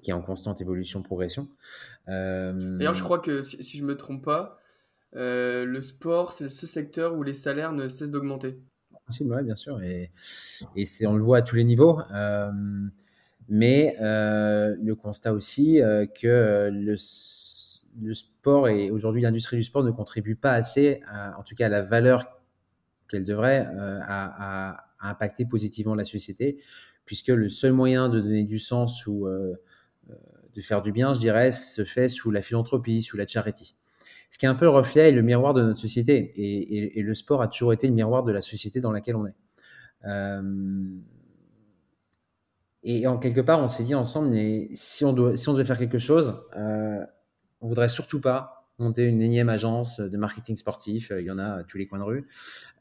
qui 0.00 0.10
est 0.10 0.14
en 0.14 0.22
constante 0.22 0.62
évolution, 0.62 1.02
progression. 1.02 1.48
Euh... 2.08 2.78
D'ailleurs, 2.78 2.94
je 2.94 3.02
crois 3.02 3.18
que, 3.18 3.42
si, 3.42 3.62
si 3.62 3.76
je 3.76 3.82
ne 3.82 3.88
me 3.88 3.96
trompe 3.96 4.24
pas, 4.24 4.58
euh, 5.14 5.64
le 5.64 5.82
sport, 5.82 6.32
c'est 6.32 6.48
ce 6.48 6.66
secteur 6.66 7.14
où 7.14 7.22
les 7.22 7.34
salaires 7.34 7.72
ne 7.72 7.88
cessent 7.88 8.10
d'augmenter. 8.10 8.60
Oui, 9.20 9.42
bien 9.44 9.54
sûr, 9.54 9.80
et, 9.82 10.10
et 10.74 11.06
on 11.06 11.16
le 11.16 11.22
voit 11.22 11.38
à 11.38 11.42
tous 11.42 11.56
les 11.56 11.64
niveaux. 11.64 12.00
Euh, 12.12 12.50
mais 13.48 13.96
euh, 14.00 14.74
le 14.82 14.94
constat 14.96 15.32
aussi 15.32 15.80
que 16.20 16.70
le, 16.72 16.96
sport 18.14 18.68
et 18.68 18.90
aujourd'hui 18.90 19.22
l'industrie 19.22 19.56
du 19.56 19.62
sport 19.62 19.84
ne 19.84 19.92
contribue 19.92 20.34
pas 20.34 20.52
assez, 20.52 21.02
en 21.38 21.42
tout 21.44 21.54
cas 21.54 21.66
à 21.66 21.68
la 21.68 21.82
valeur 21.82 22.24
qu'elle 23.08 23.24
devrait, 23.24 23.68
à, 23.68 24.72
à, 24.72 25.08
impacter 25.08 25.44
positivement 25.44 25.94
la 25.94 26.04
société, 26.04 26.58
puisque 27.04 27.28
le 27.28 27.48
seul 27.48 27.72
moyen 27.72 28.08
de 28.08 28.20
donner 28.20 28.42
du 28.42 28.58
sens 28.58 29.06
ou 29.06 29.28
de 29.28 30.60
faire 30.60 30.82
du 30.82 30.90
bien, 30.90 31.14
je 31.14 31.20
dirais, 31.20 31.52
se 31.52 31.84
fait 31.84 32.08
sous 32.08 32.32
la 32.32 32.42
philanthropie, 32.42 33.02
sous 33.02 33.16
la 33.16 33.26
charity. 33.28 33.76
Ce 34.30 34.38
qui 34.38 34.46
est 34.46 34.48
un 34.48 34.54
peu 34.54 34.64
le 34.64 34.70
reflet 34.70 35.10
et 35.10 35.12
le 35.12 35.22
miroir 35.22 35.54
de 35.54 35.62
notre 35.62 35.80
société. 35.80 36.32
Et, 36.36 37.02
le 37.02 37.14
sport 37.14 37.42
a 37.42 37.48
toujours 37.48 37.72
été 37.72 37.86
le 37.86 37.94
miroir 37.94 38.22
de 38.24 38.32
la 38.32 38.42
société 38.42 38.80
dans 38.80 38.92
laquelle 38.92 39.16
on 39.16 39.26
est. 39.26 39.34
Euh, 40.04 40.42
et 42.82 43.06
en 43.06 43.18
quelque 43.18 43.40
part, 43.40 43.60
on 43.60 43.68
s'est 43.68 43.84
dit 43.84 43.94
ensemble, 43.94 44.28
mais 44.28 44.68
si 44.74 45.04
on, 45.04 45.12
doit, 45.12 45.32
devait 45.32 45.64
faire 45.64 45.78
quelque 45.78 45.98
chose, 45.98 46.34
euh, 46.56 47.04
on 47.60 47.68
voudrait 47.68 47.88
surtout 47.88 48.20
pas 48.20 48.56
monter 48.78 49.04
une 49.04 49.22
énième 49.22 49.48
agence 49.48 50.00
de 50.00 50.16
marketing 50.16 50.56
sportif. 50.56 51.12
Il 51.18 51.24
y 51.24 51.30
en 51.30 51.38
a 51.38 51.58
à 51.58 51.64
tous 51.64 51.78
les 51.78 51.86
coins 51.86 51.98
de 51.98 52.04
rue. 52.04 52.28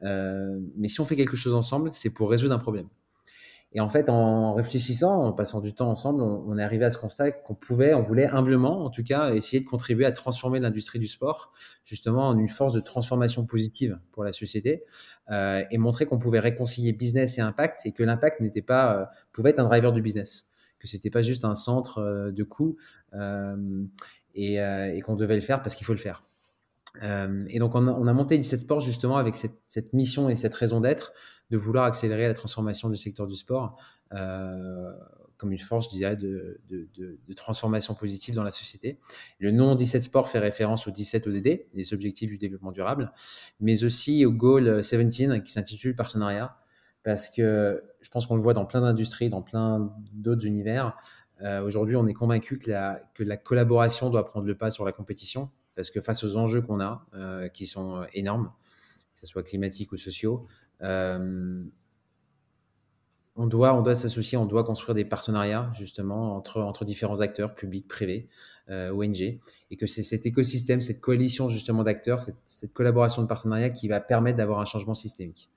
Euh, 0.04 0.60
mais 0.76 0.90
si 0.90 1.00
on 1.02 1.06
fait 1.06 1.16
quelque 1.16 1.38
chose 1.38 1.54
ensemble, 1.54 1.90
c'est 1.94 2.12
pour 2.12 2.30
résoudre 2.30 2.54
un 2.54 2.60
problème. 2.60 2.88
Et 3.76 3.82
en 3.82 3.90
fait, 3.90 4.08
en 4.08 4.54
réfléchissant, 4.54 5.22
en 5.22 5.34
passant 5.34 5.60
du 5.60 5.74
temps 5.74 5.90
ensemble, 5.90 6.22
on, 6.22 6.58
est 6.58 6.64
arrivé 6.64 6.86
à 6.86 6.92
ce 6.92 6.98
constat 6.98 7.32
qu'on 7.32 7.56
pouvait, 7.56 7.94
on 7.94 8.02
voulait 8.02 8.26
humblement, 8.26 8.86
en 8.86 8.90
tout 8.90 9.04
cas, 9.04 9.34
essayer 9.34 9.62
de 9.62 9.68
contribuer 9.68 10.06
à 10.06 10.14
transformer 10.14 10.62
l'industrie 10.62 10.98
du 10.98 11.08
sport, 11.08 11.52
justement, 11.84 12.30
en 12.30 12.38
une 12.38 12.48
force 12.48 12.74
de 12.74 12.80
transformation 12.80 13.46
positive 13.46 14.00
pour 14.14 14.24
la 14.24 14.32
société, 14.32 14.86
euh, 15.30 15.62
et 15.72 15.78
montrer 15.78 16.06
qu'on 16.06 16.18
pouvait 16.18 16.40
réconcilier 16.40 16.94
business 16.94 17.38
et 17.38 17.42
impact, 17.42 17.82
et 17.86 17.92
que 17.92 18.02
l'impact 18.02 18.40
n'était 18.40 18.62
pas, 18.62 18.96
euh, 18.96 19.06
pouvait 19.34 19.50
être 19.50 19.60
un 19.60 19.66
driver 19.66 19.92
du 19.92 20.02
business, 20.02 20.48
que 20.80 20.88
c'était 20.88 21.10
pas 21.10 21.22
juste 21.22 21.44
un 21.44 21.56
centre 21.56 21.98
euh, 21.98 22.32
de 22.32 22.44
coûts, 22.46 22.78
et, 24.36 25.02
qu'on 25.06 25.16
devait 25.18 25.36
le 25.36 25.42
faire 25.42 25.62
parce 25.62 25.76
qu'il 25.76 25.86
faut 25.86 25.94
le 25.94 26.00
faire. 26.00 26.24
Et 27.50 27.60
donc, 27.60 27.76
on 27.76 27.90
a, 27.90 27.92
on 27.92 28.08
a, 28.08 28.14
monté 28.14 28.38
17 28.38 28.62
Sports 28.62 28.80
justement 28.80 29.18
avec 29.18 29.36
cette 29.36 29.92
mission 29.92 30.30
et 30.30 30.36
cette 30.36 30.56
raison 30.56 30.80
d'être 30.80 31.12
de 31.52 31.58
vouloir 31.58 31.86
accélérer 31.86 32.28
la 32.28 32.34
transformation 32.34 32.90
du 32.90 32.98
secteur 32.98 33.28
du 33.28 33.36
sport 33.36 33.78
euh, 34.14 34.92
comme 35.38 35.52
une 35.52 35.60
force, 35.60 35.88
je 35.92 35.98
dirais, 35.98 36.16
de, 36.16 36.62
transformation 37.36 37.94
positive 37.94 38.36
dans 38.36 38.44
la 38.44 38.52
société. 38.52 39.00
Le 39.40 39.52
nom 39.52 39.76
17 39.76 40.04
Sport 40.04 40.30
fait 40.30 40.40
référence 40.40 40.88
aux 40.88 40.92
17 40.92 41.28
ODD, 41.28 41.66
les 41.74 41.94
objectifs 41.94 42.30
du 42.30 42.38
développement 42.38 42.72
durable, 42.72 43.12
mais 43.60 43.84
aussi 43.84 44.26
au 44.26 44.32
goal 44.32 44.82
17 44.82 45.44
qui 45.44 45.52
s'intitule 45.52 45.94
partenariat. 45.94 46.58
parce 47.04 47.30
que 47.30 47.84
je 48.00 48.10
pense 48.10 48.28
qu'on 48.28 48.38
le 48.38 48.42
voit 48.42 48.54
dans 48.54 48.66
plein 48.66 48.80
d'industries, 48.80 49.30
dans 49.30 49.42
plein 49.42 49.94
d'autres 50.14 50.46
univers. 50.46 50.96
Aujourd'hui, 51.66 51.98
on 51.98 52.08
est 52.08 52.14
convaincu 52.14 52.58
que 52.58 52.72
la, 52.72 53.02
que 53.14 53.24
la 53.24 53.36
collaboration 53.36 54.10
doit 54.10 54.26
prendre 54.26 54.48
le 54.48 54.56
pas 54.56 54.72
sur 54.72 54.86
la 54.86 54.94
compétition, 54.94 55.52
parce 55.76 55.92
que 55.92 56.00
face 56.00 56.24
aux 56.24 56.38
enjeux 56.38 56.62
qu'on 56.62 56.80
a, 56.80 57.06
qui 57.54 57.68
sont 57.68 58.06
énormes, 58.14 58.54
que 59.14 59.20
ce 59.20 59.26
soit 59.26 59.44
climatiques 59.44 59.92
ou 59.92 59.98
sociaux, 59.98 60.48
on 63.38 63.48
doit, 63.48 63.74
on 63.74 63.82
doit 63.82 63.96
s'associer, 63.96 64.38
on 64.38 64.46
doit 64.46 64.64
construire 64.64 64.96
des 64.96 65.04
partenariats 65.04 65.70
justement 65.74 66.36
entre, 66.38 66.62
entre 66.62 66.86
différents 66.86 67.20
acteurs, 67.20 67.54
publics, 67.54 67.88
privés, 67.88 68.30
euh, 68.70 68.92
ONG, 68.92 69.20
et 69.22 69.78
que 69.78 69.88
c'est 69.88 70.04
cet 70.04 70.26
écosystème, 70.26 70.80
cette 70.80 71.02
coalition 71.02 71.50
justement 71.50 71.84
d'acteurs, 71.84 72.20
cette, 72.20 72.74
collaboration 72.74 73.22
de 73.22 73.28
partenariats 73.28 73.72
qui 73.72 73.90
va 73.90 74.00
permettre 74.00 74.38
d'avoir 74.38 74.60
un 74.60 74.66
changement 74.66 74.96
systémique. 74.96 75.50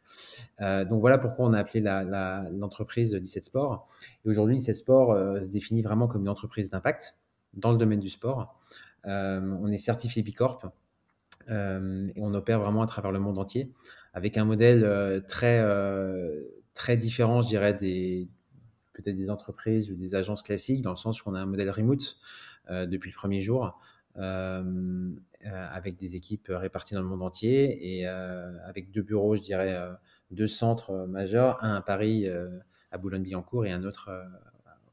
Euh, 0.60 0.84
donc 0.84 1.00
voilà 1.00 1.18
pourquoi 1.18 1.46
on 1.46 1.52
a 1.52 1.58
appelé 1.58 1.80
l'entreprise 1.80 3.14
la, 3.14 3.20
17 3.20 3.44
Sport. 3.44 3.86
Et 4.24 4.28
aujourd'hui, 4.28 4.56
17 4.56 4.74
Sport 4.74 5.12
euh, 5.12 5.42
se 5.44 5.50
définit 5.50 5.82
vraiment 5.82 6.08
comme 6.08 6.22
une 6.22 6.28
entreprise 6.28 6.70
d'impact 6.70 7.16
dans 7.54 7.70
le 7.70 7.78
domaine 7.78 8.00
du 8.00 8.10
sport. 8.10 8.58
on 9.04 9.68
est 9.68 9.78
certifié 9.78 10.22
Bicorp. 10.22 10.66
et 11.48 12.20
on 12.20 12.34
opère 12.34 12.60
vraiment 12.60 12.82
à 12.82 12.86
travers 12.86 13.10
le 13.10 13.20
monde 13.20 13.38
entier 13.38 13.72
avec 14.18 14.36
un 14.36 14.44
modèle 14.44 15.24
très 15.28 15.64
très 16.74 16.96
différent, 16.96 17.40
je 17.40 17.48
dirais, 17.48 17.72
des 17.72 18.28
peut-être 18.98 19.16
des 19.16 19.30
entreprises 19.30 19.92
ou 19.92 19.96
des 19.96 20.14
agences 20.14 20.42
classiques, 20.42 20.82
dans 20.82 20.90
le 20.90 20.96
sens 20.96 21.24
où 21.24 21.30
on 21.30 21.34
a 21.34 21.40
un 21.40 21.46
modèle 21.46 21.70
remote 21.70 22.18
euh, 22.70 22.86
depuis 22.86 23.10
le 23.10 23.14
premier 23.14 23.42
jour, 23.42 23.80
euh, 24.16 25.10
euh, 25.46 25.68
avec 25.70 25.96
des 25.96 26.16
équipes 26.16 26.48
réparties 26.50 26.94
dans 26.94 27.02
le 27.02 27.06
monde 27.06 27.22
entier 27.22 27.98
et 27.98 28.06
avec 28.06 28.90
deux 28.90 29.02
bureaux, 29.02 29.36
je 29.36 29.42
dirais, 29.42 29.78
deux 30.30 30.48
centres 30.48 31.06
majeurs, 31.06 31.62
un 31.62 31.76
à 31.76 31.80
Paris, 31.80 32.26
à 32.90 32.98
Boulogne-Billancourt, 32.98 33.66
et 33.66 33.72
un 33.72 33.84
autre 33.84 34.10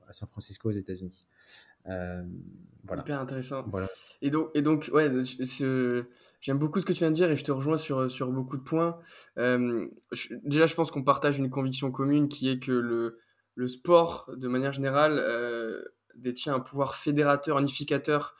à 0.08 0.14
San 0.14 0.30
Francisco, 0.30 0.70
aux 0.70 0.74
États-Unis. 0.74 1.26
voilà. 1.86 3.02
Hyper 3.02 3.20
intéressant. 3.20 3.64
Voilà. 3.68 3.88
Et 4.22 4.30
donc, 4.30 4.52
et 4.54 4.62
donc 4.62 4.90
ouais, 4.94 5.10
j'aime 6.41 6.58
beaucoup 6.58 6.80
ce 6.80 6.86
que 6.86 6.93
tu 6.93 7.00
viens 7.00 7.12
de 7.12 7.15
dire 7.15 7.32
et 7.32 7.38
je 7.38 7.43
te 7.43 7.52
rejoins 7.52 7.78
sur, 7.78 8.10
sur 8.10 8.32
beaucoup 8.32 8.58
de 8.58 8.63
points. 8.63 9.00
déjà, 9.36 10.65
je 10.67 10.76
pense 10.76 10.91
qu'on 10.91 11.04
partage 11.04 11.38
une 11.38 11.50
conviction 11.50 11.91
commune 11.91 12.28
qui 12.28 12.50
est 12.50 12.60
que 12.60 12.71
le, 12.71 13.19
le 13.56 13.67
sport, 13.67 14.30
de 14.36 14.48
manière 14.48 14.74
générale, 14.74 15.24
détient 16.15 16.56
un 16.56 16.60
pouvoir 16.60 16.95
fédérateur, 16.95 17.60
unificateur 17.60 18.36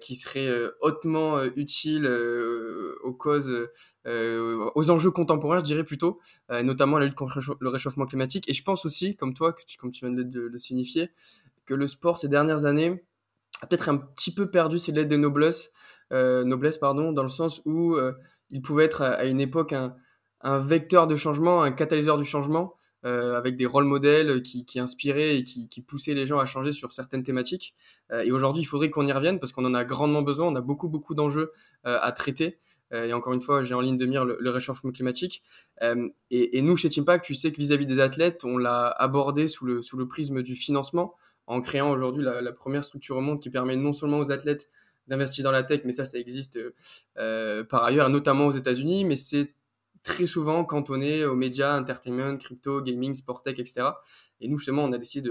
qui 0.00 0.14
serait 0.14 0.50
hautement 0.80 1.42
utile 1.56 2.06
aux 3.02 3.14
causes, 3.14 3.68
aux 4.06 4.90
enjeux 4.90 5.10
contemporains, 5.10 5.58
je 5.60 5.64
dirais 5.64 5.84
plutôt, 5.84 6.20
notamment 6.50 6.98
la 6.98 7.06
lutte 7.06 7.14
contre 7.14 7.40
le 7.58 7.68
réchauffement 7.68 8.06
climatique. 8.06 8.48
Et 8.48 8.54
je 8.54 8.62
pense 8.62 8.84
aussi, 8.84 9.16
comme 9.16 9.34
toi, 9.34 9.52
que 9.52 9.62
tu, 9.64 9.78
comme 9.78 9.90
tu 9.90 10.04
viens 10.04 10.14
de 10.14 10.40
le 10.40 10.58
signifier, 10.58 11.10
que 11.64 11.74
le 11.74 11.86
sport 11.86 12.18
ces 12.18 12.28
dernières 12.28 12.64
années 12.64 13.04
a 13.62 13.66
peut-être 13.66 13.88
un 13.88 13.96
petit 13.96 14.34
peu 14.34 14.50
perdu 14.50 14.78
ses 14.78 14.92
lettres 14.92 15.08
de 15.08 15.16
noblesse, 15.16 15.72
euh, 16.12 16.44
noblesse 16.44 16.78
pardon, 16.78 17.12
dans 17.12 17.22
le 17.22 17.28
sens 17.28 17.62
où 17.64 17.94
euh, 17.94 18.12
il 18.50 18.62
pouvait 18.62 18.84
être 18.84 19.02
à, 19.02 19.24
une 19.26 19.40
époque 19.40 19.72
un, 19.72 20.58
vecteur 20.58 21.06
de 21.06 21.16
changement, 21.16 21.62
un 21.62 21.70
catalyseur 21.70 22.18
du 22.18 22.24
changement, 22.24 22.74
euh, 23.04 23.36
avec 23.36 23.56
des 23.56 23.66
rôles 23.66 23.84
modèles 23.84 24.42
qui, 24.42 24.64
qui 24.64 24.78
inspiraient 24.78 25.38
et 25.38 25.44
qui, 25.44 25.80
poussaient 25.86 26.14
les 26.14 26.26
gens 26.26 26.38
à 26.38 26.46
changer 26.46 26.72
sur 26.72 26.92
certaines 26.92 27.22
thématiques. 27.22 27.74
Et 28.12 28.32
aujourd'hui, 28.32 28.62
il 28.62 28.66
faudrait 28.66 28.90
qu'on 28.90 29.06
y 29.06 29.12
revienne 29.12 29.38
parce 29.38 29.52
qu'on 29.52 29.64
en 29.64 29.74
a 29.74 29.84
grandement 29.84 30.22
besoin. 30.22 30.48
On 30.48 30.56
a 30.56 30.60
beaucoup, 30.60 30.88
beaucoup 30.88 31.14
d'enjeux 31.14 31.52
à 31.84 32.12
traiter. 32.12 32.58
et 32.92 33.12
encore 33.12 33.32
une 33.32 33.40
fois, 33.40 33.62
j'ai 33.62 33.74
en 33.74 33.80
ligne 33.80 33.96
de 33.96 34.06
mire 34.06 34.24
le, 34.24 34.50
réchauffement 34.50 34.90
climatique. 34.92 35.42
Et, 36.30 36.62
nous, 36.62 36.76
chez 36.76 36.88
Teampact, 36.90 37.24
tu 37.24 37.34
sais 37.34 37.52
que 37.52 37.56
vis-à-vis 37.56 37.84
-vis 37.84 37.88
des 37.88 38.00
athlètes, 38.00 38.44
on 38.44 38.58
l'a 38.58 38.88
abordé 38.88 39.48
sous 39.48 39.64
le, 39.64 39.82
sous 39.82 39.96
le 39.96 40.06
prisme 40.08 40.42
du 40.42 40.54
financement 40.54 41.14
en 41.50 41.60
créant 41.60 41.90
aujourd'hui 41.90 42.22
la, 42.22 42.52
première 42.52 42.84
structure 42.84 43.16
au 43.16 43.20
monde 43.20 43.40
qui 43.40 43.50
permet 43.50 43.76
non 43.76 43.92
seulement 43.92 44.18
aux 44.18 44.30
athlètes 44.30 44.70
d'investir 45.10 45.44
dans 45.44 45.50
la 45.50 45.62
tech, 45.62 45.82
mais 45.84 45.92
ça, 45.92 46.06
ça 46.06 46.18
existe 46.18 46.58
euh, 47.18 47.64
par 47.64 47.84
ailleurs, 47.84 48.08
notamment 48.08 48.46
aux 48.46 48.52
États-Unis, 48.52 49.04
mais 49.04 49.16
c'est 49.16 49.54
très 50.02 50.26
souvent 50.26 50.64
cantonné 50.64 51.26
aux 51.26 51.34
médias, 51.34 51.78
entertainment, 51.78 52.38
crypto, 52.38 52.80
gaming, 52.80 53.14
sport 53.14 53.42
tech, 53.42 53.58
etc. 53.58 53.88
Et 54.40 54.48
nous, 54.48 54.56
justement, 54.56 54.84
on 54.84 54.92
a 54.92 54.98
décidé 54.98 55.28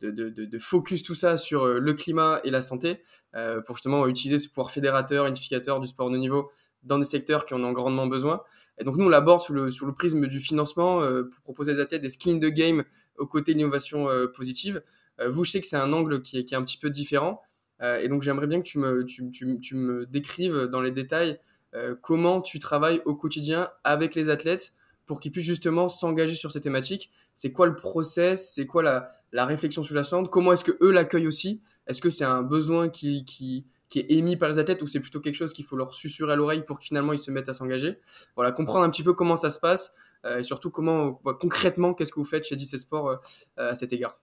de, 0.00 0.10
de, 0.10 0.28
de, 0.30 0.58
focus 0.58 1.02
tout 1.02 1.14
ça 1.14 1.38
sur 1.38 1.64
euh, 1.64 1.78
le 1.78 1.94
climat 1.94 2.40
et 2.42 2.50
la 2.50 2.62
santé 2.62 3.00
euh, 3.36 3.60
pour 3.60 3.76
justement 3.76 4.06
utiliser 4.08 4.38
ce 4.38 4.48
pouvoir 4.48 4.70
fédérateur, 4.70 5.26
unificateur 5.26 5.78
du 5.78 5.86
sport 5.86 6.10
de 6.10 6.16
niveau 6.16 6.50
dans 6.82 6.98
des 6.98 7.04
secteurs 7.04 7.44
qui 7.44 7.54
en 7.54 7.62
ont 7.62 7.72
grandement 7.72 8.06
besoin. 8.06 8.42
Et 8.78 8.84
donc 8.84 8.96
nous, 8.96 9.04
on 9.04 9.08
l'aborde 9.08 9.42
sous 9.42 9.52
le, 9.52 9.70
sous 9.70 9.86
le 9.86 9.92
prisme 9.92 10.26
du 10.26 10.40
financement 10.40 11.00
pour 11.00 11.42
proposer 11.42 11.74
aux 11.74 11.80
athlètes 11.80 12.02
des 12.02 12.08
skins 12.08 12.38
de 12.38 12.48
game 12.48 12.84
aux 13.18 13.26
côtés 13.26 13.52
de 13.52 13.58
l'innovation 13.58 14.06
positive. 14.32 14.80
Euh, 15.20 15.30
vous, 15.30 15.44
je 15.44 15.50
sais 15.52 15.60
que 15.60 15.66
c'est 15.66 15.76
un 15.76 15.92
angle 15.92 16.20
qui 16.22 16.38
est, 16.38 16.44
qui 16.44 16.54
est, 16.54 16.56
un 16.56 16.62
petit 16.62 16.78
peu 16.78 16.90
différent. 16.90 17.42
Euh, 17.80 17.98
et 17.98 18.08
donc, 18.08 18.22
j'aimerais 18.22 18.46
bien 18.46 18.60
que 18.60 18.66
tu 18.66 18.78
me, 18.78 19.04
tu, 19.04 19.30
tu, 19.30 19.60
tu 19.60 19.74
me 19.74 20.06
décrives 20.06 20.66
dans 20.66 20.80
les 20.80 20.90
détails 20.90 21.38
euh, 21.74 21.94
comment 22.00 22.40
tu 22.40 22.58
travailles 22.58 23.02
au 23.04 23.14
quotidien 23.14 23.68
avec 23.84 24.14
les 24.14 24.28
athlètes 24.30 24.72
pour 25.06 25.20
qu'ils 25.20 25.32
puissent 25.32 25.46
justement 25.46 25.88
s'engager 25.88 26.34
sur 26.34 26.50
ces 26.50 26.60
thématiques. 26.60 27.10
C'est 27.34 27.52
quoi 27.52 27.66
le 27.66 27.74
process? 27.74 28.52
C'est 28.54 28.66
quoi 28.66 28.82
la, 28.82 29.10
la 29.32 29.44
réflexion 29.44 29.82
sous-jacente? 29.82 30.30
Comment 30.30 30.52
est-ce 30.52 30.64
que 30.64 30.76
eux 30.80 30.90
l'accueillent 30.90 31.26
aussi? 31.26 31.62
Est-ce 31.86 32.00
que 32.00 32.10
c'est 32.10 32.24
un 32.24 32.42
besoin 32.42 32.88
qui, 32.88 33.24
qui, 33.24 33.66
qui, 33.88 34.00
est 34.00 34.10
émis 34.10 34.36
par 34.36 34.50
les 34.50 34.58
athlètes 34.58 34.82
ou 34.82 34.86
c'est 34.86 35.00
plutôt 35.00 35.20
quelque 35.20 35.36
chose 35.36 35.52
qu'il 35.52 35.64
faut 35.64 35.76
leur 35.76 35.94
susurrer 35.94 36.32
à 36.32 36.36
l'oreille 36.36 36.62
pour 36.62 36.78
que 36.78 36.84
finalement 36.84 37.12
ils 37.12 37.18
se 37.18 37.30
mettent 37.30 37.48
à 37.48 37.54
s'engager? 37.54 37.98
Voilà, 38.34 38.52
comprendre 38.52 38.84
un 38.84 38.90
petit 38.90 39.02
peu 39.02 39.14
comment 39.14 39.36
ça 39.36 39.50
se 39.50 39.58
passe 39.58 39.94
et 40.38 40.42
surtout 40.42 40.70
comment 40.70 41.14
concrètement 41.14 41.94
qu'est-ce 41.94 42.12
que 42.12 42.18
vous 42.18 42.26
faites 42.26 42.44
chez 42.44 42.56
DC 42.56 42.78
Sport 42.78 43.20
à 43.56 43.74
cet 43.74 43.92
égard. 43.92 44.18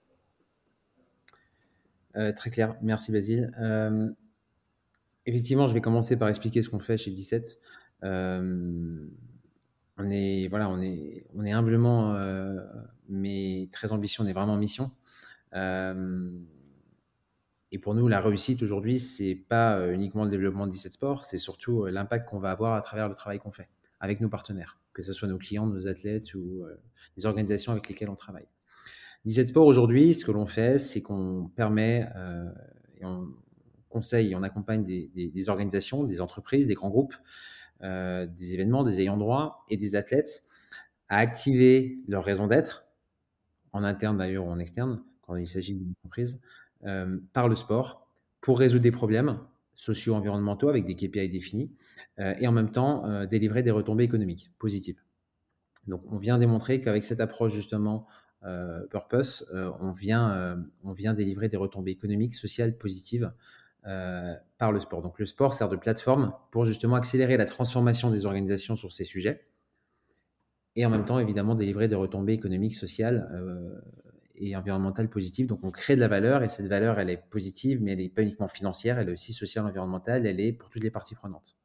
Euh, 2.18 2.32
très 2.32 2.50
clair, 2.50 2.76
merci 2.82 3.12
Basile. 3.12 3.54
Euh, 3.60 4.10
effectivement, 5.26 5.68
je 5.68 5.74
vais 5.74 5.82
commencer 5.82 6.16
par 6.18 6.30
expliquer 6.30 6.62
ce 6.62 6.70
qu'on 6.70 6.80
fait 6.80 6.98
chez 6.98 7.12
17. 7.12 7.60
Euh, 8.04 9.08
on 9.98 10.10
est, 10.10 10.48
voilà, 10.50 10.70
on 10.70 10.82
est, 10.82 11.26
humblement, 11.52 12.18
mais 13.08 13.70
très 13.72 13.92
ambitieux, 13.92 14.24
on 14.24 14.28
est 14.28 14.34
vraiment 14.34 14.54
en 14.54 14.58
mission. 14.58 14.92
et 17.72 17.80
pour 17.80 17.94
nous, 17.96 18.08
la 18.08 18.20
réussite 18.20 18.62
aujourd'hui, 18.62 19.00
c'est 19.00 19.36
pas 19.36 19.92
uniquement 19.94 20.26
le 20.26 20.30
développement 20.30 20.68
de 20.68 20.72
17 20.72 20.94
Sport, 20.94 21.24
c'est 21.24 21.38
surtout 21.38 21.86
l'impact 21.86 22.28
qu'on 22.30 22.40
va 22.40 22.52
avoir 22.52 22.74
à 22.74 22.82
travers 22.82 23.08
le 23.08 23.16
travail 23.16 23.40
qu'on 23.40 23.52
fait 23.52 23.70
avec 24.02 24.20
nos 24.20 24.30
partenaires, 24.30 24.80
que 24.94 25.02
ce 25.02 25.14
soit 25.14 25.30
nos 25.30 25.38
clients, 25.38 25.66
nos 25.66 25.88
athlètes 25.88 26.34
ou 26.34 26.66
les 27.16 27.26
organisations 27.26 27.72
avec 27.72 27.88
lesquelles 27.88 28.10
on 28.10 28.16
travaille. 28.16 28.48
17 29.26 29.48
Sport 29.48 29.66
aujourd'hui, 29.66 30.14
ce 30.14 30.24
que 30.24 30.32
l'on 30.32 30.46
fait, 30.46 30.78
c'est 30.78 31.02
qu'on 31.02 31.50
permet 31.56 32.08
euh, 32.16 32.52
on 33.02 33.28
conseille 33.90 34.32
et 34.32 34.36
on 34.36 34.44
accompagne 34.44 34.86
des, 34.86 35.50
organisations, 35.50 36.04
des 36.04 36.22
entreprises, 36.22 36.68
des 36.68 36.76
grands 36.76 36.90
groupes, 36.90 37.16
euh, 37.82 38.28
des 38.28 38.54
événements, 38.54 38.84
des 38.84 39.02
ayants 39.02 39.18
droit 39.18 39.66
et 39.70 39.78
des 39.78 39.96
athlètes 39.96 40.44
à 41.10 41.18
activer 41.18 42.00
leur 42.08 42.24
raison 42.24 42.48
d'être, 42.48 42.86
en 43.74 43.84
interne 43.84 44.18
d'ailleurs 44.18 44.46
ou 44.46 44.50
en 44.50 44.60
externe, 44.60 45.02
quand 45.22 45.36
il 45.36 45.48
s'agit 45.48 45.74
d'une 45.74 45.94
entreprise, 46.00 46.40
euh, 46.84 47.18
par 47.34 47.48
le 47.48 47.56
sport, 47.56 48.08
pour 48.42 48.60
résoudre 48.60 48.84
des 48.84 48.92
problèmes 48.92 49.40
socio-environnementaux 49.74 50.70
avec 50.70 50.86
des 50.86 50.96
KPI 50.96 51.30
définis, 51.30 51.70
et 52.18 52.48
en 52.48 52.54
même 52.54 52.72
temps 52.72 53.26
délivrer 53.26 53.62
des 53.62 53.72
retombées 53.72 54.06
économiques 54.06 54.50
positives. 54.58 55.02
Donc 55.88 56.02
on 56.08 56.18
vient 56.18 56.38
démontrer 56.38 56.80
qu'avec 56.80 57.04
cette 57.04 57.20
approche 57.20 57.54
justement 57.54 58.08
purpose, 58.90 59.48
euh, 59.54 59.72
on, 59.80 59.92
vient, 59.92 60.32
euh, 60.32 60.56
on 60.84 60.94
vient 60.94 61.14
délivrer 61.14 61.48
des 61.48 61.58
retombées 61.58 61.92
économiques, 61.92 62.36
sociales 62.36 62.78
positives 62.78 63.32
par 64.58 64.72
le 64.72 64.80
sport. 64.80 65.04
Donc 65.04 65.20
le 65.20 65.28
sport 65.28 65.54
sert 65.54 65.70
de 65.70 65.76
plateforme 65.76 66.34
pour 66.50 66.66
justement 66.66 66.96
accélérer 66.96 67.38
la 67.38 67.46
transformation 67.46 68.10
des 68.10 68.26
organisations 68.26 68.76
sur 68.76 68.92
ces 68.92 69.04
sujets 69.04 69.46
et 70.76 70.88
en 70.88 70.90
même 70.90 71.06
temps 71.06 71.20
évidemment 71.20 71.54
délivrer 71.54 71.88
des 71.88 71.94
retombées 71.94 72.34
économiques, 72.34 72.74
sociales 72.74 73.30
et 74.34 74.56
environnementales 74.56 75.08
positives. 75.08 75.46
Donc 75.46 75.60
on 75.64 75.70
crée 75.70 75.96
de 75.96 76.02
la 76.02 76.08
valeur 76.08 76.42
et 76.42 76.50
cette 76.50 76.66
valeur 76.66 76.98
elle 76.98 77.12
est 77.12 77.22
positive 77.30 77.80
mais 77.80 77.92
elle 77.92 78.00
n'est 78.00 78.10
pas 78.10 78.24
uniquement 78.24 78.48
financière, 78.48 78.98
elle 78.98 79.10
est 79.10 79.14
aussi 79.14 79.34
sociale, 79.34 79.68
environnementale, 79.68 80.26
elle 80.26 80.40
est 80.40 80.52
pour 80.52 80.72
toutes 80.72 80.84
les 80.84 80.90
parties 80.90 81.14
prenantes. 81.14 81.56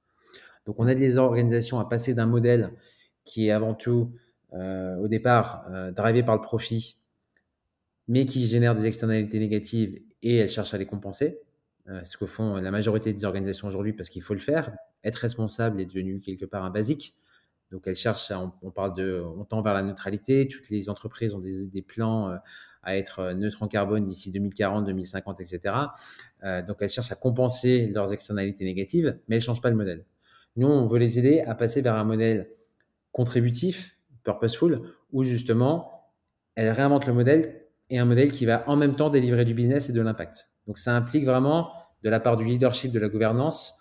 Donc 0.67 0.77
on 0.79 0.87
aide 0.89 0.99
les 0.99 1.17
organisations 1.17 1.81
à 1.81 1.89
passer 1.89 2.13
d'un 2.13 2.27
modèle 2.27 2.71
qui 3.25 3.49
est 3.49 3.51
avant 3.51 3.73
tout 3.73 4.13
euh, 4.15 4.30
au 4.53 5.09
départ 5.09 5.65
euh, 5.71 5.91
drivé 5.91 6.23
par 6.23 6.35
le 6.35 6.41
profit, 6.41 6.97
mais 8.09 8.27
qui 8.27 8.47
génère 8.47 8.75
des 8.75 8.87
externalités 8.87 9.39
négatives 9.39 10.01
et 10.23 10.37
elles 10.37 10.49
cherchent 10.49 10.75
à 10.75 10.79
les 10.79 10.87
compenser. 10.87 11.41
Euh, 11.89 12.05
ce 12.05 12.17
que 12.17 12.27
font 12.27 12.57
la 12.57 12.71
majorité 12.71 13.13
des 13.13 13.25
organisations 13.25 13.67
aujourd'hui 13.67 13.93
parce 13.93 14.11
qu'il 14.11 14.23
faut 14.23 14.35
le 14.35 14.41
faire. 14.41 14.73
Être 15.03 15.17
responsable 15.17 15.81
est 15.81 15.87
devenu 15.87 16.21
quelque 16.21 16.45
part 16.45 16.65
un 16.65 16.71
basique. 16.71 17.17
Donc 17.71 17.87
elles 17.87 17.97
cherchent, 17.97 18.33
on, 18.63 18.71
parle 18.71 18.95
de, 18.95 19.23
on 19.25 19.45
tend 19.45 19.63
vers 19.63 19.75
la 19.75 19.83
neutralité. 19.83 20.49
Toutes 20.49 20.71
les 20.71 20.91
entreprises 20.91 21.35
ont 21.35 21.39
des, 21.39 21.83
plans 21.83 22.37
à 22.83 22.97
être 22.97 23.33
neutres 23.33 23.63
en 23.63 23.69
carbone 23.69 24.05
d'ici 24.05 24.33
2040, 24.33 24.85
2050, 24.87 25.41
etc. 25.41 25.75
donc 26.67 26.79
elles 26.81 26.91
cherchent 26.91 27.13
à 27.13 27.15
compenser 27.15 27.87
leurs 27.87 28.13
externalités 28.13 28.65
négatives, 28.65 29.17
mais 29.29 29.37
elles 29.37 29.43
changent 29.43 29.61
pas 29.61 29.71
le 29.71 29.77
modèle. 29.77 30.05
Nous, 30.57 30.67
on 30.67 30.87
veut 30.89 30.99
les 30.99 31.21
aider 31.21 31.41
à 31.43 31.55
passer 31.55 31.81
vers 31.81 31.95
un 31.95 32.03
modèle 32.03 32.51
contributif 33.13 34.00
purposeful, 34.23 34.83
où 35.13 35.23
justement, 35.23 36.11
elle 36.55 36.71
réinvente 36.71 37.07
le 37.07 37.13
modèle 37.13 37.67
et 37.89 37.99
un 37.99 38.05
modèle 38.05 38.31
qui 38.31 38.47
va 38.47 38.69
en 38.69 38.77
même 38.77 38.97
temps 38.97 39.11
délivrer 39.11 39.45
du 39.45 39.55
business 39.55 39.89
et 39.89 39.93
de 39.93 40.01
l'impact. 40.01 40.51
Donc 40.67 40.79
ça 40.79 40.95
implique 40.95 41.25
vraiment, 41.25 41.73
de 42.03 42.11
la 42.11 42.21
part 42.21 42.37
du 42.37 42.45
leadership, 42.45 42.93
de 42.93 43.01
la 43.01 43.09
gouvernance, 43.09 43.75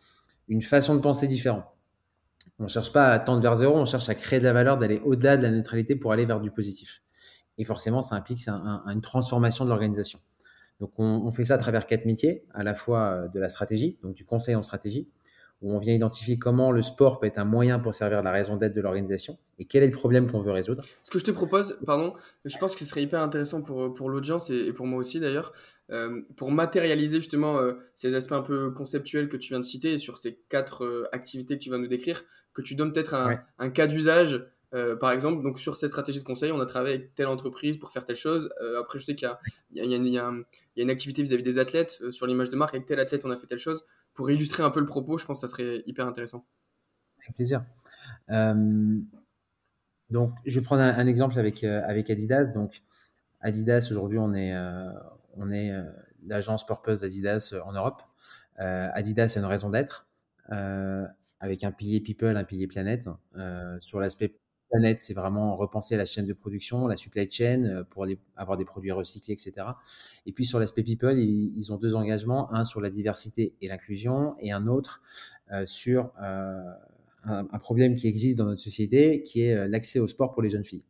une 0.47 0.61
façon 0.61 0.95
de 0.95 1.01
penser 1.01 1.27
différente. 1.27 1.65
On 2.57 2.63
ne 2.63 2.67
cherche 2.67 2.91
pas 2.91 3.07
à 3.07 3.19
tendre 3.19 3.41
vers 3.41 3.55
zéro, 3.55 3.77
on 3.77 3.85
cherche 3.85 4.09
à 4.09 4.15
créer 4.15 4.39
de 4.39 4.43
la 4.43 4.53
valeur, 4.53 4.77
d'aller 4.77 4.99
au-delà 5.05 5.37
de 5.37 5.43
la 5.43 5.49
neutralité 5.49 5.95
pour 5.95 6.11
aller 6.11 6.25
vers 6.25 6.41
du 6.41 6.51
positif. 6.51 7.01
Et 7.57 7.63
forcément, 7.63 8.01
ça 8.01 8.15
implique 8.15 8.47
une 8.47 9.01
transformation 9.01 9.63
de 9.63 9.69
l'organisation. 9.69 10.19
Donc 10.79 10.93
on, 10.97 11.31
fait 11.31 11.43
ça 11.43 11.55
à 11.55 11.57
travers 11.57 11.87
quatre 11.87 12.05
métiers, 12.05 12.45
à 12.53 12.63
la 12.63 12.73
fois 12.73 13.01
euh, 13.01 13.27
de 13.27 13.39
la 13.39 13.49
stratégie, 13.49 13.99
donc 14.01 14.15
du 14.15 14.25
conseil 14.25 14.55
en 14.55 14.63
stratégie, 14.63 15.09
où 15.61 15.73
on 15.73 15.79
vient 15.79 15.93
identifier 15.93 16.39
comment 16.39 16.71
le 16.71 16.81
sport 16.81 17.19
peut 17.19 17.27
être 17.27 17.37
un 17.37 17.45
moyen 17.45 17.79
pour 17.79 17.93
servir 17.93 18.23
la 18.23 18.31
raison 18.31 18.55
d'être 18.55 18.73
de 18.73 18.81
l'organisation 18.81 19.37
et 19.57 19.65
quel 19.65 19.83
est 19.83 19.87
le 19.87 19.93
problème 19.93 20.31
qu'on 20.31 20.39
veut 20.39 20.51
résoudre. 20.51 20.83
Ce 21.03 21.11
que 21.11 21.19
je 21.19 21.25
te 21.25 21.31
propose, 21.31 21.77
pardon, 21.85 22.13
je 22.45 22.57
pense 22.57 22.73
que 22.75 22.79
ce 22.79 22.85
serait 22.85 23.03
hyper 23.03 23.21
intéressant 23.21 23.61
pour, 23.61 23.93
pour 23.93 24.09
l'audience 24.09 24.49
et, 24.49 24.71
pour 24.71 24.85
moi 24.85 24.99
aussi 24.99 25.19
d'ailleurs, 25.19 25.51
euh, 25.91 26.21
pour 26.37 26.51
matérialiser 26.51 27.19
justement 27.19 27.59
euh, 27.59 27.73
ces 27.95 28.15
aspects 28.15 28.33
un 28.33 28.41
peu 28.41 28.71
conceptuels 28.71 29.27
que 29.27 29.35
tu 29.35 29.49
viens 29.49 29.59
de 29.59 29.65
citer 29.65 29.97
sur 29.97 30.17
ces 30.17 30.39
quatre 30.49 30.85
euh, 30.85 31.09
activités 31.11 31.57
que 31.57 31.63
tu 31.63 31.69
vas 31.69 31.77
nous 31.77 31.87
décrire, 31.87 32.23
que 32.53 32.61
tu 32.61 32.75
donnes 32.75 32.93
peut-être 32.93 33.13
un, 33.13 33.41
un, 33.57 33.69
cas 33.69 33.87
d'usage. 33.87 34.41
par 34.71 35.11
exemple, 35.11 35.43
donc 35.43 35.59
sur 35.59 35.75
cette 35.75 35.89
stratégie 35.89 36.19
de 36.19 36.23
conseil, 36.23 36.51
on 36.51 36.59
a 36.59 36.65
travaillé 36.65 36.95
avec 36.95 37.15
telle 37.15 37.27
entreprise 37.27 37.77
pour 37.77 37.91
faire 37.91 38.05
telle 38.05 38.15
chose. 38.15 38.49
après, 38.79 38.99
je 38.99 39.03
sais 39.03 39.15
qu'il 39.15 39.29
y, 39.71 39.79
y, 39.79 39.95
y, 39.95 40.09
y, 40.11 40.17
a 40.17 40.31
une 40.77 40.89
activité 40.89 41.21
vis-à-vis 41.21 41.43
des 41.43 41.57
athlètes 41.59 42.01
sur 42.11 42.27
l'image 42.27 42.49
de 42.49 42.55
marque. 42.55 42.75
Avec 42.75 42.87
tel 42.87 42.99
athlète, 42.99 43.25
on 43.25 43.31
a 43.31 43.37
fait 43.37 43.47
telle 43.47 43.59
chose 43.59 43.83
pour 44.19 44.29
illustrer 44.29 44.63
un 44.63 44.69
peu 44.69 44.81
le 44.81 44.85
propos, 44.85 45.17
je 45.17 45.25
pense 45.25 45.39
que 45.39 45.47
ça 45.47 45.49
serait 45.49 45.81
hyper 45.85 46.05
intéressant. 46.05 46.45
Avec 47.21 47.37
plaisir. 47.37 47.63
Euh, 48.29 48.99
donc, 50.09 50.33
je 50.45 50.59
vais 50.59 50.61
prendre 50.61 50.81
un, 50.81 51.07
exemple 51.07 51.39
avec, 51.39 51.63
euh, 51.63 51.81
avec 51.87 52.09
Adidas. 52.09 52.47
Donc, 52.47 52.83
Adidas, 53.39 53.87
aujourd'hui, 53.89 54.17
on 54.17 54.33
est, 54.33 54.53
euh, 54.53 54.91
on 55.37 55.49
est 55.49 55.71
l'agence 56.27 56.65
purpose 56.65 56.99
d'Adidas 56.99 57.55
en 57.63 57.71
Europe. 57.71 58.03
Adidas 58.57 59.35
a 59.37 59.39
une 59.39 59.45
raison 59.45 59.69
d'être, 59.69 60.09
avec 61.39 61.63
un 61.63 61.71
pilier 61.71 62.01
people, 62.01 62.35
un 62.35 62.43
pilier 62.43 62.67
planète. 62.67 63.07
sur 63.79 64.01
l'aspect 64.01 64.37
planète, 64.69 65.01
c'est 65.01 65.13
vraiment 65.13 65.55
repenser 65.55 65.97
la 65.97 66.05
chaîne 66.05 66.25
de 66.25 66.33
production, 66.33 66.87
la 66.87 66.97
supply 66.97 67.29
chain 67.29 67.63
euh, 67.63 67.83
pour 67.83 68.05
avoir 68.35 68.57
des 68.57 68.65
produits 68.65 68.91
recyclés, 68.91 69.33
etc. 69.33 69.67
Et 70.25 70.31
puis 70.31 70.45
sur 70.45 70.59
l'aspect 70.59 70.83
people, 70.83 71.19
ils, 71.19 71.73
ont 71.73 71.77
deux 71.77 71.95
engagements, 71.95 72.53
un 72.53 72.63
sur 72.63 72.81
la 72.81 72.89
diversité 72.89 73.55
et 73.61 73.67
l'inclusion 73.67 74.35
et 74.39 74.51
un 74.51 74.67
autre 74.67 75.01
euh, 75.51 75.65
sur 75.65 76.11
euh, 76.21 76.61
un, 77.23 77.59
problème 77.59 77.95
qui 77.95 78.07
existe 78.07 78.37
dans 78.37 78.45
notre 78.45 78.61
société, 78.61 79.23
qui 79.23 79.41
est 79.41 79.67
l'accès 79.67 79.99
au 79.99 80.07
sport 80.07 80.31
pour 80.31 80.41
les 80.41 80.49
jeunes 80.49 80.63
filles. 80.63 80.83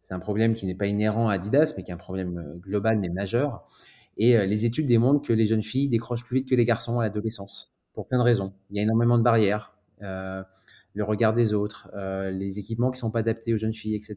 C'est 0.00 0.14
un 0.14 0.20
problème 0.20 0.54
qui 0.54 0.66
n'est 0.66 0.74
pas 0.74 0.86
inhérent 0.86 1.28
à 1.28 1.34
Adidas, 1.34 1.74
mais 1.76 1.82
qui 1.82 1.90
est 1.90 1.94
un 1.94 1.98
problème 1.98 2.58
global 2.60 2.98
mais 2.98 3.08
majeur. 3.08 3.68
Et 4.16 4.46
les 4.46 4.64
études 4.64 4.86
démontrent 4.86 5.26
que 5.26 5.32
les 5.32 5.46
jeunes 5.46 5.62
filles 5.62 5.88
décrochent 5.88 6.24
plus 6.24 6.38
vite 6.38 6.48
que 6.48 6.54
les 6.54 6.64
garçons 6.64 7.00
à 7.00 7.02
l'adolescence, 7.02 7.76
pour 7.92 8.06
plein 8.06 8.18
de 8.18 8.22
raisons. 8.22 8.54
Il 8.70 8.76
y 8.76 8.80
a 8.80 8.82
énormément 8.84 9.18
de 9.18 9.22
barrières 9.22 9.74
le 10.94 11.04
regard 11.04 11.32
des 11.32 11.54
autres, 11.54 11.90
euh, 11.94 12.30
les 12.30 12.58
équipements 12.58 12.90
qui 12.90 12.96
ne 12.96 13.00
sont 13.00 13.10
pas 13.10 13.20
adaptés 13.20 13.54
aux 13.54 13.56
jeunes 13.56 13.72
filles, 13.72 13.94
etc. 13.94 14.16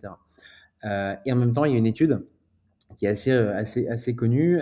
Euh, 0.83 1.15
et 1.25 1.31
en 1.31 1.35
même 1.35 1.53
temps, 1.53 1.65
il 1.65 1.71
y 1.71 1.75
a 1.75 1.77
une 1.77 1.85
étude 1.85 2.25
qui 2.97 3.05
est 3.05 3.09
assez, 3.09 3.31
euh, 3.31 3.55
assez, 3.55 3.87
assez 3.87 4.15
connue, 4.15 4.59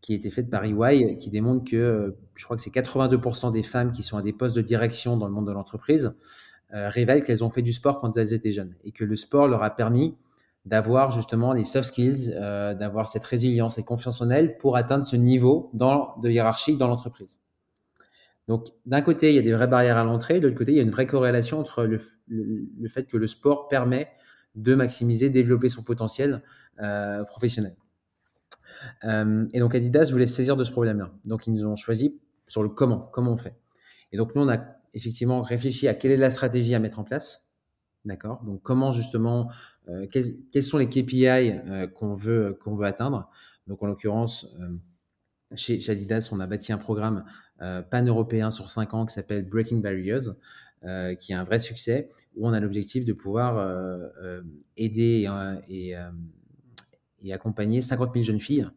qui 0.00 0.14
a 0.14 0.16
été 0.16 0.30
faite 0.30 0.50
par 0.50 0.64
EY, 0.64 1.16
qui 1.18 1.30
démontre 1.30 1.70
que 1.70 2.16
je 2.34 2.44
crois 2.44 2.56
que 2.56 2.62
c'est 2.62 2.70
82% 2.70 3.52
des 3.52 3.62
femmes 3.62 3.92
qui 3.92 4.02
sont 4.02 4.16
à 4.16 4.22
des 4.22 4.32
postes 4.32 4.56
de 4.56 4.62
direction 4.62 5.16
dans 5.16 5.26
le 5.26 5.32
monde 5.32 5.46
de 5.46 5.52
l'entreprise 5.52 6.12
révèlent 6.70 7.22
qu'elles 7.22 7.44
ont 7.44 7.50
fait 7.50 7.60
du 7.60 7.72
sport 7.72 8.00
quand 8.00 8.16
elles 8.16 8.32
étaient 8.32 8.52
jeunes 8.52 8.74
et 8.82 8.92
que 8.92 9.04
le 9.04 9.14
sport 9.14 9.46
leur 9.46 9.62
a 9.62 9.76
permis 9.76 10.16
d'avoir 10.64 11.12
justement 11.12 11.52
les 11.52 11.64
soft 11.64 11.88
skills, 11.88 12.30
d'avoir 12.30 13.08
cette 13.08 13.24
résilience 13.24 13.76
et 13.76 13.84
confiance 13.84 14.22
en 14.22 14.30
elles 14.30 14.56
pour 14.56 14.76
atteindre 14.76 15.04
ce 15.04 15.14
niveau 15.14 15.70
de 15.74 16.30
hiérarchie 16.30 16.76
dans 16.78 16.88
l'entreprise. 16.88 17.42
Donc, 18.48 18.68
d'un 18.86 19.02
côté, 19.02 19.30
il 19.30 19.36
y 19.36 19.38
a 19.38 19.42
des 19.42 19.52
vraies 19.52 19.68
barrières 19.68 19.98
à 19.98 20.04
l'entrée, 20.04 20.40
de 20.40 20.46
l'autre 20.46 20.58
côté, 20.58 20.72
il 20.72 20.76
y 20.76 20.80
a 20.80 20.82
une 20.82 20.90
vraie 20.90 21.06
corrélation 21.06 21.60
entre 21.60 21.84
le, 21.84 21.98
fait 22.88 23.04
que 23.04 23.16
le 23.16 23.26
sport 23.26 23.68
permet 23.68 24.08
de 24.54 24.74
maximiser, 24.74 25.30
développer 25.30 25.68
son 25.68 25.82
potentiel 25.82 26.42
euh, 26.80 27.24
professionnel. 27.24 27.76
Euh, 29.04 29.46
et 29.52 29.60
donc, 29.60 29.74
Adidas 29.74 30.10
voulait 30.10 30.26
saisir 30.26 30.56
de 30.56 30.64
ce 30.64 30.72
problème-là. 30.72 31.12
Donc, 31.24 31.46
ils 31.46 31.52
nous 31.52 31.64
ont 31.64 31.76
choisi 31.76 32.20
sur 32.48 32.62
le 32.62 32.68
comment, 32.68 32.98
comment 33.12 33.32
on 33.32 33.36
fait. 33.36 33.54
Et 34.10 34.16
donc, 34.16 34.34
nous, 34.34 34.42
on 34.42 34.48
a 34.48 34.58
effectivement 34.92 35.40
réfléchi 35.40 35.86
à 35.86 35.94
quelle 35.94 36.10
est 36.10 36.16
la 36.16 36.30
stratégie 36.30 36.74
à 36.74 36.80
mettre 36.80 36.98
en 36.98 37.04
place. 37.04 37.48
D'accord? 38.04 38.42
Donc, 38.42 38.60
comment 38.62 38.90
justement, 38.90 39.50
euh, 39.88 40.08
quels, 40.10 40.64
sont 40.64 40.78
les 40.78 40.88
KPI 40.88 41.60
qu'on 41.94 42.14
veut, 42.14 42.58
qu'on 42.60 42.74
veut 42.74 42.86
atteindre? 42.86 43.30
Donc, 43.68 43.82
en 43.84 43.86
l'occurrence, 43.86 44.52
chez, 45.56 45.90
Adidas, 45.90 46.30
on 46.32 46.40
a 46.40 46.46
bâti 46.46 46.72
un 46.72 46.78
programme 46.78 47.24
euh, 47.60 47.82
pan-européen 47.82 48.50
sur 48.50 48.70
5 48.70 48.94
ans 48.94 49.06
qui 49.06 49.14
s'appelle 49.14 49.48
Breaking 49.48 49.78
Barriers, 49.78 50.30
euh, 50.84 51.14
qui 51.14 51.32
est 51.32 51.34
un 51.34 51.44
vrai 51.44 51.58
succès, 51.58 52.10
où 52.36 52.46
on 52.46 52.52
a 52.52 52.60
l'objectif 52.60 53.04
de 53.04 53.12
pouvoir 53.12 53.58
euh, 53.58 54.42
aider 54.76 55.28
et, 55.68 55.94
accompagner 57.32 57.80
50 57.80 58.12
000 58.14 58.24
jeunes 58.24 58.40
filles 58.40 58.68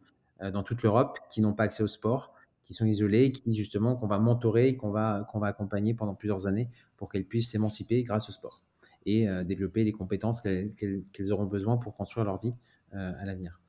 dans 0.52 0.62
toute 0.62 0.82
l'Europe 0.82 1.18
qui 1.30 1.40
n'ont 1.40 1.54
pas 1.54 1.64
accès 1.64 1.82
au 1.82 1.88
sport, 1.88 2.34
qui 2.62 2.74
sont 2.74 2.84
isolées, 2.84 3.32
qui 3.32 3.54
justement 3.54 3.96
qu'on 3.96 4.06
va 4.06 4.18
mentorer, 4.18 4.76
qu'on 4.76 4.90
va, 4.90 5.26
qu'on 5.32 5.38
va 5.38 5.48
accompagner 5.48 5.94
pendant 5.94 6.14
plusieurs 6.14 6.46
années 6.46 6.68
pour 6.96 7.08
qu'elles 7.08 7.24
puissent 7.24 7.50
s'émanciper 7.50 8.02
grâce 8.02 8.28
au 8.28 8.32
sport 8.32 8.62
et 9.04 9.26
développer 9.44 9.82
les 9.82 9.92
compétences 9.92 10.40
qu'elles 10.40 11.32
auront 11.32 11.46
besoin 11.46 11.76
pour 11.76 11.94
construire 11.94 12.24
leur 12.24 12.40
vie 12.40 12.54
à 12.92 13.24
l'avenir. 13.24 13.60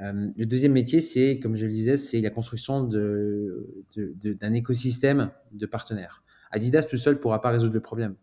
Euh, 0.00 0.28
le 0.36 0.46
deuxième 0.46 0.72
métier, 0.72 1.00
c'est, 1.00 1.38
comme 1.38 1.56
je 1.56 1.66
le 1.66 1.70
disais, 1.70 1.96
c'est 1.96 2.20
la 2.20 2.30
construction 2.30 2.82
d'un 2.82 4.52
écosystème 4.52 5.30
de 5.52 5.66
partenaires. 5.66 6.22
Adidas 6.50 6.82
tout 6.84 6.98
seul 6.98 7.14
ne 7.14 7.18
pourra 7.18 7.40
pas 7.40 7.50
résoudre 7.50 7.74
le 7.74 7.80
problème. 7.80 8.16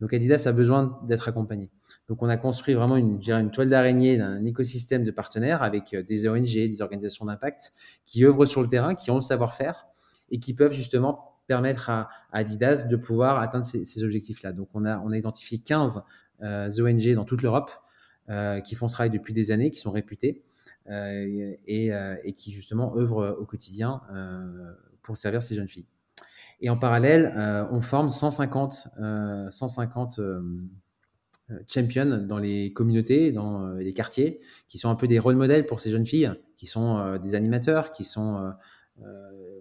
Donc 0.00 0.12
Adidas 0.12 0.44
a 0.46 0.52
besoin 0.52 1.00
d'être 1.06 1.28
accompagné. 1.28 1.70
Donc 2.08 2.22
on 2.22 2.28
a 2.28 2.36
construit 2.36 2.74
vraiment 2.74 2.96
une, 2.96 3.20
toile 3.50 3.68
d'araignée 3.68 4.16
d'un 4.16 4.44
écosystème 4.44 5.04
de 5.04 5.10
partenaires 5.10 5.62
avec 5.62 5.94
euh, 5.94 6.02
des 6.02 6.28
ONG, 6.28 6.46
des 6.46 6.82
organisations 6.82 7.24
d'impact 7.26 7.72
qui 8.04 8.24
œuvrent 8.24 8.46
sur 8.46 8.60
le 8.60 8.68
terrain, 8.68 8.94
qui 8.94 9.10
ont 9.10 9.16
le 9.16 9.22
savoir-faire 9.22 9.86
et 10.30 10.40
qui 10.40 10.52
peuvent 10.54 10.72
justement 10.72 11.38
permettre 11.46 11.90
à, 11.90 12.08
Adidas 12.32 12.86
de 12.88 12.96
pouvoir 12.96 13.38
atteindre 13.38 13.66
ces, 13.66 14.02
objectifs-là. 14.02 14.52
Donc 14.52 14.68
on 14.74 14.84
a, 14.84 15.16
identifié 15.16 15.58
15 15.58 16.02
euh, 16.42 16.68
ONG 16.80 17.14
dans 17.14 17.24
toute 17.24 17.42
l'Europe 17.42 17.70
qui 18.64 18.74
font 18.74 18.88
ce 18.88 18.94
travail 18.94 19.10
depuis 19.10 19.34
des 19.34 19.50
années, 19.50 19.70
qui 19.70 19.78
sont 19.78 19.90
réputés 19.90 20.42
euh, 20.90 21.54
euh, 21.70 22.16
et, 22.24 22.32
qui 22.34 22.52
justement 22.52 22.94
œuvrent 22.94 23.38
au 23.40 23.46
quotidien 23.46 24.02
euh, 24.12 24.74
pour 25.02 25.16
servir 25.16 25.40
ces 25.40 25.54
jeunes 25.54 25.68
filles. 25.68 25.86
Et 26.60 26.68
en 26.68 26.76
parallèle, 26.76 27.32
on 27.72 27.80
forme 27.80 28.10
150, 28.10 28.88
150 29.50 30.20
champions 31.68 32.24
dans 32.26 32.38
les 32.38 32.72
communautés, 32.72 33.32
dans 33.32 33.72
les 33.72 33.92
quartiers, 33.92 34.40
qui 34.68 34.78
sont 34.78 34.88
un 34.88 34.94
peu 34.94 35.08
des 35.08 35.18
rôles 35.18 35.36
modèles 35.36 35.66
pour 35.66 35.80
ces 35.80 35.90
jeunes 35.90 36.06
filles, 36.06 36.32
qui 36.56 36.66
sont 36.66 37.18
des 37.18 37.34
animateurs, 37.34 37.92
qui 37.92 38.04
sont 38.04 38.54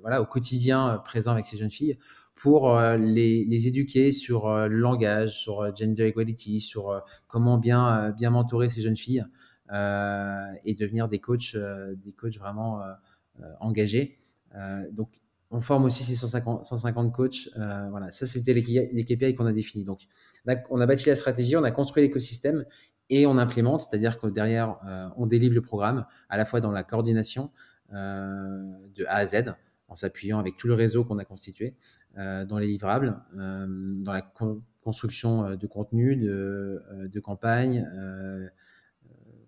voilà, 0.02 0.22
au 0.22 0.26
quotidien 0.26 1.02
présents 1.04 1.32
avec 1.32 1.46
ces 1.46 1.58
jeunes 1.58 1.72
filles, 1.72 1.98
pour 2.36 2.80
les, 2.80 3.44
les, 3.44 3.68
éduquer 3.68 4.12
sur 4.12 4.48
le 4.48 4.78
langage, 4.78 5.38
sur 5.38 5.76
gender 5.76 6.06
equality, 6.06 6.62
sur 6.62 7.04
comment 7.28 7.58
bien, 7.58 8.12
bien 8.12 8.30
mentorer 8.30 8.70
ces 8.70 8.82
jeunes 8.82 8.98
filles 8.98 9.26
euh, 9.26 9.28
et 9.72 10.76
devenir 10.76 11.08
des 11.08 11.20
coachs, 11.20 11.56
euh, 11.56 11.96
des 11.96 12.12
coachs 12.12 12.38
vraiment 12.38 12.82
euh, 12.82 12.94
engagés. 13.60 14.18
donc, 14.92 15.22
on 15.56 15.62
forme 15.62 15.86
aussi 15.86 16.04
ces 16.04 16.16
150, 16.16 16.64
150 16.64 17.14
coachs. 17.14 17.50
voilà, 17.56 18.10
ça, 18.10 18.26
c'était 18.26 18.54
les, 18.54 18.90
les, 18.92 19.04
KPI 19.04 19.36
qu'on 19.36 19.46
a 19.46 19.52
définis. 19.52 19.84
Donc, 19.84 20.08
on 20.72 20.82
a 20.82 20.86
bâti 20.88 21.10
la 21.10 21.16
stratégie, 21.16 21.56
on 21.56 21.64
a 21.64 21.70
construit 21.70 22.02
l'écosystème 22.02 22.66
et 23.12 23.28
on 23.28 23.38
implémente, 23.38 23.82
c'est-à-dire 23.82 24.18
que 24.18 24.26
derrière, 24.26 24.80
on 25.16 25.28
délivre 25.28 25.54
le 25.54 25.62
programme 25.62 26.08
à 26.30 26.38
la 26.38 26.46
fois 26.46 26.60
dans 26.60 26.72
la 26.72 26.84
coordination 26.84 27.52
de 27.92 29.06
A 29.06 29.18
à 29.18 29.28
Z, 29.28 29.54
en 29.90 29.94
s'appuyant 29.94 30.40
avec 30.40 30.58
tout 30.58 30.68
le 30.68 30.74
réseau 30.74 31.04
qu'on 31.04 31.20
a 31.20 31.26
constitué, 31.26 31.76
dans 32.18 32.58
les 32.58 32.66
livrables, 32.66 33.22
dans 33.36 34.12
la 34.12 34.24
construction 34.82 35.56
de 35.56 35.68
contenu, 35.68 36.16
de, 36.16 36.82
de 37.12 37.20
campagne, 37.20 37.88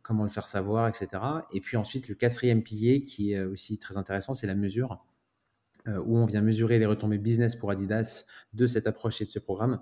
comment 0.06 0.24
le 0.24 0.30
faire 0.30 0.46
savoir, 0.46 0.88
etc. 0.88 1.08
Et 1.52 1.60
puis 1.62 1.78
ensuite, 1.78 2.08
le 2.08 2.16
quatrième 2.16 2.62
pilier 2.62 3.04
qui 3.04 3.34
est 3.34 3.44
aussi 3.44 3.80
très 3.80 3.98
intéressant, 3.98 4.34
c'est 4.34 4.46
la 4.46 4.54
mesure, 4.54 5.04
euh, 5.88 6.00
où 6.06 6.18
on 6.18 6.26
vient 6.26 6.42
mesurer 6.42 6.78
les 6.78 6.86
retombées 6.86 7.18
business 7.18 7.56
pour 7.56 7.72
Adidas 7.72 8.26
de 8.54 8.68
cette 8.68 8.86
approche 8.86 9.22
et 9.22 9.26
de 9.26 9.30
ce 9.32 9.40
programme, 9.40 9.82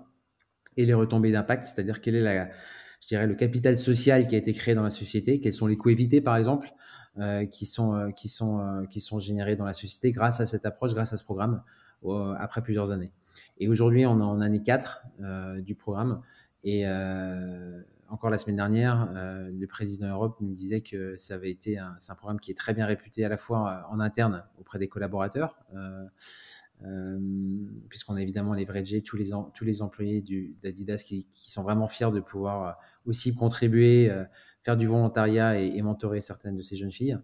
et 0.78 0.86
les 0.86 0.94
retombées 0.94 1.30
d'impact, 1.30 1.66
c'est-à-dire 1.66 2.00
quel 2.00 2.14
est 2.14 2.20
la, 2.20 2.48
je 3.06 3.16
le 3.16 3.34
capital 3.34 3.78
social 3.78 4.26
qui 4.26 4.34
a 4.34 4.38
été 4.38 4.54
créé 4.54 4.74
dans 4.74 4.82
la 4.82 4.90
société, 4.90 5.40
quels 5.40 5.52
sont 5.52 5.66
les 5.66 5.76
coûts 5.76 5.90
évités, 5.90 6.22
par 6.22 6.36
exemple, 6.36 6.72
euh, 7.18 7.44
qui, 7.44 7.66
sont, 7.66 7.94
euh, 7.94 8.10
qui, 8.10 8.28
sont, 8.28 8.86
qui 8.90 9.00
sont 9.00 9.18
générés 9.18 9.56
dans 9.56 9.66
la 9.66 9.74
société 9.74 10.10
grâce 10.10 10.40
à 10.40 10.46
cette 10.46 10.64
approche, 10.64 10.94
grâce 10.94 11.12
à 11.12 11.18
ce 11.18 11.24
programme, 11.24 11.62
après 12.38 12.62
plusieurs 12.62 12.90
années. 12.90 13.12
Et 13.56 13.68
aujourd'hui, 13.68 14.04
on 14.04 14.20
est 14.20 14.24
en 14.24 14.40
année 14.42 14.62
4 14.62 15.06
du 15.62 15.74
programme, 15.74 16.20
et 16.64 16.84
encore 18.08 18.30
la 18.30 18.38
semaine 18.38 18.56
dernière, 18.56 19.08
le 19.12 19.66
président 19.66 20.08
Europe 20.08 20.36
nous 20.40 20.54
disait 20.54 20.80
que 20.80 21.16
ça 21.16 21.34
avait 21.34 21.50
été 21.50 21.78
un, 21.78 21.96
programme 22.16 22.40
qui 22.40 22.50
est 22.50 22.54
très 22.54 22.74
bien 22.74 22.86
réputé 22.86 23.24
à 23.24 23.28
la 23.28 23.36
fois 23.36 23.86
en 23.90 24.00
interne 24.00 24.44
auprès 24.58 24.78
des 24.78 24.88
collaborateurs, 24.88 25.58
puisqu'on 27.88 28.16
a 28.16 28.22
évidemment 28.22 28.54
leveragé 28.54 29.02
tous 29.02 29.16
les, 29.16 29.30
tous 29.54 29.64
les 29.64 29.82
employés 29.82 30.24
d'Adidas 30.62 31.02
qui, 31.04 31.26
sont 31.34 31.62
vraiment 31.62 31.88
fiers 31.88 32.12
de 32.12 32.20
pouvoir 32.20 32.78
aussi 33.06 33.34
contribuer 33.34 34.10
faire 34.64 34.76
du 34.78 34.86
volontariat 34.86 35.60
et, 35.60 35.82
mentorer 35.82 36.22
certaines 36.22 36.56
de 36.56 36.62
ces 36.62 36.76
jeunes 36.76 36.90
filles. 36.90 37.18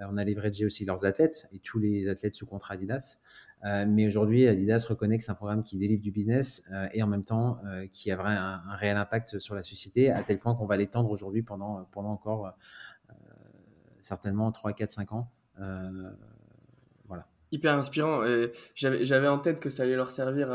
Euh, 0.00 0.04
on 0.10 0.16
a 0.16 0.24
leveragé 0.24 0.64
aussi 0.64 0.86
leurs 0.86 1.04
athlètes 1.04 1.46
et 1.52 1.58
tous 1.58 1.78
les 1.78 2.08
athlètes 2.08 2.34
sous 2.34 2.46
contrat 2.46 2.74
Adidas. 2.74 3.18
Euh, 3.64 3.84
mais 3.86 4.06
aujourd'hui, 4.06 4.48
Adidas 4.48 4.86
reconnaît 4.88 5.18
que 5.18 5.24
c'est 5.24 5.30
un 5.30 5.34
programme 5.34 5.62
qui 5.62 5.76
délivre 5.76 6.02
du 6.02 6.10
business 6.10 6.64
euh, 6.72 6.88
et 6.94 7.02
en 7.02 7.06
même 7.06 7.24
temps 7.24 7.60
qui 7.92 8.10
a 8.10 8.18
un, 8.18 8.70
un, 8.70 8.74
réel 8.74 8.96
impact 8.96 9.38
sur 9.38 9.54
la 9.54 9.62
société, 9.62 10.10
à 10.10 10.22
tel 10.22 10.38
point 10.38 10.54
qu'on 10.54 10.66
va 10.66 10.78
l'étendre 10.78 11.10
aujourd'hui 11.10 11.42
pendant, 11.42 11.84
pendant 11.92 12.10
encore 12.10 12.56
certainement 14.00 14.50
3, 14.50 14.72
4, 14.72 14.90
5 14.90 15.12
ans. 15.12 15.30
voilà. 17.06 17.26
Hyper 17.52 17.74
inspirant. 17.74 18.22
J'avais 18.74 19.28
en 19.28 19.38
tête 19.38 19.60
que 19.60 19.68
ça 19.68 19.82
allait 19.82 19.96
leur 19.96 20.10
servir 20.10 20.50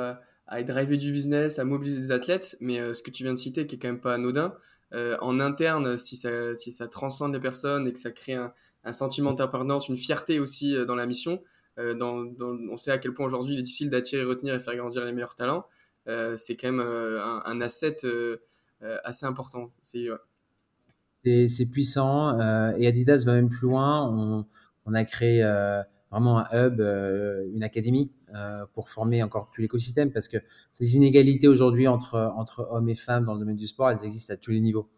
à 0.48 0.64
driver 0.64 0.98
du 0.98 1.12
business, 1.12 1.60
à 1.60 1.66
mobiliser 1.66 2.00
des 2.00 2.12
athlètes, 2.12 2.58
mais 2.62 2.94
ce 2.94 3.04
que 3.04 3.12
tu 3.12 3.24
viens 3.24 3.34
de 3.34 3.40
citer, 3.40 3.68
qui 3.68 3.76
est 3.76 3.80
quand 3.80 3.90
même 3.90 4.02
pas 4.02 4.16
anodin, 4.16 4.56
euh, 4.94 5.18
en 5.22 5.40
interne, 5.40 5.98
si 5.98 6.16
ça, 6.16 6.56
si 6.56 6.72
ça 6.72 6.88
transcende 6.88 7.34
les 7.34 7.40
personnes 7.40 7.88
et 7.88 7.94
que 7.94 8.00
ça 8.00 8.12
crée 8.12 8.34
un, 8.34 8.54
un 8.84 8.94
sentiment 8.94 9.34
d'appartenance, 9.34 9.88
une 9.90 9.96
fierté 9.96 10.40
aussi 10.40 10.76
euh, 10.76 10.86
dans 10.86 10.96
la 10.96 11.06
mission. 11.06 11.42
Euh, 11.80 11.94
dans, 11.94 12.26
on 12.42 12.76
sait 12.76 12.92
à 12.92 12.98
quel 12.98 13.14
point 13.14 13.26
aujourd'hui 13.26 13.54
il 13.54 13.60
est 13.60 13.64
difficile 13.64 13.90
d'attirer, 13.90 14.24
retenir 14.24 14.54
et 14.54 14.60
faire 14.60 14.76
grandir 14.76 15.06
les 15.06 15.14
meilleurs 15.14 15.36
talents. 15.36 15.66
c'est 16.06 16.58
quand 16.58 16.72
même 16.72 16.82
un, 16.82 17.62
asset 17.62 17.98
assez 18.82 19.26
important. 19.26 19.72
C'est 19.84 20.08
c'est 21.24 21.66
puissant 21.68 22.38
et 22.76 22.88
Adidas 22.88 23.24
va 23.26 23.36
même 23.36 23.48
plus 23.48 23.68
loin. 23.68 24.10
On, 24.10 24.46
on 24.86 24.94
a 24.94 25.06
créé 25.06 25.42
vraiment 26.12 26.40
un 26.40 26.48
hub, 26.54 26.82
une 27.54 27.64
académie 27.64 28.12
pour 28.74 28.90
former 28.90 29.24
encore 29.24 29.50
tout 29.54 29.62
l'écosystème 29.62 30.12
parce 30.12 30.28
que 30.28 30.38
ces 30.74 30.96
inégalités 30.96 31.48
aujourd'hui 31.48 31.88
entre, 31.88 32.34
entre 32.36 32.68
hommes 32.70 32.90
et 32.90 32.96
femmes 32.96 33.24
dans 33.24 33.34
le 33.34 33.40
domaine 33.40 33.56
du 33.56 33.68
sport, 33.68 33.90
elles 33.90 34.04
existent 34.04 34.34
à 34.34 34.38
tous 34.38 34.52
les 34.52 34.60
niveaux. 34.60 34.90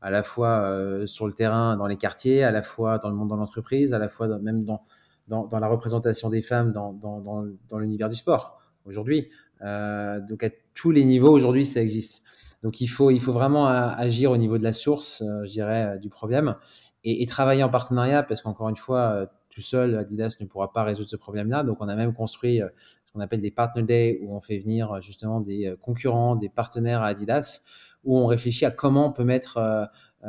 À 0.00 0.10
la 0.10 0.22
fois 0.22 0.68
sur 1.06 1.26
le 1.26 1.32
terrain, 1.32 1.76
dans 1.76 1.86
les 1.86 1.96
quartiers, 1.96 2.42
à 2.42 2.50
la 2.50 2.62
fois 2.62 2.98
dans 2.98 3.10
le 3.10 3.16
monde 3.16 3.30
de 3.30 3.36
l'entreprise, 3.36 3.94
à 3.94 3.98
la 3.98 4.08
fois 4.08 4.26
même 4.38 4.64
dans, 4.64 4.82
dans, 5.28 5.46
dans, 5.46 5.58
la 5.58 5.68
représentation 5.68 6.30
des 6.30 6.42
femmes 6.42 6.72
dans, 6.72 6.92
dans, 6.92 7.20
dans 7.20 7.78
l'univers 7.78 8.08
du 8.08 8.16
sport 8.16 8.60
aujourd'hui. 8.84 9.28
Euh, 9.62 10.20
donc 10.20 10.42
à 10.44 10.50
tous 10.74 10.90
les 10.90 11.04
niveaux 11.04 11.30
aujourd'hui, 11.30 11.66
ça 11.66 11.80
existe. 11.80 12.22
Donc 12.62 12.80
il 12.80 12.88
faut, 12.88 13.10
il 13.10 13.20
faut 13.20 13.32
vraiment 13.32 13.66
agir 13.68 14.30
au 14.30 14.36
niveau 14.36 14.58
de 14.58 14.64
la 14.64 14.72
source, 14.72 15.22
je 15.44 15.50
dirais, 15.50 15.98
du 16.00 16.08
problème 16.08 16.56
et, 17.04 17.26
travailler 17.26 17.62
en 17.62 17.68
partenariat 17.68 18.22
parce 18.22 18.42
qu'encore 18.42 18.68
une 18.68 18.76
fois, 18.76 19.28
tout 19.56 19.62
seul, 19.62 19.96
Adidas 19.96 20.36
ne 20.40 20.44
pourra 20.44 20.70
pas 20.70 20.84
résoudre 20.84 21.08
ce 21.08 21.16
problème-là. 21.16 21.62
Donc, 21.62 21.78
on 21.80 21.88
a 21.88 21.96
même 21.96 22.12
construit 22.12 22.60
euh, 22.60 22.68
ce 23.06 23.12
qu'on 23.12 23.20
appelle 23.20 23.40
des 23.40 23.50
Partner 23.50 23.84
Day, 23.84 24.18
où 24.20 24.36
on 24.36 24.40
fait 24.42 24.58
venir 24.58 24.92
euh, 24.92 25.00
justement 25.00 25.40
des 25.40 25.68
euh, 25.68 25.76
concurrents, 25.80 26.36
des 26.36 26.50
partenaires 26.50 27.00
à 27.00 27.06
Adidas, 27.06 27.62
où 28.04 28.18
on 28.18 28.26
réfléchit 28.26 28.66
à 28.66 28.70
comment 28.70 29.06
on 29.06 29.12
peut 29.12 29.24
mettre 29.24 29.88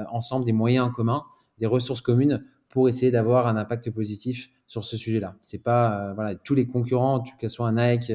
ensemble 0.09 0.45
des 0.45 0.53
moyens 0.53 0.87
en 0.87 0.91
commun, 0.91 1.25
des 1.59 1.67
ressources 1.67 2.01
communes 2.01 2.43
pour 2.69 2.89
essayer 2.89 3.11
d'avoir 3.11 3.45
un 3.45 3.55
impact 3.55 3.91
positif 3.91 4.49
sur 4.65 4.83
ce 4.83 4.97
sujet-là. 4.97 5.35
C'est 5.43 5.61
pas 5.61 6.11
voilà 6.15 6.33
tous 6.33 6.55
les 6.55 6.65
concurrents, 6.65 7.21
que 7.39 7.47
ce 7.47 7.55
soit 7.55 7.71
Nike, 7.71 8.11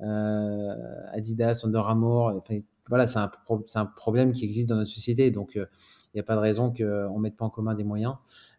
Adidas, 0.00 1.62
Under 1.64 1.88
Armour, 1.88 2.44
voilà, 2.88 3.08
c'est 3.08 3.18
un, 3.18 3.32
un, 3.74 3.86
problème 3.86 4.32
qui 4.32 4.44
existe 4.44 4.68
dans 4.68 4.76
notre 4.76 4.90
société. 4.90 5.32
Donc, 5.32 5.56
il 5.56 5.66
n'y 6.14 6.20
a 6.20 6.24
pas 6.24 6.36
de 6.36 6.40
raison 6.40 6.72
qu'on 6.72 7.16
ne 7.16 7.20
mette 7.20 7.36
pas 7.36 7.46
en 7.46 7.50
commun 7.50 7.74
des 7.74 7.82
moyens. 7.82 8.14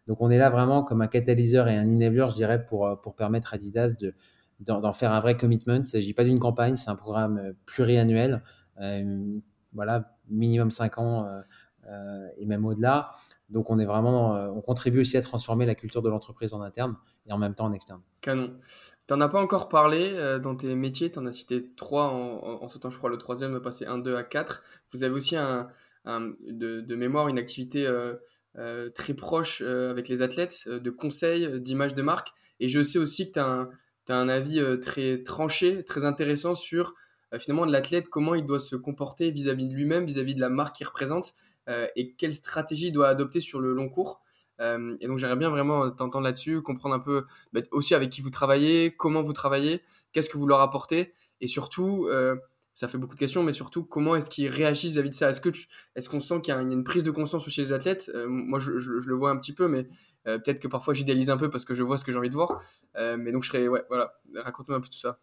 Donc 0.06 0.20
on 0.20 0.30
est 0.30 0.38
là 0.38 0.50
vraiment 0.50 0.82
comme 0.82 1.02
un 1.02 1.08
catalyseur 1.08 1.68
et 1.68 1.76
un 1.76 1.86
enabler, 1.86 2.26
je 2.30 2.34
dirais, 2.34 2.64
pour, 2.64 2.86
euh, 2.86 2.96
pour 2.96 3.16
permettre 3.16 3.52
à 3.52 3.56
Adidas 3.56 3.94
de, 4.00 4.14
d'en, 4.60 4.92
faire 4.92 5.12
un 5.12 5.20
vrai 5.20 5.36
commitment. 5.36 5.74
Il 5.74 5.80
ne 5.80 5.84
s'agit 5.84 6.14
pas 6.14 6.24
d'une 6.24 6.38
campagne, 6.38 6.76
c'est 6.76 6.90
un 6.90 6.96
programme 6.96 7.38
euh, 7.38 7.52
pluriannuel, 7.66 8.42
euh, 8.80 9.38
voilà, 9.72 10.16
minimum 10.28 10.70
5 10.70 10.98
ans 10.98 11.28
et 12.38 12.46
même 12.46 12.64
au-delà. 12.64 13.12
Donc 13.50 13.70
on 13.70 13.78
est 13.78 13.84
vraiment, 13.84 14.32
on 14.56 14.60
contribue 14.60 15.00
aussi 15.02 15.16
à 15.18 15.22
transformer 15.22 15.66
la 15.66 15.74
culture 15.74 16.02
de 16.02 16.08
l'entreprise 16.08 16.54
en 16.54 16.62
interne 16.62 16.96
et 17.26 17.32
en 17.32 17.38
même 17.38 17.54
temps 17.54 17.66
en 17.66 17.72
externe. 17.72 18.00
Canon. 18.22 18.54
Tu 19.06 19.14
n'en 19.14 19.20
as 19.20 19.28
pas 19.28 19.40
encore 19.40 19.68
parlé 19.68 20.38
dans 20.42 20.56
tes 20.56 20.74
métiers, 20.74 21.10
tu 21.10 21.18
en 21.18 21.26
as 21.26 21.32
cité 21.32 21.74
trois 21.76 22.08
en, 22.08 22.62
en, 22.62 22.68
sautant, 22.68 22.90
je 22.90 22.96
crois, 22.96 23.10
le 23.10 23.18
troisième, 23.18 23.60
passer 23.60 23.84
1, 23.84 23.98
2 23.98 24.16
à 24.16 24.24
4. 24.24 24.62
Vous 24.92 25.04
avez 25.04 25.14
aussi 25.14 25.36
un, 25.36 25.68
de, 26.06 26.94
mémoire 26.96 27.28
une 27.28 27.38
activité 27.38 27.86
très 28.94 29.14
proche 29.14 29.62
euh, 29.62 29.90
avec 29.90 30.08
les 30.08 30.22
athlètes, 30.22 30.64
euh, 30.66 30.80
de 30.80 30.90
conseils, 30.90 31.60
d'images 31.60 31.94
de 31.94 32.02
marque. 32.02 32.28
Et 32.60 32.68
je 32.68 32.82
sais 32.82 32.98
aussi 32.98 33.30
que 33.30 33.34
tu 33.34 33.38
as, 33.40 33.68
un 34.08 34.28
avis 34.28 34.62
très 34.80 35.22
tranché, 35.22 35.84
très 35.84 36.04
intéressant 36.04 36.54
sur 36.54 36.94
finalement 37.40 37.64
l'athlète, 37.64 38.08
comment 38.08 38.36
il 38.36 38.44
doit 38.44 38.60
se 38.60 38.76
comporter 38.76 39.32
vis-à-vis 39.32 39.66
de 39.66 39.74
lui-même, 39.74 40.06
vis-à-vis 40.06 40.36
de 40.36 40.40
la 40.40 40.48
marque 40.48 40.76
qu'il 40.76 40.86
représente, 40.86 41.34
et 41.96 42.14
quelle 42.14 42.32
stratégie 42.32 42.86
il 42.86 42.92
doit 42.92 43.08
adopter 43.08 43.40
sur 43.40 43.58
le 43.58 43.74
long 43.74 43.88
cours. 43.88 44.22
et 44.60 45.06
donc 45.08 45.18
j'aimerais 45.18 45.36
bien 45.36 45.50
vraiment 45.50 45.90
t'entendre 45.90 46.24
là-dessus, 46.24 46.62
comprendre 46.62 46.94
un 46.94 47.00
peu 47.00 47.24
bah, 47.52 47.62
aussi 47.72 47.96
avec 47.96 48.10
qui 48.10 48.20
vous 48.20 48.30
travaillez, 48.30 48.94
comment 48.96 49.22
vous 49.22 49.32
travaillez, 49.32 49.82
qu'est-ce 50.12 50.30
que 50.30 50.38
vous 50.38 50.46
leur 50.46 50.60
apportez, 50.60 51.12
et 51.40 51.48
surtout 51.48 52.08
ça 52.76 52.88
fait 52.88 52.98
beaucoup 52.98 53.14
de 53.14 53.18
questions, 53.18 53.42
mais 53.42 53.54
surtout, 53.54 53.84
comment 53.84 54.16
est-ce 54.16 54.28
qu'ils 54.28 54.50
réagissent 54.50 54.92
vis-à-vis 54.92 55.08
de 55.08 55.14
ça? 55.14 55.30
Est-ce 55.30 55.40
que 55.40 55.48
est-ce 55.94 56.10
qu'on 56.10 56.20
sent 56.20 56.42
qu'il 56.42 56.52
y, 56.52 56.56
a 56.56 56.60
une 56.60 56.84
prise 56.84 57.04
de 57.04 57.10
conscience 57.10 57.48
chez 57.48 57.62
les 57.62 57.72
athlètes? 57.72 58.10
Euh, 58.14 58.28
Moi, 58.28 58.58
je, 58.58 58.70
le 58.70 59.14
vois 59.14 59.30
un 59.30 59.38
petit 59.38 59.54
peu, 59.54 59.66
mais 59.66 59.88
euh, 60.26 60.38
peut-être 60.38 60.60
que 60.60 60.68
parfois 60.68 60.92
j'idéalise 60.92 61.30
un 61.30 61.38
peu 61.38 61.48
parce 61.48 61.64
que 61.64 61.72
je 61.72 61.82
vois 61.82 61.96
ce 61.96 62.04
que 62.04 62.12
j'ai 62.12 62.18
envie 62.18 62.28
de 62.28 62.34
voir. 62.34 62.60
Euh, 62.96 63.16
mais 63.16 63.32
donc, 63.32 63.44
je 63.44 63.48
serais, 63.48 63.66
ouais, 63.66 63.82
voilà, 63.88 64.12
raconte-moi 64.34 64.76
un 64.76 64.82
peu 64.82 64.88
tout 64.88 64.98
ça. 64.98 65.18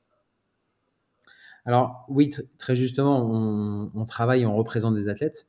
Alors, 1.63 2.05
oui, 2.09 2.31
très 2.57 2.75
justement, 2.75 3.23
on, 3.23 4.05
travaille 4.07 4.41
et 4.41 4.45
on 4.47 4.53
représente 4.53 4.95
des 4.95 5.07
athlètes. 5.07 5.45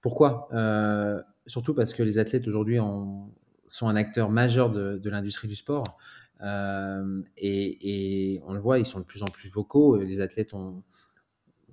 Pourquoi? 0.00 0.48
Surtout 1.46 1.72
parce 1.72 1.94
que 1.94 2.02
les 2.02 2.18
athlètes 2.18 2.48
aujourd'hui 2.48 2.78
sont 3.68 3.88
un 3.88 3.94
acteur 3.94 4.28
majeur 4.28 4.70
de, 4.70 5.08
l'industrie 5.08 5.46
du 5.46 5.54
sport. 5.54 5.84
et, 6.42 8.34
et, 8.34 8.42
on 8.44 8.52
le 8.54 8.58
voit, 8.58 8.80
ils 8.80 8.86
sont 8.86 8.98
de 8.98 9.04
plus 9.04 9.22
en 9.22 9.26
plus 9.26 9.48
vocaux. 9.48 9.96
Les 9.98 10.20
athlètes 10.20 10.52
ont, 10.52 10.82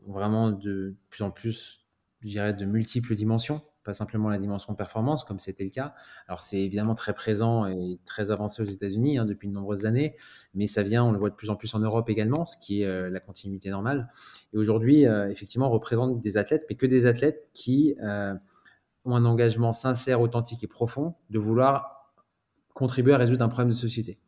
vraiment 0.07 0.51
de 0.51 0.95
plus 1.09 1.23
en 1.23 1.31
plus, 1.31 1.87
je 2.21 2.29
dirais, 2.29 2.53
de 2.53 2.65
multiples 2.65 3.15
dimensions, 3.15 3.61
pas 3.83 3.93
simplement 3.93 4.29
la 4.29 4.37
dimension 4.37 4.75
performance, 4.75 5.23
comme 5.23 5.39
c'était 5.39 5.63
le 5.63 5.69
cas. 5.69 5.93
Alors, 6.27 6.41
c'est 6.41 6.59
évidemment 6.59 6.95
très 6.95 7.13
présent 7.13 7.65
et 7.65 7.99
très 8.05 8.31
avancé 8.31 8.61
aux 8.61 8.65
États-Unis 8.65 9.17
hein, 9.17 9.25
depuis 9.25 9.47
de 9.47 9.53
nombreuses 9.53 9.85
années, 9.85 10.15
mais 10.53 10.67
ça 10.67 10.83
vient, 10.83 11.03
on 11.03 11.11
le 11.11 11.17
voit 11.17 11.29
de 11.29 11.35
plus 11.35 11.49
en 11.49 11.55
plus 11.55 11.73
en 11.73 11.79
Europe 11.79 12.09
également, 12.09 12.45
ce 12.45 12.57
qui 12.57 12.81
est 12.81 12.85
euh, 12.85 13.09
la 13.09 13.19
continuité 13.19 13.69
normale. 13.69 14.11
Et 14.53 14.57
aujourd'hui, 14.57 15.07
euh, 15.07 15.29
effectivement, 15.29 15.67
on 15.67 15.71
représente 15.71 16.19
des 16.19 16.37
athlètes, 16.37 16.65
mais 16.69 16.75
que 16.75 16.85
des 16.85 17.05
athlètes 17.05 17.49
qui 17.53 17.95
euh, 18.03 18.35
ont 19.05 19.15
un 19.15 19.25
engagement 19.25 19.73
sincère, 19.73 20.21
authentique 20.21 20.63
et 20.63 20.67
profond 20.67 21.15
de 21.29 21.39
vouloir 21.39 22.13
contribuer 22.73 23.13
à 23.13 23.17
résoudre 23.17 23.43
un 23.43 23.49
problème 23.49 23.73
de 23.73 23.77
société. 23.77 24.19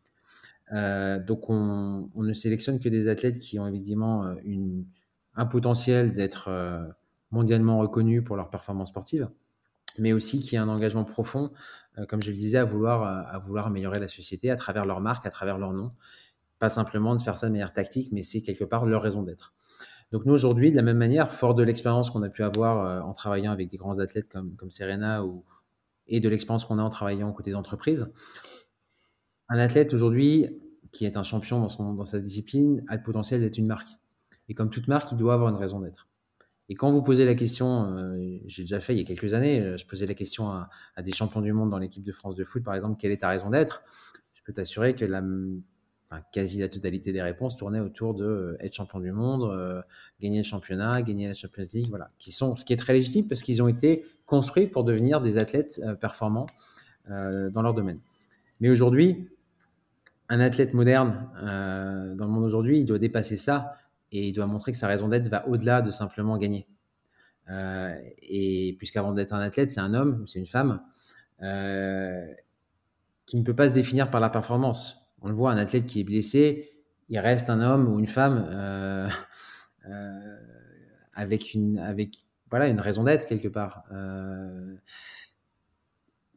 donc, 0.72 1.50
on, 1.50 2.10
on, 2.16 2.24
ne 2.24 2.34
sélectionne 2.34 2.80
que 2.80 2.90
des 2.90 3.08
athlètes 3.08 3.40
qui 3.40 3.60
ont 3.60 3.68
évidemment 3.68 4.36
une, 4.44 4.86
un 5.36 5.46
potentiel 5.46 6.14
d'être 6.14 6.48
euh, 6.48 6.86
mondialement 7.32 7.80
reconnu 7.80 8.24
pour 8.24 8.36
leur 8.36 8.50
performance 8.50 8.90
sportive, 8.90 9.30
mais 10.00 10.14
aussi 10.14 10.40
qui 10.40 10.58
a 10.58 10.64
un 10.64 10.70
engagement 10.70 11.04
profond, 11.04 11.52
euh, 11.98 12.06
comme 12.06 12.22
je 12.22 12.32
le 12.32 12.38
disais, 12.38 12.58
à 12.58 12.66
vouloir, 12.66 13.04
euh, 13.04 13.36
à 13.36 13.40
vouloir 13.40 13.68
améliorer 13.68 14.00
la 14.00 14.08
société 14.08 14.52
à 14.52 14.56
travers 14.56 14.86
leur 14.86 15.02
marque, 15.02 15.26
à 15.26 15.32
travers 15.32 15.58
leur 15.58 15.74
nom. 15.74 15.92
Pas 16.60 16.70
simplement 16.70 17.16
de 17.16 17.22
faire 17.22 17.38
ça 17.38 17.48
de 17.48 17.52
manière 17.52 17.74
tactique, 17.74 18.10
mais 18.12 18.24
c'est 18.24 18.42
quelque 18.42 18.64
part 18.64 18.86
leur 18.86 19.02
raison 19.02 19.24
d'être. 19.24 19.54
Donc 20.12 20.26
nous, 20.26 20.34
aujourd'hui, 20.34 20.70
de 20.70 20.76
la 20.76 20.84
même 20.84 20.98
manière, 20.98 21.28
fort 21.28 21.56
de 21.56 21.64
l'expérience 21.64 22.12
qu'on 22.12 22.22
a 22.22 22.30
pu 22.30 22.44
avoir 22.44 23.04
en 23.04 23.14
travaillant 23.14 23.52
avec 23.52 23.70
des 23.72 23.78
grands 23.78 23.98
athlètes 23.98 24.30
comme, 24.30 24.56
Serena 24.70 25.26
et 26.06 26.20
de 26.20 26.30
l'expérience 26.30 26.66
qu'on 26.66 26.78
a 26.78 26.84
en 26.84 26.92
travaillant 26.92 27.30
aux 27.30 27.34
côtés 27.34 27.50
d'entreprises, 27.50 28.08
un 29.50 29.58
athlète 29.58 29.92
aujourd'hui 29.92 30.62
qui 30.92 31.06
est 31.06 31.18
un 31.18 31.24
champion 31.24 31.60
dans, 31.60 31.94
dans 31.94 32.06
sa 32.06 32.20
discipline 32.20 32.86
a 32.88 32.96
le 32.96 33.02
potentiel 33.02 33.42
d'être 33.42 33.58
une 33.58 33.66
marque. 33.66 33.90
Et 34.50 34.54
comme 34.54 34.70
toute 34.70 34.88
marque, 34.88 35.12
il 35.12 35.18
doit 35.18 35.34
avoir 35.34 35.50
une 35.50 35.56
raison 35.56 35.80
d'être. 35.80 36.10
Et 36.70 36.76
quand 36.76 36.92
vous 36.92 37.04
posez 37.04 37.26
la 37.26 37.36
question, 37.36 37.98
euh, 37.98 38.40
j'ai 38.46 38.64
déjà 38.64 38.80
fait 38.80 38.94
il 38.94 38.98
y 38.98 39.02
a 39.02 39.06
quelques 39.06 39.34
années, 39.34 39.60
euh, 39.60 39.78
je 39.78 39.86
posais 39.86 40.06
la 40.06 40.14
question 40.14 40.50
à, 40.50 40.70
des 41.04 41.12
champions 41.12 41.42
du 41.42 41.52
monde 41.52 41.70
dans 41.70 41.78
l'équipe 41.78 42.04
de 42.04 42.12
France 42.12 42.36
de 42.36 42.44
foot, 42.44 42.64
par 42.64 42.74
exemple, 42.74 42.98
quelle 43.00 43.12
est 43.12 43.18
ta 43.18 43.30
raison 43.30 43.50
d'être? 43.50 43.84
Je 44.34 44.42
peux 44.46 44.54
t'assurer 44.54 44.94
que 44.94 45.04
la, 45.04 45.22
quasi 46.32 46.60
la 46.60 46.70
totalité 46.70 47.12
des 47.12 47.22
réponses 47.22 47.58
tournaient 47.58 47.82
autour 47.82 48.14
de 48.14 48.26
euh, 48.26 48.58
être 48.62 48.74
champion 48.74 49.00
du 49.00 49.12
monde, 49.12 49.84
gagner 50.22 50.38
le 50.38 50.44
championnat, 50.44 51.02
gagner 51.02 51.28
la 51.28 51.34
Champions 51.34 51.66
League, 51.74 51.90
voilà, 51.90 52.12
qui 52.18 52.32
sont, 52.32 52.56
ce 52.56 52.64
qui 52.64 52.72
est 52.72 52.78
très 52.78 52.94
légitime 52.94 53.28
parce 53.28 53.44
qu'ils 53.44 53.62
ont 53.62 53.68
été 53.68 54.06
construits 54.26 54.68
pour 54.68 54.84
devenir 54.84 55.20
des 55.22 55.38
athlètes 55.38 55.82
performants 56.00 56.48
dans 57.10 57.62
leur 57.62 57.74
domaine. 57.74 58.00
Mais 58.62 58.70
aujourd'hui, 58.70 59.28
un 60.30 60.40
athlète 60.40 60.74
moderne 60.74 61.30
dans 61.42 62.26
le 62.26 62.32
monde 62.32 62.46
aujourd'hui, 62.46 62.80
il 62.80 62.86
doit 62.86 63.00
dépasser 63.00 63.36
ça 63.36 63.76
et 64.14 64.30
il 64.30 64.34
doit 64.34 64.46
montrer 64.46 64.72
que 64.72 64.78
sa 64.78 64.88
raison 64.88 65.10
d'être 65.10 65.28
va 65.28 65.48
au-delà 65.48 65.82
de 65.82 65.92
simplement 65.92 66.38
gagner. 66.38 66.68
et 67.50 68.76
puisqu'avant 68.78 69.12
d'être 69.12 69.34
un 69.34 69.42
athlète, 69.42 69.72
c'est 69.72 69.82
un 69.82 69.94
homme, 69.94 70.26
c'est 70.28 70.40
une 70.40 70.48
femme, 70.48 70.82
qui 73.26 73.38
ne 73.38 73.44
peut 73.44 73.56
pas 73.56 73.70
se 73.70 73.74
définir 73.74 74.10
par 74.10 74.22
la 74.22 74.30
performance. 74.30 75.14
On 75.22 75.30
le 75.30 75.36
voit, 75.36 75.52
un 75.52 75.58
athlète 75.58 75.86
qui 75.86 76.02
est 76.02 76.04
blessé, 76.04 76.70
il 77.10 77.20
reste 77.20 77.50
un 77.50 77.62
homme 77.62 77.88
ou 77.88 78.00
une 78.00 78.08
femme 78.08 78.46
euh, 78.50 79.08
euh, 79.90 80.38
avec, 81.14 81.54
une, 81.54 81.80
avec 81.80 82.26
voilà, 82.50 82.68
une 82.68 82.80
raison 82.80 83.04
d'être 83.04 83.28
quelque 83.28 83.48
part. 83.48 83.84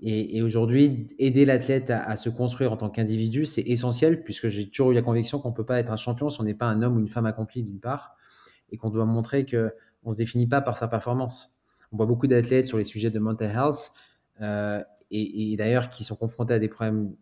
Euh, 0.02 0.08
et, 0.08 0.42
aujourd'hui, 0.42 1.06
aider 1.18 1.44
l'athlète 1.44 1.90
à, 1.90 2.16
se 2.16 2.28
construire 2.28 2.72
en 2.72 2.76
tant 2.76 2.90
qu'individu, 2.90 3.46
c'est 3.46 3.62
essentiel, 3.62 4.22
puisque 4.22 4.48
j'ai 4.48 4.68
toujours 4.68 4.92
eu 4.92 4.94
la 4.94 5.02
conviction 5.02 5.38
qu'on 5.38 5.50
ne 5.50 5.54
peut 5.54 5.64
pas 5.64 5.78
être 5.78 5.90
un 5.90 5.96
champion 5.96 6.30
si 6.30 6.40
on 6.40 6.44
n'est 6.44 6.54
pas 6.54 6.66
un 6.66 6.82
homme 6.82 6.96
ou 6.96 7.00
une 7.00 7.08
femme 7.08 7.26
accompli, 7.26 7.62
d'une 7.62 7.80
part, 7.80 8.16
et 8.70 8.76
qu'on 8.76 8.90
doit 8.90 9.04
montrer 9.04 9.46
qu'on 9.46 9.70
ne 10.06 10.12
se 10.12 10.16
définit 10.16 10.46
pas 10.46 10.60
par 10.60 10.76
sa 10.76 10.88
performance. 10.88 11.58
On 11.92 11.96
voit 11.96 12.06
beaucoup 12.06 12.26
d'athlètes 12.26 12.66
sur 12.66 12.78
les 12.78 12.84
sujets 12.84 13.10
de 13.10 13.18
mental 13.18 13.50
health, 13.50 13.92
et, 15.10 15.52
et 15.52 15.56
d'ailleurs 15.56 15.88
qui 15.88 16.04
sont 16.04 16.16
confrontés 16.16 16.54
à 16.54 16.58
des 16.58 16.68
problèmes, 16.68 17.14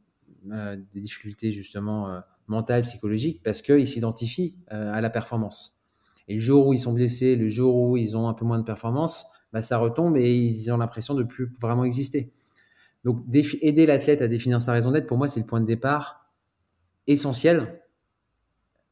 des 0.45 1.01
difficultés 1.01 1.53
justement 1.53 2.23
mental, 2.47 2.83
psychologique, 2.83 3.43
parce 3.43 3.63
qu'ils 3.63 3.87
s'identifient 3.87 4.57
euh, 4.73 4.93
à 4.93 5.01
la 5.01 5.11
performance. 5.11 5.81
Et 6.29 6.35
le 6.35 6.41
jour 6.41 6.67
où 6.67 6.73
ils 6.73 6.79
sont 6.79 6.93
blessés, 6.93 7.37
le 7.37 7.49
jour 7.49 7.77
où 7.77 7.97
ils 7.97 8.17
ont 8.17 8.29
un 8.29 8.35
peu 8.35 8.45
moins 8.45 8.59
de 8.59 8.65
performance, 8.65 9.27
bah, 9.53 9.63
ça 9.63 9.79
retombe 9.79 10.17
et 10.17 10.35
ils 10.37 10.73
ont 10.73 10.77
l'impression 10.77 11.15
de 11.15 11.23
plus 11.23 11.53
vraiment 11.61 11.85
exister. 11.85 12.33
Donc, 13.05 13.25
aider 13.33 13.87
l'athlète 13.87 14.23
à 14.23 14.29
définir 14.29 14.63
sa 14.63 14.73
raison 14.73 14.91
d'être, 14.91 15.07
pour 15.07 15.19
moi, 15.19 15.29
c'est 15.29 15.41
le 15.41 15.47
point 15.47 15.61
de 15.61 15.67
départ 15.67 16.31
essentiel. 17.07 17.81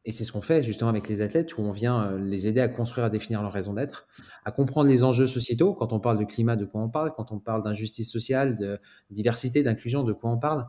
Et 0.04 0.10
c'est 0.12 0.24
ce 0.24 0.32
qu'on 0.32 0.40
fait 0.40 0.64
justement 0.64 0.90
avec 0.90 1.08
les 1.08 1.20
athlètes, 1.20 1.56
où 1.56 1.62
on 1.62 1.70
vient 1.70 2.02
euh, 2.02 2.18
les 2.18 2.46
aider 2.46 2.60
à 2.60 2.68
construire, 2.68 3.06
à 3.06 3.10
définir 3.10 3.40
leur 3.40 3.52
raison 3.52 3.72
d'être, 3.72 4.08
à 4.44 4.50
comprendre 4.50 4.90
les 4.90 5.04
enjeux 5.04 5.28
sociétaux. 5.28 5.74
Quand 5.74 5.92
on 5.92 6.00
parle 6.00 6.18
de 6.18 6.24
climat, 6.24 6.56
de 6.56 6.64
quoi 6.64 6.80
on 6.80 6.88
parle? 6.88 7.12
Quand 7.16 7.30
on 7.30 7.38
parle 7.38 7.62
d'injustice 7.62 8.10
sociale, 8.10 8.56
de 8.56 8.80
diversité, 9.10 9.62
d'inclusion, 9.62 10.02
de 10.02 10.12
quoi 10.12 10.30
on 10.30 10.38
parle? 10.38 10.66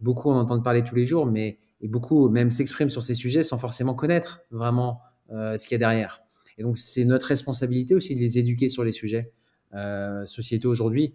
Beaucoup 0.00 0.30
en 0.30 0.40
entendent 0.40 0.64
parler 0.64 0.82
tous 0.82 0.96
les 0.96 1.06
jours, 1.06 1.26
mais 1.26 1.60
et 1.80 1.88
beaucoup 1.88 2.28
même 2.28 2.50
s'expriment 2.50 2.90
sur 2.90 3.02
ces 3.02 3.14
sujets 3.14 3.42
sans 3.42 3.58
forcément 3.58 3.94
connaître 3.94 4.42
vraiment 4.50 5.00
euh, 5.30 5.58
ce 5.58 5.66
qu'il 5.66 5.74
y 5.74 5.76
a 5.76 5.78
derrière. 5.78 6.20
Et 6.58 6.62
donc, 6.62 6.78
c'est 6.78 7.04
notre 7.04 7.26
responsabilité 7.26 7.94
aussi 7.94 8.14
de 8.14 8.20
les 8.20 8.38
éduquer 8.38 8.68
sur 8.68 8.84
les 8.84 8.92
sujets 8.92 9.32
euh, 9.74 10.26
sociétaux 10.26 10.70
aujourd'hui, 10.70 11.14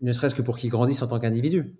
ne 0.00 0.12
serait-ce 0.12 0.34
que 0.34 0.42
pour 0.42 0.58
qu'ils 0.58 0.70
grandissent 0.70 1.02
en 1.02 1.08
tant 1.08 1.18
qu'individus. 1.18 1.76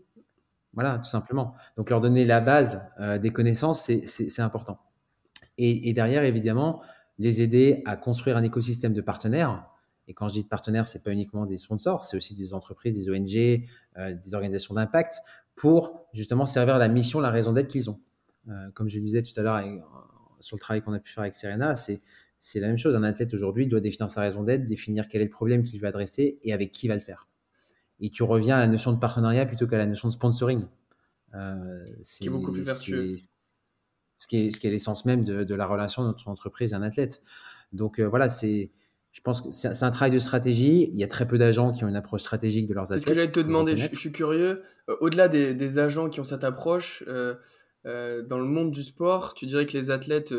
Voilà, 0.72 0.98
tout 0.98 1.08
simplement. 1.08 1.54
Donc, 1.76 1.90
leur 1.90 2.00
donner 2.00 2.24
la 2.24 2.40
base 2.40 2.86
euh, 3.00 3.18
des 3.18 3.30
connaissances, 3.30 3.90
c'est 4.04 4.40
important. 4.40 4.78
Et, 5.56 5.92
derrière, 5.92 6.22
évidemment, 6.22 6.82
les 7.18 7.42
aider 7.42 7.82
à 7.84 7.96
construire 7.96 8.36
un 8.36 8.44
écosystème 8.44 8.92
de 8.92 9.00
partenaires. 9.00 9.66
Et 10.06 10.14
quand 10.14 10.28
je 10.28 10.34
dis 10.34 10.42
de 10.44 10.48
partenaires, 10.48 10.86
c'est 10.86 11.02
pas 11.02 11.10
uniquement 11.10 11.46
des 11.46 11.56
sponsors, 11.56 12.04
c'est 12.04 12.16
aussi 12.16 12.34
des 12.34 12.54
entreprises, 12.54 12.94
des 12.94 13.10
ONG, 13.10 13.66
euh, 13.96 14.14
des 14.14 14.34
organisations 14.34 14.74
d'impact, 14.74 15.16
pour 15.56 16.06
justement 16.12 16.46
servir 16.46 16.78
la 16.78 16.88
mission, 16.88 17.18
la 17.18 17.30
raison 17.30 17.52
d'être 17.52 17.68
qu'ils 17.68 17.90
ont. 17.90 18.00
Euh, 18.48 18.70
comme 18.72 18.88
je 18.88 18.98
disais 19.00 19.22
tout 19.22 19.38
à 19.38 19.42
l'heure 19.42 19.60
sur 20.38 20.56
le 20.56 20.60
travail 20.60 20.80
qu'on 20.80 20.92
a 20.92 21.00
pu 21.00 21.12
faire 21.12 21.22
avec 21.22 21.34
Serena, 21.34 21.74
c'est 21.74 22.00
la 22.60 22.68
même 22.68 22.78
chose. 22.78 22.94
Un 22.94 23.02
athlète 23.02 23.34
aujourd'hui 23.34 23.66
doit 23.66 23.80
définir 23.80 24.10
sa 24.10 24.20
raison 24.20 24.44
d'être, 24.44 24.64
définir 24.64 25.08
quel 25.08 25.20
est 25.22 25.24
le 25.24 25.30
problème 25.30 25.64
qu'il 25.64 25.80
veut 25.80 25.88
adresser 25.88 26.38
et 26.44 26.52
avec 26.52 26.70
qui 26.70 26.86
il 26.86 26.88
va 26.88 26.94
le 26.94 27.00
faire. 27.00 27.28
Et 28.00 28.10
tu 28.10 28.22
reviens 28.22 28.56
à 28.56 28.60
la 28.60 28.68
notion 28.68 28.92
de 28.92 28.98
partenariat 28.98 29.46
plutôt 29.46 29.66
qu'à 29.66 29.78
la 29.78 29.86
notion 29.86 30.08
de 30.08 30.12
sponsoring. 30.12 30.64
Euh, 31.34 31.84
c'est 32.00 32.28
beaucoup 32.28 32.52
plus 32.52 32.62
vertueux. 32.62 33.16
Ce 34.18 34.26
qui 34.26 34.46
est, 34.46 34.50
ce 34.50 34.58
qui 34.58 34.66
est 34.66 34.70
l'essence 34.70 35.04
même 35.04 35.24
de, 35.24 35.44
de, 35.44 35.54
la 35.54 35.66
relation 35.66 36.02
entre 36.02 36.28
entreprise 36.28 36.72
et 36.72 36.74
un 36.74 36.82
athlète. 36.82 37.22
Donc 37.72 38.00
voilà, 38.00 38.30
c'est 38.30 38.72
je 39.18 39.22
pense 39.22 39.40
que 39.40 39.50
c'est 39.50 39.82
un 39.82 39.90
travail 39.90 40.12
de 40.12 40.18
stratégie. 40.20 40.90
Il 40.92 40.98
y 40.98 41.02
a 41.02 41.08
très 41.08 41.26
peu 41.26 41.38
d'agents 41.38 41.72
qui 41.72 41.82
ont 41.84 41.88
une 41.88 41.96
approche 41.96 42.20
stratégique 42.20 42.68
de 42.68 42.74
leurs 42.74 42.84
athlètes. 42.84 43.00
C'est 43.00 43.08
ce 43.08 43.14
que 43.14 43.20
j'allais 43.20 43.32
te 43.32 43.40
demander. 43.40 43.76
Je, 43.76 43.96
suis 43.96 44.12
curieux. 44.12 44.62
Euh, 44.88 44.96
au-delà 45.00 45.26
des, 45.26 45.54
des, 45.54 45.78
agents 45.78 46.08
qui 46.08 46.20
ont 46.20 46.24
cette 46.24 46.44
approche, 46.44 47.02
euh, 47.08 47.34
euh, 47.86 48.22
dans 48.22 48.38
le 48.38 48.44
monde 48.44 48.70
du 48.70 48.84
sport, 48.84 49.34
tu 49.34 49.46
dirais 49.46 49.66
que 49.66 49.72
les 49.72 49.90
athlètes 49.90 50.32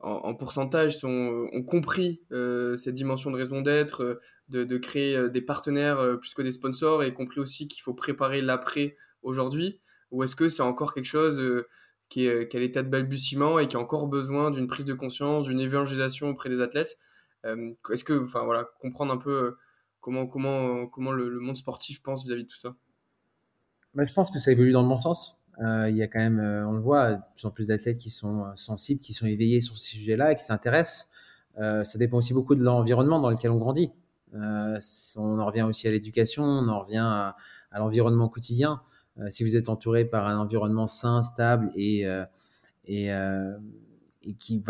en, 0.00 0.34
pourcentage 0.34 1.02
ont 1.04 1.62
compris 1.64 2.20
cette 2.30 2.94
dimension 2.94 3.30
de 3.30 3.36
raison 3.36 3.62
d'être, 3.62 4.20
de, 4.48 4.64
de, 4.64 4.78
créer 4.78 5.30
des 5.30 5.40
partenaires 5.40 6.18
plus 6.20 6.34
que 6.34 6.42
des 6.42 6.52
sponsors 6.52 7.02
et 7.02 7.14
compris 7.14 7.40
aussi 7.40 7.66
qu'il 7.66 7.82
faut 7.82 7.94
préparer 7.94 8.42
l'après 8.42 8.96
aujourd'hui 9.22 9.80
Ou 10.10 10.22
est-ce 10.22 10.36
que 10.36 10.48
c'est 10.48 10.62
encore 10.62 10.92
quelque 10.92 11.06
chose 11.06 11.64
qui 12.08 12.26
est, 12.26 12.48
qui 12.48 12.56
à 12.56 12.60
l'état 12.60 12.82
de 12.82 12.88
balbutiement 12.88 13.58
et 13.58 13.68
qui 13.68 13.76
a 13.76 13.80
encore 13.80 14.06
besoin 14.06 14.50
d'une 14.50 14.68
prise 14.68 14.84
de 14.84 14.94
conscience, 14.94 15.46
d'une 15.46 15.60
évangélisation 15.60 16.28
auprès 16.28 16.48
des 16.48 16.60
athlètes? 16.60 16.96
Euh, 17.46 17.72
est-ce 17.92 18.04
que, 18.04 18.24
enfin 18.24 18.44
voilà, 18.44 18.68
comprendre 18.80 19.12
un 19.12 19.16
peu 19.16 19.30
euh, 19.30 19.58
comment, 20.00 20.26
comment, 20.26 20.86
comment 20.86 21.12
le, 21.12 21.38
monde 21.40 21.56
sportif 21.56 22.02
pense 22.02 22.24
vis-à-vis 22.24 22.44
de 22.44 22.48
tout 22.48 22.56
ça? 22.56 22.74
Je 23.94 24.12
pense 24.12 24.30
que 24.30 24.40
ça 24.40 24.52
évolue 24.52 24.72
dans 24.72 24.82
le 24.82 24.88
bon 24.88 25.00
sens. 25.00 25.40
Euh, 25.62 25.88
il 25.88 25.96
y 25.96 26.02
a 26.02 26.06
quand 26.06 26.18
même, 26.18 26.38
on 26.38 26.72
le 26.72 26.80
voit, 26.80 27.14
de 27.14 27.20
plus 27.34 27.46
en 27.46 27.50
plus 27.50 27.68
d'athlètes 27.68 27.98
qui 27.98 28.10
sont 28.10 28.44
sensibles, 28.56 29.00
qui 29.00 29.12
sont 29.12 29.26
éveillés 29.26 29.60
sur 29.60 29.78
ces 29.78 29.96
sujets-là 29.96 30.32
et 30.32 30.36
qui 30.36 30.44
s'intéressent. 30.44 31.10
ça 31.56 31.98
dépend 31.98 32.18
aussi 32.18 32.34
beaucoup 32.34 32.54
de 32.54 32.62
l'environnement 32.62 33.20
dans 33.20 33.30
lequel 33.30 33.50
on 33.50 33.58
grandit. 33.58 33.90
on 34.32 35.38
en 35.38 35.46
revient 35.46 35.62
aussi 35.62 35.88
à 35.88 35.90
l'éducation, 35.90 36.44
on 36.44 36.68
en 36.68 36.80
revient 36.80 36.98
à, 36.98 37.36
l'environnement 37.78 38.28
quotidien. 38.28 38.82
si 39.30 39.44
vous 39.44 39.56
êtes 39.56 39.68
entouré 39.68 40.04
par 40.04 40.26
un 40.26 40.38
environnement 40.38 40.86
sain, 40.86 41.22
stable 41.22 41.72
et, 41.74 42.06
qui, 44.38 44.62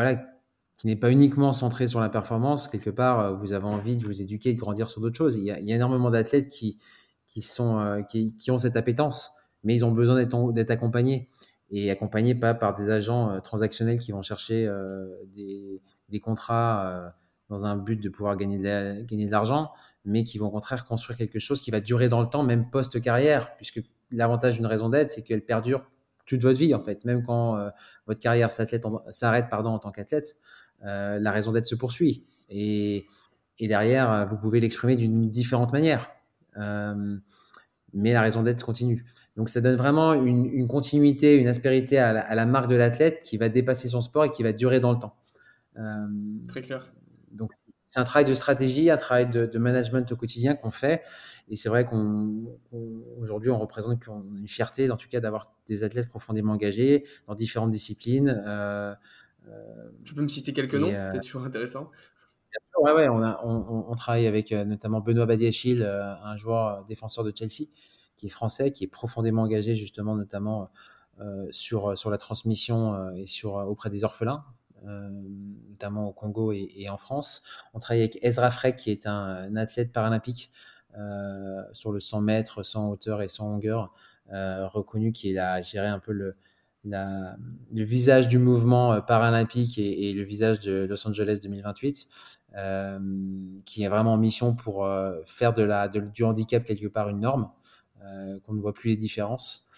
n'est 0.84 0.96
pas 0.96 1.10
uniquement 1.10 1.52
centré 1.52 1.88
sur 1.88 2.00
la 2.00 2.08
performance. 2.08 2.68
Quelque 2.68 2.90
part, 2.90 3.20
euh, 3.20 3.32
vous 3.34 3.52
avez 3.52 3.66
envie 3.66 3.96
de 3.96 4.04
vous 4.04 4.20
éduquer, 4.20 4.52
de 4.52 4.58
grandir 4.58 4.88
sur 4.88 5.00
d'autres 5.00 5.16
choses. 5.16 5.36
Il 5.36 5.44
y 5.44 5.50
a, 5.50 5.58
énormément 5.58 6.10
d'athlètes 6.10 6.46
euh, 6.46 8.02
qui, 8.02 8.36
qui, 8.36 8.50
ont 8.50 8.58
cette 8.58 8.76
appétence, 8.76 9.32
mais 9.66 9.74
ils 9.74 9.84
ont 9.84 9.92
besoin 9.92 10.24
d'être 10.24 10.70
accompagnés. 10.70 11.28
Et 11.70 11.90
accompagnés 11.90 12.34
pas 12.34 12.54
par 12.54 12.74
des 12.74 12.90
agents 12.90 13.30
euh, 13.30 13.40
transactionnels 13.40 13.98
qui 13.98 14.12
vont 14.12 14.22
chercher 14.22 14.70
des, 15.34 15.82
des, 16.08 16.20
contrats 16.20 17.12
dans 17.50 17.66
un 17.66 17.76
but 17.76 17.96
de 17.96 18.08
pouvoir 18.08 18.36
gagner 18.36 18.58
de, 18.58 19.30
l'argent, 19.30 19.72
mais 20.04 20.24
qui 20.24 20.38
vont 20.38 20.46
au 20.46 20.50
contraire 20.50 20.84
construire 20.84 21.18
quelque 21.18 21.40
chose 21.40 21.60
qui 21.60 21.70
va 21.70 21.80
durer 21.80 22.08
dans 22.08 22.22
le 22.22 22.28
temps, 22.28 22.44
même 22.44 22.70
post-carrière, 22.70 23.56
puisque 23.56 23.82
l'avantage 24.10 24.56
d'une 24.56 24.66
raison 24.66 24.88
d'être, 24.88 25.10
c'est 25.10 25.22
qu'elle 25.22 25.44
perdure 25.44 25.90
toute 26.24 26.42
votre 26.42 26.58
vie, 26.58 26.74
en 26.74 26.80
fait. 26.82 27.04
Même 27.04 27.24
quand 27.24 27.58
votre 28.06 28.20
carrière 28.20 28.50
s'arrête 28.50 29.52
en 29.52 29.78
tant 29.78 29.90
qu'athlète, 29.90 30.38
euh, 30.84 31.18
la 31.18 31.32
raison 31.32 31.52
d'être 31.52 31.66
se 31.66 31.74
poursuit. 31.74 32.24
Et, 32.48 33.06
derrière, 33.60 34.10
euh, 34.10 34.24
vous 34.26 34.36
pouvez 34.36 34.60
l'exprimer 34.60 34.96
d'une 34.96 35.30
différente 35.30 35.72
manière. 35.72 36.08
Euh, 36.58 37.16
mais 37.92 38.12
la 38.12 38.20
raison 38.20 38.42
d'être 38.42 38.64
continue. 38.64 39.04
Donc 39.36 39.48
ça 39.48 39.60
donne 39.60 39.76
vraiment 39.76 40.14
une, 40.14 40.66
continuité, 40.66 41.36
une 41.36 41.48
aspérité 41.48 41.98
à 41.98 42.34
la, 42.34 42.46
marque 42.46 42.70
de 42.70 42.76
l'athlète 42.76 43.20
qui 43.20 43.36
va 43.36 43.48
dépasser 43.48 43.88
son 43.88 44.00
sport 44.00 44.24
et 44.24 44.32
qui 44.32 44.42
va 44.42 44.52
durer 44.52 44.80
dans 44.80 44.92
le 44.92 44.98
temps. 44.98 45.16
Très 46.48 46.62
clair. 46.62 46.92
Donc 47.32 47.52
c'est 47.82 48.00
un 48.00 48.04
travail 48.04 48.24
de 48.24 48.34
stratégie, 48.34 48.90
un 48.90 48.96
travail 48.96 49.28
de, 49.28 49.58
management 49.58 50.10
au 50.10 50.16
quotidien 50.16 50.54
qu'on 50.54 50.70
fait. 50.70 51.02
Et 51.48 51.56
c'est 51.56 51.68
vrai 51.68 51.84
qu'aujourd'hui, 51.84 53.50
on, 53.50 53.58
représente 53.58 54.06
une 54.06 54.48
fierté, 54.48 54.90
en 54.90 54.96
tout 54.96 55.08
cas, 55.08 55.20
d'avoir 55.20 55.52
des 55.66 55.84
athlètes 55.84 56.08
profondément 56.08 56.54
engagés 56.54 57.04
dans 57.26 57.34
différentes 57.34 57.70
disciplines. 57.70 58.42
Tu 60.04 60.14
peux 60.14 60.22
me 60.22 60.28
citer 60.28 60.52
quelques 60.52 60.74
noms? 60.74 60.92
euh, 60.92 61.10
C'est 61.12 61.20
toujours 61.20 61.44
intéressant. 61.44 61.90
Ouais, 62.80 62.92
ouais, 62.92 63.08
on, 63.08 63.22
a, 63.22 63.40
on, 63.44 63.94
travaille 63.94 64.26
avec 64.26 64.52
euh, 64.52 64.64
notamment 64.64 65.00
Benoît 65.00 65.26
Badiachil, 65.26 65.82
euh, 65.82 66.14
un 66.22 66.36
joueur 66.36 66.84
défenseur 66.86 67.24
de 67.24 67.32
Chelsea, 67.34 67.68
qui 68.16 68.26
est 68.26 68.30
français, 68.30 68.72
qui 68.72 68.84
est 68.84 68.88
profondément 68.88 69.42
engagé 69.42 69.76
justement 69.76 70.14
notamment 70.14 70.70
sur, 71.50 71.96
sur 71.96 72.10
la 72.10 72.18
transmission 72.18 73.10
et 73.14 73.26
sur, 73.26 73.54
auprès 73.54 73.88
des 73.88 74.04
orphelins, 74.04 74.44
notamment 74.84 76.08
au 76.08 76.12
Congo 76.12 76.52
et, 76.52 76.88
en 76.90 76.98
France. 76.98 77.42
On 77.72 77.80
travaille 77.80 78.02
avec 78.02 78.18
Ezra 78.22 78.50
Freck, 78.50 78.76
qui 78.76 78.90
est 78.90 79.06
un, 79.06 79.56
athlète 79.56 79.92
paralympique 79.92 80.52
sur 81.72 81.92
le 81.92 82.00
100 82.00 82.20
mètres, 82.20 82.62
100 82.62 82.90
hauteur 82.90 83.22
et 83.22 83.28
100 83.28 83.50
longueur, 83.50 83.94
reconnu 84.30 85.12
qui 85.12 85.38
a 85.38 85.62
géré 85.62 85.86
un 85.86 86.00
peu 86.00 86.12
le, 86.12 86.36
le 86.86 87.82
visage 87.82 88.28
du 88.28 88.38
mouvement 88.38 88.92
euh, 88.92 89.00
paralympique 89.00 89.78
et, 89.78 90.12
le 90.12 90.22
visage 90.22 90.60
de 90.60 90.86
Los 90.88 91.06
Angeles 91.06 91.40
2028, 91.42 92.08
euh, 92.56 92.98
qui 93.64 93.82
est 93.82 93.88
vraiment 93.88 94.14
en 94.14 94.18
mission 94.18 94.54
pour 94.54 94.84
euh, 94.84 95.20
faire 95.26 95.52
de 95.52 95.62
la, 95.62 95.88
du 95.88 96.24
handicap 96.24 96.64
quelque 96.64 96.86
part 96.86 97.08
une 97.08 97.20
norme, 97.20 97.50
qu'on 98.44 98.52
ne 98.52 98.60
voit 98.60 98.72
plus 98.72 98.90
les 98.90 98.96
différences. 98.96 99.68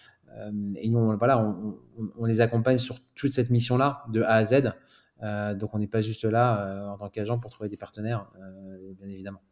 et 0.77 0.89
nous, 0.89 0.99
on, 0.99 1.17
voilà, 1.17 1.39
on, 2.19 2.25
les 2.25 2.41
accompagne 2.41 2.79
sur 2.79 2.97
toute 3.15 3.33
cette 3.33 3.51
mission-là, 3.51 4.03
de 4.11 4.23
A 4.23 4.35
à 4.35 4.45
Z. 4.45 4.73
donc 5.59 5.75
on 5.75 5.79
n'est 5.79 5.87
pas 5.87 6.03
juste 6.03 6.25
là 6.25 6.91
en 6.93 6.99
tant 6.99 7.09
qu'agent 7.09 7.39
pour 7.39 7.51
trouver 7.51 7.69
des 7.69 7.77
partenaires, 7.77 8.31
bien 8.99 9.09
évidemment. 9.09 9.43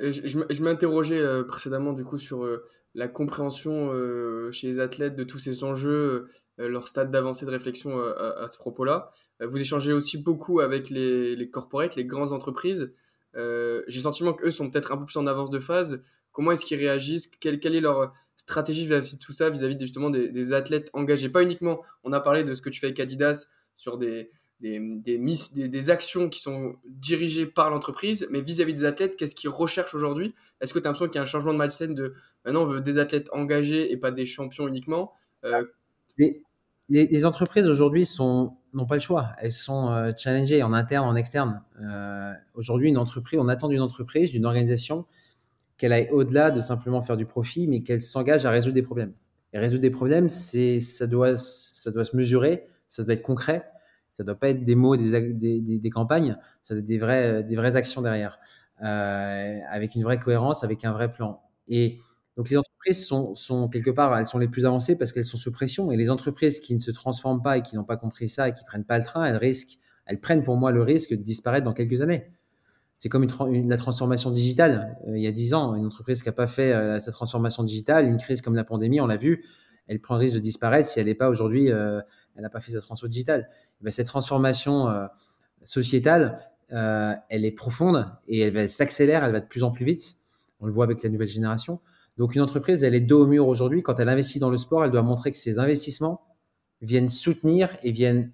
Je, 0.00 0.22
je, 0.22 0.62
m'interrogeais 0.62 1.44
précédemment 1.44 1.92
du 1.92 2.04
coup 2.04 2.18
sur 2.18 2.46
la 2.94 3.08
compréhension 3.08 3.90
chez 4.52 4.68
les 4.68 4.80
athlètes 4.80 5.16
de 5.16 5.24
tous 5.24 5.38
ces 5.38 5.64
enjeux 5.64 6.28
euh, 6.60 6.68
leur 6.68 6.88
stade 6.88 7.10
d'avancée 7.10 7.46
de 7.46 7.50
réflexion 7.50 7.98
euh, 7.98 8.42
à, 8.42 8.48
ce 8.48 8.56
propos-là. 8.56 9.10
Euh, 9.40 9.46
vous 9.46 9.58
échangez 9.58 9.92
aussi 9.92 10.18
beaucoup 10.18 10.60
avec 10.60 10.90
les, 10.90 11.36
les 11.36 11.50
corporates, 11.50 11.94
les 11.94 12.04
grandes 12.04 12.32
entreprises. 12.32 12.92
j'ai 13.34 13.40
le 13.86 14.00
sentiment 14.00 14.32
qu'eux 14.32 14.50
sont 14.50 14.70
peut-être 14.70 14.92
un 14.92 14.96
peu 14.96 15.04
plus 15.04 15.16
en 15.16 15.26
avance 15.26 15.50
de 15.50 15.60
phase. 15.60 16.02
Comment 16.38 16.52
est-ce 16.52 16.64
qu'ils 16.64 16.78
réagissent 16.78 17.26
quelle, 17.26 17.74
est 17.74 17.80
leur 17.80 18.12
stratégie 18.36 18.86
vis-à-vis 18.86 19.16
de 19.16 19.18
tout 19.18 19.32
ça, 19.32 19.50
vis-à-vis 19.50 19.76
justement 19.80 20.08
des, 20.08 20.52
athlètes 20.52 20.88
engagés. 20.92 21.28
Pas 21.28 21.42
uniquement, 21.42 21.82
on 22.04 22.12
a 22.12 22.20
parlé 22.20 22.44
de 22.44 22.54
ce 22.54 22.62
que 22.62 22.70
tu 22.70 22.78
fais 22.78 22.86
avec 22.86 23.00
Adidas 23.00 23.48
sur 23.74 23.98
des, 23.98 24.30
des, 24.60 25.90
actions 25.90 26.28
qui 26.28 26.38
sont 26.38 26.76
dirigées 26.86 27.44
par 27.44 27.70
l'entreprise, 27.70 28.28
mais 28.30 28.40
vis-à-vis 28.40 28.72
des 28.72 28.84
athlètes, 28.84 29.16
qu'est-ce 29.16 29.34
qu'ils 29.34 29.50
recherchent 29.50 29.96
aujourd'hui? 29.96 30.32
Est-ce 30.60 30.72
que 30.72 30.78
tu 30.78 30.84
as 30.84 30.90
l'impression 30.90 31.06
qu'il 31.06 31.16
y 31.16 31.18
a 31.18 31.22
un 31.22 31.26
changement 31.26 31.52
de 31.52 31.58
mindset 31.58 31.88
de 31.88 32.14
maintenant 32.44 32.62
on 32.62 32.66
veut 32.66 32.80
des 32.82 32.98
athlètes 32.98 33.28
engagés 33.32 33.90
et 33.90 33.96
pas 33.96 34.12
des 34.12 34.24
champions 34.24 34.68
uniquement? 34.68 35.14
Euh, 35.44 35.64
les, 36.18 36.40
les, 36.88 37.24
entreprises 37.24 37.66
aujourd'hui 37.66 38.08
n'ont 38.18 38.86
pas 38.88 38.94
le 38.94 39.00
choix, 39.00 39.32
elles 39.38 39.50
sont 39.50 39.90
euh, 39.90 40.12
challengées 40.16 40.62
en 40.62 40.72
interne, 40.72 41.08
en 41.08 41.16
externe. 41.16 41.64
Euh, 41.82 42.32
aujourd'hui, 42.54 42.90
une 42.90 42.98
entreprise, 42.98 43.40
on 43.40 43.48
attend 43.48 43.66
d'une 43.66 43.82
entreprise, 43.82 44.30
d'une 44.30 44.46
organisation, 44.46 45.04
qu'elle 45.78 45.92
aille 45.92 46.08
au-delà 46.10 46.50
de 46.50 46.60
simplement 46.60 47.02
faire 47.02 47.16
du 47.16 47.26
profit, 47.26 47.68
mais 47.68 47.82
qu'elle 47.82 48.02
s'engage 48.02 48.44
à 48.44 48.50
résoudre 48.50 48.74
des 48.74 48.82
problèmes. 48.82 49.14
Et 49.52 49.58
résoudre 49.58 49.82
des 49.82 49.90
problèmes, 49.90 50.28
ça 50.28 51.06
doit, 51.06 51.36
ça 51.36 51.90
doit 51.90 52.04
se 52.04 52.16
mesurer, 52.16 52.66
ça 52.88 53.02
doit 53.02 53.14
être 53.14 53.22
concret 53.22 53.64
ça 54.18 54.24
doit 54.24 54.34
pas 54.34 54.48
être 54.50 54.64
des 54.64 54.74
mots, 54.74 54.96
des, 54.96 55.32
des, 55.78 55.90
campagnes, 55.90 56.36
ça 56.64 56.74
doit 56.74 56.80
être 56.80 56.84
des 56.84 56.98
vraies, 56.98 57.44
des 57.44 57.54
vraies 57.54 57.76
actions 57.76 58.02
derrière, 58.02 58.40
euh, 58.82 59.60
avec 59.70 59.94
une 59.94 60.02
vraie 60.02 60.18
cohérence, 60.18 60.64
avec 60.64 60.84
un 60.84 60.90
vrai 60.90 61.12
plan. 61.12 61.40
Et 61.68 62.00
donc 62.36 62.50
les 62.50 62.56
entreprises 62.56 63.06
sont, 63.06 63.36
sont, 63.36 63.68
quelque 63.68 63.90
part, 63.90 64.18
elles 64.18 64.26
sont 64.26 64.38
les 64.38 64.48
plus 64.48 64.66
avancées 64.66 64.96
parce 64.98 65.12
qu'elles 65.12 65.24
sont 65.24 65.36
sous 65.36 65.52
pression. 65.52 65.92
Et 65.92 65.96
les 65.96 66.10
entreprises 66.10 66.58
qui 66.58 66.74
ne 66.74 66.80
se 66.80 66.90
transforment 66.90 67.42
pas 67.42 67.58
et 67.58 67.62
qui 67.62 67.76
n'ont 67.76 67.84
pas 67.84 67.96
compris 67.96 68.28
ça 68.28 68.48
et 68.48 68.54
qui 68.54 68.64
prennent 68.64 68.84
pas 68.84 68.98
le 68.98 69.04
train, 69.04 69.24
elles 69.24 69.36
risquent, 69.36 69.78
elles 70.04 70.20
prennent 70.20 70.42
pour 70.42 70.56
moi 70.56 70.72
le 70.72 70.82
risque 70.82 71.10
de 71.10 71.22
disparaître 71.22 71.64
dans 71.64 71.72
quelques 71.72 72.02
années. 72.02 72.28
C'est 72.98 73.08
comme 73.08 73.28
la 73.68 73.76
transformation 73.76 74.32
digitale. 74.32 74.98
Euh, 75.06 75.16
il 75.16 75.22
y 75.22 75.28
a 75.28 75.30
dix 75.30 75.54
ans, 75.54 75.76
une 75.76 75.86
entreprise 75.86 76.20
qui 76.20 76.28
n'a 76.28 76.32
pas 76.32 76.48
fait 76.48 76.72
euh, 76.72 76.98
sa 76.98 77.12
transformation 77.12 77.62
digitale, 77.62 78.06
une 78.06 78.18
crise 78.18 78.42
comme 78.42 78.56
la 78.56 78.64
pandémie, 78.64 79.00
on 79.00 79.06
l'a 79.06 79.16
vu, 79.16 79.44
elle 79.86 80.00
prend 80.00 80.16
le 80.16 80.20
risque 80.20 80.34
de 80.34 80.40
disparaître 80.40 80.88
si 80.88 80.98
elle 80.98 81.06
n'est 81.06 81.14
pas 81.14 81.28
aujourd'hui 81.28 81.70
euh, 81.70 82.00
elle 82.34 82.42
n'a 82.42 82.50
pas 82.50 82.60
fait 82.60 82.72
sa 82.72 82.80
transformation 82.80 83.08
digitale. 83.08 83.48
Ben, 83.80 83.92
cette 83.92 84.08
transformation 84.08 84.88
sociétale, 85.64 86.38
elle 86.68 87.44
est 87.44 87.52
profonde 87.52 88.06
et 88.28 88.40
elle, 88.40 88.70
s'accélère, 88.70 89.24
elle 89.24 89.32
va 89.32 89.40
de 89.40 89.46
plus 89.46 89.64
en 89.64 89.72
plus 89.72 89.84
vite. 89.84 90.18
On 90.60 90.66
le 90.66 90.72
voit 90.72 90.84
avec 90.84 91.02
la 91.02 91.08
nouvelle 91.08 91.28
génération. 91.28 91.80
Donc 92.16 92.36
une 92.36 92.42
entreprise, 92.42 92.84
elle 92.84 92.94
est 92.94 93.00
dos 93.00 93.24
au 93.24 93.26
mur 93.26 93.48
aujourd'hui. 93.48 93.82
Quand 93.82 93.98
elle 93.98 94.08
investit 94.08 94.38
dans 94.38 94.50
le 94.50 94.58
sport, 94.58 94.84
elle 94.84 94.92
doit 94.92 95.02
montrer 95.02 95.32
que 95.32 95.36
ses 95.36 95.58
investissements 95.58 96.20
viennent 96.80 97.08
soutenir 97.08 97.76
et 97.82 97.90
viennent 97.90 98.30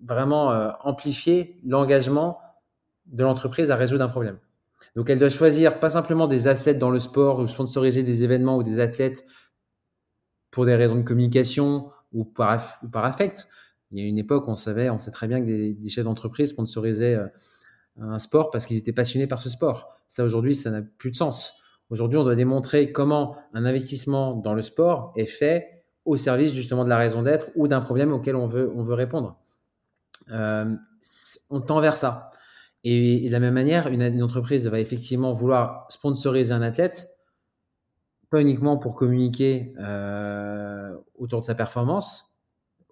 vraiment 0.00 0.50
amplifier 0.84 1.58
l'engagement 1.64 2.38
de 3.08 3.22
l'entreprise 3.22 3.70
à 3.70 3.74
résoudre 3.74 4.04
un 4.04 4.08
problème. 4.08 4.38
Donc 4.96 5.10
elle 5.10 5.18
doit 5.18 5.28
choisir 5.28 5.80
pas 5.80 5.90
simplement 5.90 6.26
des 6.26 6.48
assets 6.48 6.74
dans 6.74 6.90
le 6.90 7.00
sport 7.00 7.38
ou 7.38 7.46
sponsoriser 7.46 8.02
des 8.02 8.22
événements 8.22 8.56
ou 8.56 8.62
des 8.62 8.80
athlètes 8.80 9.24
pour 10.50 10.64
des 10.64 10.74
raisons 10.74 10.96
de 10.96 11.02
communication 11.02 11.90
ou 12.12 12.24
par, 12.24 12.80
affect. 12.94 13.48
Il 13.90 13.98
y 13.98 14.04
a 14.04 14.08
une 14.08 14.18
époque, 14.18 14.48
on 14.48 14.54
savait, 14.54 14.90
on 14.90 14.98
sait 14.98 15.10
très 15.10 15.28
bien 15.28 15.40
que 15.40 15.46
des, 15.46 15.88
chefs 15.88 16.04
d'entreprise 16.04 16.50
sponsorisaient 16.50 17.14
euh, 17.14 17.26
un 18.00 18.18
sport 18.18 18.50
parce 18.50 18.66
qu'ils 18.66 18.76
étaient 18.76 18.92
passionnés 18.92 19.26
par 19.26 19.38
ce 19.38 19.48
sport. 19.48 19.98
Ça, 20.08 20.24
aujourd'hui, 20.24 20.54
ça 20.54 20.70
n'a 20.70 20.82
plus 20.82 21.10
de 21.10 21.16
sens. 21.16 21.60
Aujourd'hui, 21.90 22.18
on 22.18 22.24
doit 22.24 22.34
démontrer 22.34 22.92
comment 22.92 23.36
un 23.54 23.64
investissement 23.64 24.34
dans 24.34 24.54
le 24.54 24.62
sport 24.62 25.12
est 25.16 25.26
fait 25.26 25.84
au 26.04 26.16
service 26.16 26.52
justement 26.52 26.84
de 26.84 26.88
la 26.88 26.98
raison 26.98 27.22
d'être 27.22 27.50
ou 27.54 27.68
d'un 27.68 27.80
problème 27.80 28.12
auquel 28.12 28.36
on 28.36 28.46
veut, 28.46 28.70
on 28.74 28.82
veut 28.82 28.94
répondre. 28.94 29.38
Euh, 30.30 30.74
on 31.50 31.60
tend 31.60 31.80
vers 31.80 31.96
ça. 31.96 32.30
Et, 32.84 33.26
de 33.26 33.32
la 33.32 33.40
même 33.40 33.54
manière, 33.54 33.88
une, 33.88 34.22
entreprise 34.22 34.66
va 34.66 34.80
effectivement 34.80 35.32
vouloir 35.32 35.86
sponsoriser 35.90 36.52
un 36.52 36.62
athlète 36.62 37.08
pas 38.30 38.40
uniquement 38.40 38.76
pour 38.76 38.94
communiquer 38.94 39.72
euh, 39.78 40.94
autour 41.14 41.40
de 41.40 41.46
sa 41.46 41.54
performance, 41.54 42.34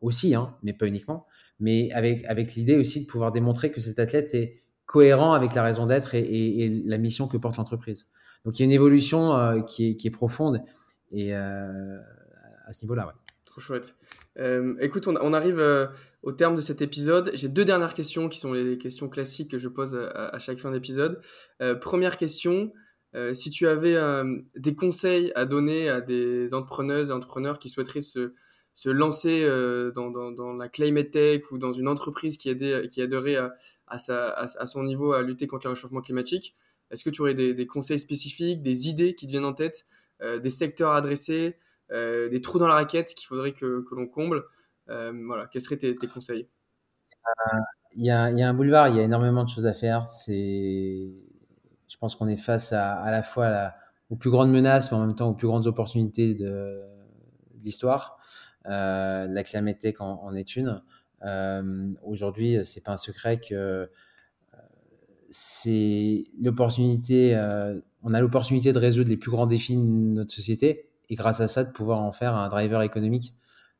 aussi, 0.01 0.35
hein, 0.35 0.57
mais 0.63 0.73
pas 0.73 0.87
uniquement, 0.87 1.27
mais 1.61 1.91
avec, 1.93 2.25
avec 2.25 2.55
l'idée 2.55 2.77
aussi 2.77 3.05
de 3.05 3.07
pouvoir 3.07 3.33
démontrer 3.33 3.71
que 3.71 3.81
cet 3.81 3.99
athlète 3.99 4.35
est 4.35 4.63
cohérent 4.87 5.35
avec 5.35 5.55
la 5.55 5.63
raison 5.63 5.87
d'être 5.87 6.15
et, 6.15 6.83
la 6.87 6.99
mission 6.99 7.29
que 7.29 7.37
porte 7.37 7.57
l'entreprise. 7.57 8.07
Donc 8.45 8.59
il 8.59 8.63
y 8.63 8.65
a 8.65 8.67
une 8.67 8.73
évolution 8.73 9.37
euh, 9.37 9.61
qui, 9.61 9.91
est, 9.91 9.97
qui, 9.97 10.07
est, 10.07 10.11
profonde 10.11 10.63
et 11.13 11.35
euh, 11.35 11.99
à 12.67 12.73
ce 12.73 12.85
niveau-là. 12.85 13.07
Ouais. 13.07 13.13
Trop 13.45 13.61
chouette. 13.61 13.95
écoute, 14.81 15.07
on, 15.07 15.33
arrive 15.33 15.61
au 16.27 16.33
terme 16.33 16.57
de 16.57 16.61
cet 16.61 16.83
épisode. 16.83 17.31
J'ai 17.35 17.49
deux 17.49 17.65
dernières 17.65 17.95
questions 17.95 18.29
qui 18.29 18.39
sont 18.39 18.53
les 18.53 18.77
questions 18.77 19.09
classiques 19.09 19.53
que 19.53 19.59
je 19.59 19.69
pose 19.69 19.95
à, 19.95 20.39
chaque 20.39 20.59
fin 20.59 20.73
d'épisode. 20.73 21.23
première 21.81 22.17
question, 22.17 22.73
euh, 23.15 23.33
si 23.33 23.49
tu 23.49 23.67
avais 23.67 23.95
euh, 23.95 24.39
des 24.57 24.75
conseils 24.75 25.33
à 25.35 25.47
donner 25.47 25.89
à 25.89 26.01
des 26.01 26.53
entrepreneuses 26.53 27.09
et 27.11 27.13
entrepreneurs 27.13 27.59
qui 27.59 27.69
souhaiteraient 27.69 28.03
se, 28.03 28.35
se 28.75 28.91
lancer 28.91 29.45
euh, 29.45 29.91
dans, 29.93 30.11
dans, 30.11 30.53
la 30.53 30.69
climate 30.69 31.13
tech 31.13 31.51
ou 31.51 31.59
dans 31.59 31.73
une 31.73 31.89
entreprise 31.89 32.37
qui, 32.37 32.51
aidait, 32.51 32.89
qui 32.89 33.01
aiderait 33.01 33.37
à, 33.37 33.55
à, 33.87 34.67
son 34.67 34.83
niveau 34.83 35.13
à 35.13 35.23
lutter 35.23 35.47
contre 35.47 35.67
le 35.67 35.71
réchauffement 35.71 36.03
climatique, 36.03 36.55
est-ce 36.91 37.05
que 37.05 37.11
tu 37.11 37.23
aurais 37.23 37.35
des, 37.35 37.55
des, 37.55 37.67
conseils 37.67 37.99
spécifiques, 37.99 38.63
des 38.63 38.89
idées 38.89 39.15
qui 39.15 39.27
te 39.27 39.31
viennent 39.31 39.45
en 39.45 39.55
tête, 39.55 39.87
des 40.23 40.51
secteurs 40.51 40.91
à 40.91 40.97
adresser, 40.97 41.57
des 41.91 42.41
trous 42.43 42.59
dans 42.59 42.69
la 42.69 42.75
raquette 42.75 43.13
qu'il 43.15 43.27
faudrait 43.27 43.53
que, 43.53 43.85
que 43.89 43.95
l'on 43.95 44.07
comble 44.07 44.45
Voilà, 44.89 45.47
quels 45.51 45.63
seraient 45.63 45.77
tes, 45.77 45.97
conseils? 46.07 46.49
Il 47.97 48.05
y, 48.05 48.11
a, 48.11 48.25
un 48.25 48.55
boulevard, 48.55 48.89
il 48.89 48.97
y 48.97 49.01
a 49.01 49.03
énormément 49.03 49.45
de 49.45 49.49
choses 49.49 49.67
à 49.67 49.75
faire. 49.75 50.07
C'est 50.07 51.13
je 51.89 51.97
pense 51.99 52.17
qu'on 52.17 52.29
est 52.29 52.37
face 52.37 52.73
à, 52.73 52.95
à 52.95 53.11
la 53.11 53.23
fois 53.23 53.73
aux 54.11 54.17
plus 54.17 54.31
grandes 54.31 54.51
menaces, 54.51 54.91
mais 54.91 54.99
en 54.99 55.07
même 55.07 55.17
temps 55.17 55.29
aux 55.29 55.35
plus 55.35 55.47
grandes 55.47 55.67
opportunités 55.67 56.35
de, 56.35 56.83
l'histoire. 57.63 58.19
Euh, 58.67 59.27
la 59.29 59.43
climate 59.43 59.79
tech 59.79 59.97
en, 60.01 60.35
est 60.35 60.57
une. 60.57 60.83
Euh, 61.25 61.93
Aujourd'hui, 62.03 62.59
c'est 62.65 62.83
pas 62.83 62.93
un 62.93 62.97
secret 62.97 63.41
que 63.41 63.55
euh, 63.55 63.87
c'est 65.31 66.25
l'opportunité. 66.41 67.35
Euh, 67.35 67.81
on 68.03 68.15
a 68.15 68.21
l'opportunité 68.21 68.73
de 68.73 68.79
résoudre 68.79 69.11
les 69.11 69.17
plus 69.17 69.31
grands 69.31 69.47
défis 69.47 69.77
de 69.77 69.83
notre 69.83 70.33
société 70.33 70.91
et 71.09 71.15
grâce 71.15 71.41
à 71.41 71.49
ça 71.49 71.65
de 71.65 71.73
pouvoir 71.73 72.01
en 72.01 72.13
faire 72.13 72.35
un 72.35 72.49
driver 72.49 72.83
économique. 72.83 73.35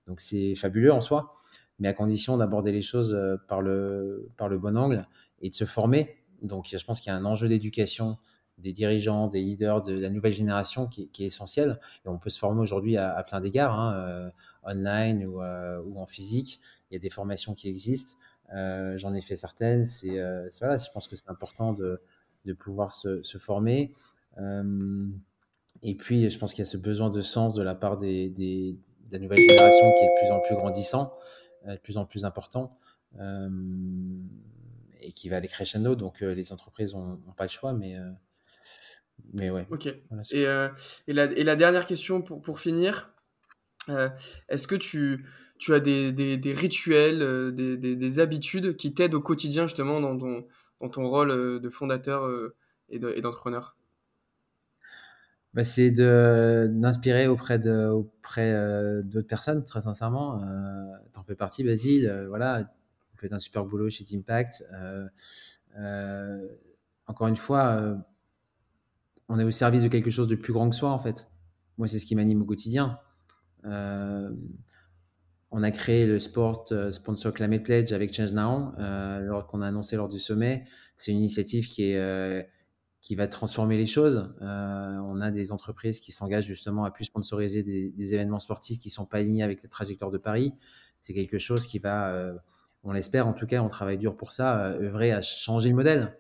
Donc 0.07 0.21
c'est 0.21 0.55
fabuleux 0.55 0.93
en 0.93 1.01
soi, 1.01 1.35
mais 1.79 1.89
à 1.89 1.93
condition 1.93 2.37
d'aborder 2.37 2.73
les 2.73 2.83
choses 2.83 3.13
euh, 3.15 3.37
par 3.49 3.61
le 3.61 4.31
par 4.37 4.49
le 4.49 4.59
bon 4.59 4.77
angle 4.77 5.07
et 5.41 5.51
de 5.51 5.55
se 5.55 5.65
former 5.65 6.17
donc, 6.43 6.69
je 6.71 6.85
pense 6.85 7.01
qu'il 7.01 7.11
y 7.11 7.15
a 7.15 7.17
un 7.17 7.25
enjeu 7.25 7.49
d'éducation 7.49 8.19
des 8.59 8.73
dirigeants, 8.73 9.29
des 9.29 9.43
leaders 9.43 9.83
de 9.83 9.93
la 9.93 10.09
nouvelle 10.09 10.33
génération 10.33 10.87
qui, 10.87 11.11
est 11.19 11.27
essentiel. 11.27 11.79
On 12.07 12.19
peut 12.19 12.31
se 12.31 12.39
former 12.39 12.61
aujourd'hui 12.61 12.97
à, 12.97 13.23
plein 13.23 13.41
d'égards, 13.41 13.79
hein, 13.79 13.95
euh, 13.97 14.31
online 14.65 15.27
euh, 15.27 15.83
ou, 15.83 15.99
en 15.99 16.07
physique. 16.07 16.61
Il 16.91 16.95
y 16.95 16.97
a 16.97 17.01
des 17.01 17.11
formations 17.11 17.55
qui 17.55 17.69
existent. 17.69 18.17
J'en 18.51 19.13
ai 19.15 19.21
fait 19.21 19.37
certaines. 19.37 19.85
C'est 19.85 20.19
voilà, 20.61 20.79
je 20.79 20.91
pense 20.91 21.07
que 21.09 21.17
c'est 21.17 21.29
important 21.29 21.75
de, 21.75 22.01
pouvoir 22.59 22.93
se, 22.93 23.21
former. 23.39 23.93
et 25.83 25.95
puis, 25.95 26.31
je 26.31 26.39
pense 26.39 26.55
qu'il 26.55 26.65
y 26.65 26.69
a 26.69 26.71
ce 26.71 26.79
besoin 26.79 27.11
de 27.11 27.21
sens 27.21 27.55
de 27.55 27.63
la 27.63 27.75
part 27.75 27.99
des, 27.99 28.31
de 28.31 28.77
la 29.11 29.19
nouvelle 29.19 29.39
génération 29.39 29.93
qui 29.93 30.05
est 30.05 30.09
de 30.09 30.21
plus 30.21 30.31
en 30.31 30.41
plus 30.41 30.55
grandissant, 30.55 31.17
de 31.67 31.77
plus 31.77 31.97
en 31.97 32.05
plus 32.05 32.25
important 32.25 32.79
et 35.07 35.13
qui 35.13 35.29
va 35.29 35.37
aller 35.37 35.49
crescendo. 35.49 35.95
Donc 35.95 36.23
euh, 36.23 36.35
les 36.35 36.53
entreprises 36.53 36.95
n'ont 36.95 37.19
pas 37.37 37.45
le 37.45 37.51
choix, 37.51 37.73
mais, 37.73 37.97
euh, 37.97 38.11
mais 39.33 39.51
ouais. 39.51 39.67
Ok. 39.71 39.87
et, 39.87 40.03
euh, 40.47 40.69
et, 41.07 41.13
la, 41.13 41.25
et, 41.25 41.45
la, 41.45 41.57
dernière 41.57 41.87
question 41.87 42.23
pour, 42.23 42.43
pour 42.43 42.59
finir, 42.59 43.13
est-ce 44.49 44.67
que 44.67 44.75
tu, 44.75 45.25
tu 45.59 45.73
as 45.75 45.81
des, 45.81 46.11
des, 46.13 46.37
des 46.37 46.53
rituels, 46.53 47.55
des, 47.55 47.77
des, 47.77 48.19
habitudes 48.19 48.77
qui 48.77 48.93
t'aident 48.93 49.15
au 49.15 49.21
quotidien 49.21 49.67
justement 49.67 50.01
dans 50.01 50.19
ton, 50.19 50.45
dans 50.81 50.89
ton 50.89 51.09
rôle 51.09 51.61
de 51.61 51.69
fondateur 51.69 52.29
et 52.89 52.99
d'entrepreneur? 52.99 53.76
Bah, 55.57 55.65
c'est 55.65 55.91
d'inspirer 55.91 57.27
auprès 57.27 57.59
de 57.59 57.89
auprès 57.89 58.53
d'autres 59.03 59.27
personnes 59.27 59.65
très 59.65 59.81
sincèrement 59.81 60.41
Tu 61.13 61.19
en 61.19 61.25
fais 61.25 61.35
partie 61.35 61.65
Basile 61.65 62.27
voilà 62.29 62.67
vous 63.17 63.21
faites 63.21 63.33
un 63.33 63.39
super 63.39 63.65
boulot 63.65 63.89
chez 63.89 64.05
Impact. 64.13 64.63
Euh, 64.75 65.09
euh, 65.79 66.47
encore 67.07 67.29
une 67.29 67.37
fois, 67.37 67.69
euh, 67.69 67.95
on 69.29 69.39
est 69.39 69.45
au 69.45 69.51
service 69.51 69.83
de 69.83 69.89
quelque 69.89 70.11
chose 70.11 70.29
de 70.29 70.35
plus 70.35 70.53
grand 70.53 70.69
que 70.69 70.77
soi, 70.77 70.91
en 70.91 70.99
fait. 70.99 71.31
Moi, 71.79 71.89
c'est 71.89 71.99
ce 71.99 72.05
qui 72.05 72.15
m'anime 72.15 72.43
au 72.43 72.45
quotidien. 72.45 72.99
on 73.65 75.63
a 75.63 75.71
créé 75.71 76.07
le 76.07 76.21
sport 76.21 76.69
sponsor 76.91 77.33
Climate 77.33 77.63
Pledge 77.63 77.93
avec 77.93 78.13
Change 78.13 78.33
Now, 78.33 78.75
alors 78.77 79.47
qu'on 79.47 79.63
a 79.63 79.69
annoncé 79.69 79.97
lors 79.97 80.09
du 80.09 80.19
sommet. 80.19 80.65
C'est 80.97 81.13
une 81.13 81.19
initiative 81.19 81.69
qui 81.69 81.93
est 81.93 82.49
qui 83.01 83.15
va 83.15 83.29
transformer 83.29 83.77
les 83.77 83.87
choses. 83.87 84.35
on 84.41 85.21
a 85.21 85.31
des 85.31 85.53
entreprises 85.53 86.01
qui 86.01 86.13
s'engagent 86.13 86.47
justement 86.47 86.85
à 86.85 86.91
plus 86.91 87.05
sponsoriser 87.05 87.63
des, 87.63 87.91
des, 87.91 88.15
événements 88.15 88.41
sportifs 88.41 88.79
qui 88.79 88.91
sont 88.91 89.07
pas 89.07 89.19
alignés 89.19 89.45
avec 89.45 89.63
la 89.63 89.69
trajectoire 89.69 90.11
de 90.11 90.19
Paris. 90.19 90.55
C'est 91.01 91.15
quelque 91.15 91.39
chose 91.39 91.67
qui 91.67 91.79
va 91.79 92.35
on 92.87 92.93
l'espère 92.93 93.27
en 93.27 93.33
tout 93.33 93.47
cas, 93.47 93.63
on 93.63 93.69
travaille 93.69 93.99
dur 93.99 94.17
pour 94.17 94.33
ça, 94.33 94.61
euh, 94.61 94.87
œuvrer 94.87 95.13
à 95.13 95.21
changer 95.21 95.69
le 95.69 95.75
modèle. 95.75 96.17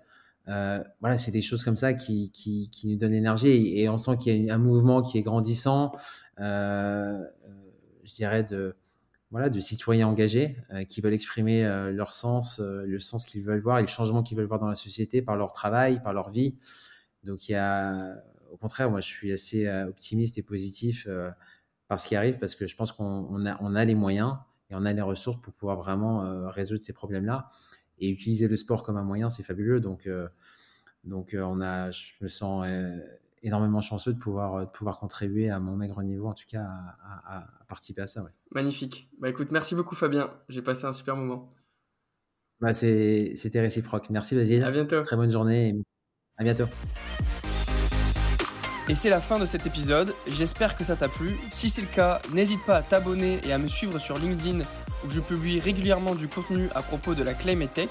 voilà, 0.47 1.16
c'est 1.18 1.31
des 1.31 1.43
choses 1.43 1.64
comme 1.64 1.77
ça 1.77 1.95
qui, 1.95 2.31
qui, 2.33 2.70
qui 2.70 2.89
nous 2.89 2.97
donnent 2.97 3.12
l'énergie 3.12 3.79
et, 3.79 3.89
on 3.89 3.99
sent 3.99 4.16
qu'il 4.18 4.45
y 4.45 4.51
a 4.51 4.55
un 4.55 4.59
mouvement 4.59 5.03
qui 5.03 5.18
est 5.18 5.22
grandissant, 5.22 5.93
je 6.39 7.24
dirais, 8.14 8.43
de, 8.45 8.77
voilà, 9.31 9.51
de 9.51 9.61
citoyens 9.61 10.09
engagés 10.09 10.57
qui 10.89 11.01
veulent 11.01 11.14
exprimer 11.14 11.64
leur 11.93 12.12
sens, 12.12 12.61
le 12.61 12.99
sens 13.01 13.27
qu'ils 13.27 13.43
veulent 13.43 13.61
voir 13.61 13.79
et 13.79 13.83
le 13.83 13.89
changement 13.89 14.22
qu'ils 14.22 14.37
veulent 14.37 14.47
voir 14.47 14.61
dans 14.61 14.68
la 14.68 14.77
société 14.77 15.20
par 15.20 15.37
leur 15.37 15.53
travail, 15.53 16.01
par 16.03 16.12
leur 16.12 16.31
vie. 16.31 16.57
Donc 17.24 17.49
il 17.49 17.53
y 17.53 17.57
a, 17.57 18.22
au 18.53 18.57
contraire, 18.57 18.91
moi 18.91 19.01
je 19.01 19.09
suis 19.09 19.33
assez 19.33 19.68
optimiste 19.68 20.39
et 20.39 20.43
positif 20.43 21.09
par 21.89 22.01
ce 22.01 22.09
qui 22.09 22.16
arrive 22.16 22.39
parce 22.39 22.55
que 22.55 22.66
je 22.66 22.77
pense 22.77 22.93
qu'on 22.93 23.47
a, 23.47 23.53
a 23.53 23.85
les 23.85 23.95
moyens 23.95 24.37
et 24.70 24.74
on 24.74 24.85
a 24.85 24.93
les 24.93 25.03
ressources 25.03 25.41
pour 25.41 25.53
pouvoir 25.55 25.77
vraiment 25.77 26.24
euh, 26.24 26.49
résoudre 26.49 26.83
ces 26.83 26.93
problèmes-là. 26.93 27.51
Et 27.99 28.11
utiliser 28.11 28.49
le 28.49 28.57
sport 28.57 28.83
comme 28.83 28.97
un 28.97 29.05
moyen, 29.05 29.31
c'est 29.31 29.43
fabuleux. 29.43 29.81
Donc, 29.81 30.07
euh, 30.07 30.29
donc 31.05 31.35
euh, 31.35 31.43
on 31.43 31.61
a, 31.61 31.91
je 31.91 32.12
me 32.20 32.29
sens 32.29 32.66
énormément 33.43 33.80
chanceux 33.80 34.12
de 34.12 34.18
pouvoir, 34.18 34.61
de 34.61 34.70
pouvoir 34.70 34.99
contribuer 34.99 35.51
à 35.51 35.59
mon 35.59 35.76
maigre 35.76 36.03
niveau, 36.03 36.26
en 36.28 36.34
tout 36.34 36.45
cas, 36.49 36.64
à, 36.64 37.47
participer 37.68 38.03
à 38.03 38.07
ça. 38.07 38.22
Ouais. 38.22 38.30
Magnifique. 38.53 39.09
Bah 39.20 39.28
écoute, 39.28 39.49
merci 39.51 39.74
beaucoup 39.74 39.95
Fabien. 39.95 40.30
J'ai 40.49 40.62
passé 40.62 40.87
un 40.87 40.93
super 40.93 41.16
moment. 41.16 41.53
Bah, 42.61 42.74
C'était 42.74 43.61
réciproque. 43.61 44.09
Merci 44.11 44.34
Basile. 44.34 44.64
À 44.64 44.70
bientôt. 44.70 45.03
Très 45.03 45.16
bonne 45.16 45.32
journée. 45.32 45.68
Et 45.68 45.74
à 46.39 46.45
bientôt. 46.45 46.66
Et 48.89 48.95
c'est 48.95 49.11
la 49.11 49.20
fin 49.20 49.41
de 49.41 49.47
cet 49.47 49.66
épisode, 49.66 50.14
j'espère 50.28 50.76
que 50.76 50.84
ça 50.84 50.95
t'a 50.95 51.09
plu. 51.09 51.37
Si 51.51 51.68
c'est 51.68 51.80
le 51.80 51.89
cas, 51.89 52.20
n'hésite 52.32 52.64
pas 52.64 52.76
à 52.76 52.82
t'abonner 52.82 53.41
et 53.45 53.53
à 53.53 53.59
me 53.59 53.66
suivre 53.66 53.99
sur 53.99 54.16
LinkedIn 54.16 54.61
où 55.05 55.11
je 55.11 55.20
publie 55.20 55.59
régulièrement 55.59 56.14
du 56.14 56.28
contenu 56.28 56.68
à 56.72 56.82
propos 56.82 57.14
de 57.14 57.24
la 57.24 57.34
Climate 57.34 57.72
Tech. 57.72 57.91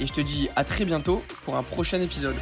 Et 0.00 0.06
je 0.06 0.12
te 0.14 0.22
dis 0.22 0.48
à 0.56 0.64
très 0.64 0.86
bientôt 0.86 1.22
pour 1.44 1.56
un 1.56 1.62
prochain 1.62 2.00
épisode. 2.00 2.36